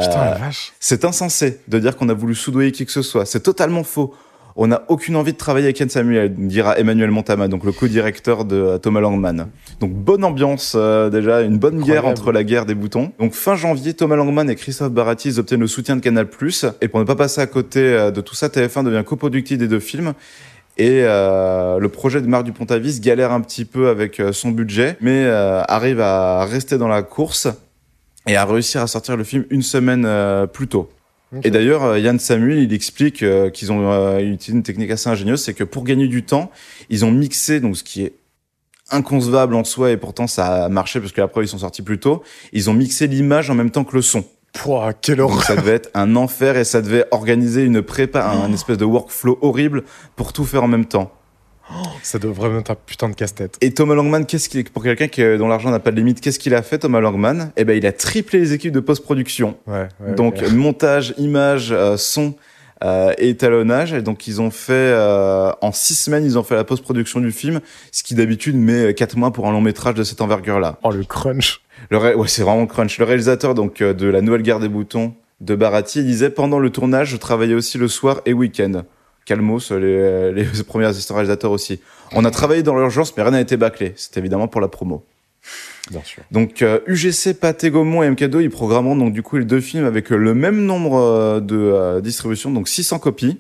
[0.81, 3.27] c'est insensé de dire qu'on a voulu soudoyer qui que ce soit.
[3.27, 4.15] C'est totalement faux.
[4.57, 8.45] On n'a aucune envie de travailler avec Ken Samuel, dira Emmanuel Montama, donc le co-directeur
[8.45, 9.49] de Thomas Langman.
[9.81, 13.13] Donc bonne ambiance euh, déjà, une bonne guerre entre la guerre des boutons.
[13.19, 16.29] Donc fin janvier, Thomas Langman et Christophe Barati ils obtiennent le soutien de Canal+.
[16.81, 19.69] Et pour ne pas passer à côté euh, de tout ça, TF1 devient coproductif des
[19.69, 20.15] deux films.
[20.79, 24.97] Et euh, le projet de Marc Dupont-Avis galère un petit peu avec euh, son budget,
[25.01, 27.49] mais euh, arrive à rester dans la course
[28.27, 30.91] et à réussir à sortir le film une semaine euh, plus tôt.
[31.45, 35.09] Et d'ailleurs, euh, Yann Samuel, il explique euh, qu'ils ont euh, utilisé une technique assez
[35.09, 36.51] ingénieuse, c'est que pour gagner du temps,
[36.91, 38.15] ils ont mixé, donc ce qui est
[38.91, 41.83] inconcevable en soi, et pourtant ça a marché parce que la preuve ils sont sortis
[41.83, 42.23] plus tôt,
[42.53, 44.25] ils ont mixé l'image en même temps que le son.
[44.53, 45.45] Pouah, quelle Donc horreur.
[45.45, 49.39] ça devait être un enfer et ça devait organiser une prépa, un espèce de workflow
[49.41, 49.85] horrible
[50.15, 51.11] pour tout faire en même temps.
[52.03, 53.57] Ça doit vraiment être un putain de casse-tête.
[53.61, 56.39] Et Thomas Langman, qu'est-ce qu'il pour quelqu'un qui, dont l'argent n'a pas de limite, qu'est-ce
[56.39, 59.57] qu'il a fait Thomas Langman Eh ben il a triplé les équipes de post-production.
[59.67, 62.35] Ouais, ouais, donc montage, image, euh, son
[62.85, 63.93] euh, et étalonnage.
[63.93, 67.31] Et donc ils ont fait euh, en six semaines, ils ont fait la post-production du
[67.31, 67.61] film,
[67.93, 70.79] ce qui d'habitude met quatre mois pour un long métrage de cette envergure-là.
[70.83, 71.61] Oh, le crunch.
[71.91, 72.99] Le ré- ouais, c'est vraiment crunch.
[72.99, 76.59] Le réalisateur donc euh, de la Nouvelle Guerre des Boutons de Barati il disait pendant
[76.59, 78.83] le tournage, je travaillais aussi le soir et week-end.
[79.25, 81.81] Calmos, les, les premiers assistants réalisateurs aussi.
[82.13, 83.93] On a travaillé dans l'urgence, mais rien n'a été bâclé.
[83.97, 85.05] C'était évidemment pour la promo.
[85.91, 86.23] Bien sûr.
[86.31, 89.85] Donc euh, UGC, Pathé Gaumont et MK2, ils programmeront donc du coup les deux films
[89.85, 93.39] avec euh, le même nombre euh, de euh, distributions, donc 600 copies.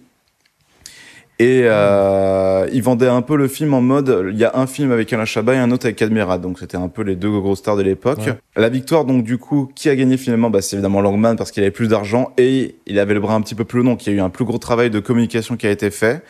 [1.43, 4.93] Et euh, ils vendaient un peu le film en mode, il y a un film
[4.93, 7.59] avec Alain Chabat et un autre avec Cadmerat, donc c'était un peu les deux grosses
[7.59, 8.21] stars de l'époque.
[8.21, 8.39] Ouais.
[8.55, 10.51] La victoire donc du coup, qui a gagné finalement?
[10.51, 13.41] Bah, C'est évidemment Langman parce qu'il avait plus d'argent et il avait le bras un
[13.41, 15.57] petit peu plus long, donc il y a eu un plus gros travail de communication
[15.57, 16.23] qui a été fait.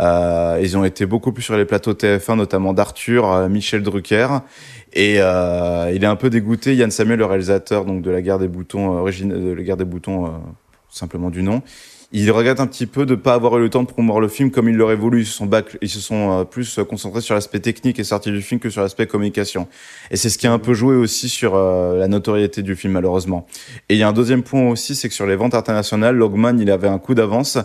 [0.00, 4.28] Euh, ils ont été beaucoup plus sur les plateaux TF1, notamment d'Arthur, euh, Michel Drucker.
[4.94, 8.38] Et euh, il est un peu dégoûté, Yann Samuel, le réalisateur donc de la guerre
[8.38, 10.30] des boutons, euh, origine de la guerre des boutons, euh,
[10.88, 11.62] simplement du nom.
[12.16, 14.50] Il regrette un petit peu de pas avoir eu le temps de promouvoir le film
[14.50, 15.20] comme il l'aurait voulu.
[15.22, 15.50] Ils se sont,
[15.82, 18.82] ils se sont euh, plus concentrés sur l'aspect technique et sortie du film que sur
[18.82, 19.68] l'aspect communication.
[20.10, 22.92] Et c'est ce qui a un peu joué aussi sur euh, la notoriété du film,
[22.92, 23.46] malheureusement.
[23.88, 26.58] Et il y a un deuxième point aussi, c'est que sur les ventes internationales, Logman,
[26.60, 27.58] il avait un coup d'avance.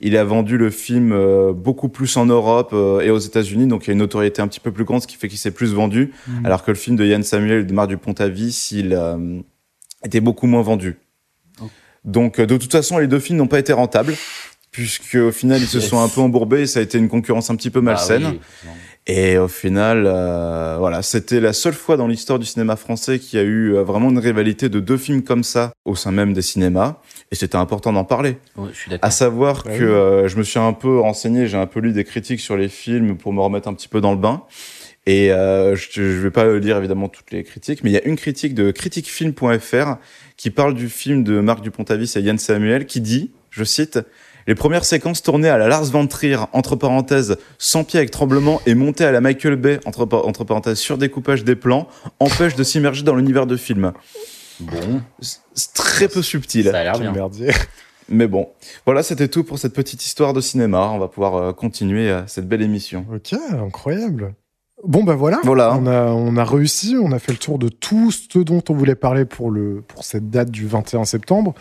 [0.00, 3.84] Il a vendu le film euh, beaucoup plus en Europe euh, et aux États-Unis, donc
[3.84, 5.50] il y a une notoriété un petit peu plus grande, ce qui fait qu'il s'est
[5.50, 6.12] plus vendu.
[6.28, 6.46] Mhm.
[6.46, 9.40] Alors que le film de Yann Samuel et de Marc Dupont-Avis, il euh,
[10.04, 10.96] était beaucoup moins vendu.
[12.06, 14.14] Donc, euh, de toute façon, les deux films n'ont pas été rentables,
[14.70, 15.88] puisque au final, ils se Yes.
[15.88, 18.24] sont un peu embourbés et ça a été une concurrence un petit peu malsaine.
[18.26, 18.70] Ah oui,
[19.08, 23.38] Et au final, euh, voilà, c'était la seule fois dans l'histoire du cinéma français qu'il
[23.38, 26.32] y a eu euh, vraiment une rivalité de deux films comme ça au sein même
[26.32, 26.96] des cinémas.
[27.30, 28.38] Et c'était important d'en parler.
[28.72, 29.06] Je suis d'accord.
[29.06, 31.92] À savoir Ouais, que euh, je me suis un peu renseigné, j'ai un peu lu
[31.92, 34.42] des critiques sur les films pour me remettre un petit peu dans le bain.
[35.08, 38.04] Et euh, je, je vais pas lire évidemment toutes les critiques, mais il y a
[38.04, 39.96] une critique de critiquefilm.fr
[40.36, 43.98] qui parle du film de Marc Dupont-Avis et Yann Samuel qui dit, je cite,
[44.46, 48.60] les premières séquences tournées à la Lars von Trier, entre parenthèses, sans pied avec tremblement,
[48.66, 51.88] et montées à la Michael Bay, entre, par- entre parenthèses, sur découpage des plans,
[52.20, 53.92] empêchent de s'immerger dans l'univers de film.
[54.60, 56.66] Bon, C'est très peu subtil.
[56.70, 57.12] ça a l'air bien.
[57.12, 57.50] merdier.
[58.08, 58.48] Mais bon,
[58.84, 60.90] voilà, c'était tout pour cette petite histoire de cinéma.
[60.92, 63.04] On va pouvoir euh, continuer euh, cette belle émission.
[63.12, 64.34] Ok, incroyable.
[64.84, 65.74] Bon bah voilà, Voilà.
[65.76, 68.74] On, a, on a réussi, on a fait le tour de tout ce dont on
[68.74, 71.54] voulait parler pour, le, pour cette date du 21 septembre.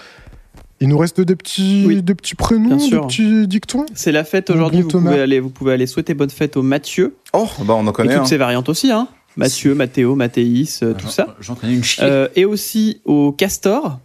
[0.82, 3.86] Il nous reste des petits, Oui, des petits prénoms, des petits dictons?
[3.94, 4.80] C'est la fête aujourd'hui.
[4.82, 5.12] bon vous, Thomas.
[5.12, 7.16] pouvez aller, vous pouvez aller souhaiter bonne fête au Mathieu.
[7.32, 8.26] Oh, bah on en Et connaît toutes un.
[8.26, 8.92] ces variantes aussi.
[8.92, 9.08] Hein.
[9.38, 11.36] Mathieu, Mathéo, Mathéis, euh, tout ça.
[11.40, 12.04] J'en connais une chier.
[12.04, 14.00] Euh, et aussi au Castor,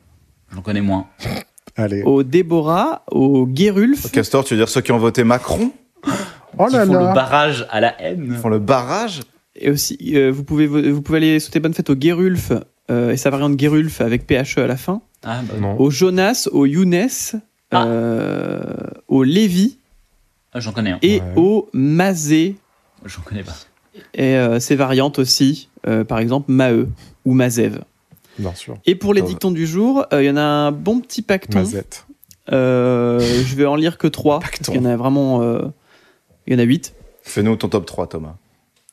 [0.54, 1.06] J'en connais moins.
[1.76, 2.02] Allez.
[2.04, 4.10] au Déborah, au Guérulf.
[4.12, 5.72] Castor, tu veux dire ceux qui ont voté Macron?
[6.58, 8.34] Oh Qui là font le barrage à la haine.
[8.40, 9.20] font le barrage
[9.56, 12.52] Et aussi, euh, vous, pouvez, vo- vous pouvez aller souhaiter bonne fête au Guérulf
[12.90, 15.00] euh, et sa variante Guérulf avec PHE à la fin.
[15.24, 15.78] Ah, bah, Non.
[15.80, 17.08] Au Jonas, au Younes,
[17.70, 17.84] Ah.
[17.86, 18.62] euh,
[19.08, 19.78] au Lévi
[20.52, 20.98] ah, J'en connais un.
[21.02, 21.26] et Ouais.
[21.36, 22.56] au Mazé.
[23.04, 23.54] J'en connais pas.
[24.14, 26.88] Et euh, ses variantes aussi, euh, par exemple Maheu
[27.24, 27.80] ou Mazev.
[28.38, 28.76] Bien sûr.
[28.86, 31.58] Et pour les dictons du jour, euh, il y en a un bon petit pacton.
[31.60, 32.06] Mazette.
[32.52, 34.72] Euh, je vais en lire que trois, parce Pacton.
[34.72, 35.42] qu'il y en a vraiment...
[36.50, 36.92] il y en a huit.
[37.22, 38.34] Fais-nous ton top 3, Thomas.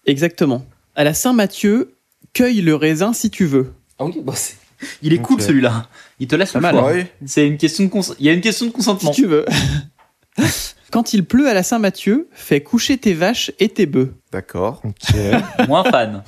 [0.05, 0.65] Exactement.
[0.95, 1.93] À la Saint-Mathieu,
[2.33, 3.73] cueille le raisin si tu veux.
[3.99, 4.55] Ah oui, bah, c'est-
[5.01, 5.87] Il est cool celui-là.
[6.19, 6.93] Il te laisse Pas le mal, choix.
[6.93, 7.05] Oui.
[7.25, 9.11] C'est une question de cons- Il y a une question de consentement.
[9.11, 9.45] Si tu veux.
[10.91, 14.13] Quand il pleut à la Saint-Mathieu, fais coucher tes vaches et tes bœufs.
[14.31, 14.81] D'accord.
[14.85, 15.15] Ok.
[15.67, 16.23] Moins fan.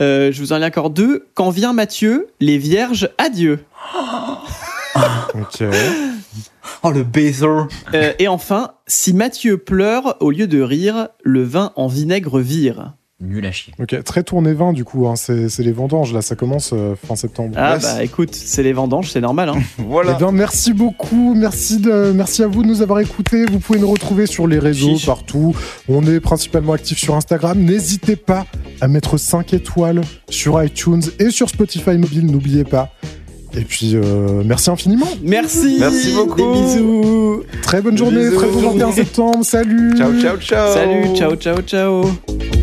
[0.00, 1.26] Euh, je vous en lis encore deux.
[1.34, 3.60] Quand vient Mathieu, les vierges, adieu.
[5.34, 5.64] ok.
[6.82, 7.46] Oh le baiser.
[7.94, 12.94] Euh, et enfin, si Mathieu pleure, au lieu de rire, le vin en vinaigre vire.
[13.20, 13.74] Nul à chier.
[13.80, 14.00] Ok.
[14.04, 15.08] Très tourné vin du coup.
[15.08, 15.16] hein.
[15.16, 16.22] C'est c'est les vendanges là.
[16.22, 17.54] Ça commence euh, fin septembre.
[17.58, 17.82] Ah Yes.
[17.82, 19.48] bah écoute, c'est les vendanges, c'est normal.
[19.48, 19.58] Hein.
[19.78, 20.12] Voilà.
[20.14, 21.34] Eh bien, merci beaucoup.
[21.34, 23.44] Merci, de, merci à vous de nous avoir écoutés.
[23.46, 25.06] Vous pouvez nous retrouver sur les réseaux Chiche.
[25.06, 25.52] partout.
[25.88, 27.58] On est principalement actifs sur Instagram.
[27.58, 28.46] N'hésitez pas
[28.80, 30.00] à mettre 5 étoiles
[30.30, 32.26] sur iTunes et sur Spotify mobile.
[32.26, 32.90] N'oubliez pas.
[33.56, 35.06] Et puis, euh, merci infiniment.
[35.22, 35.78] Merci.
[35.80, 36.36] Merci beaucoup.
[36.36, 37.42] Des bisous.
[37.62, 38.28] Très bonne journée.
[38.28, 38.36] bisous.
[38.36, 39.44] Très bon 21 septembre.
[39.44, 39.96] Salut.
[39.96, 40.74] Ciao, ciao, ciao.
[40.74, 42.57] Salut, ciao, ciao, ciao.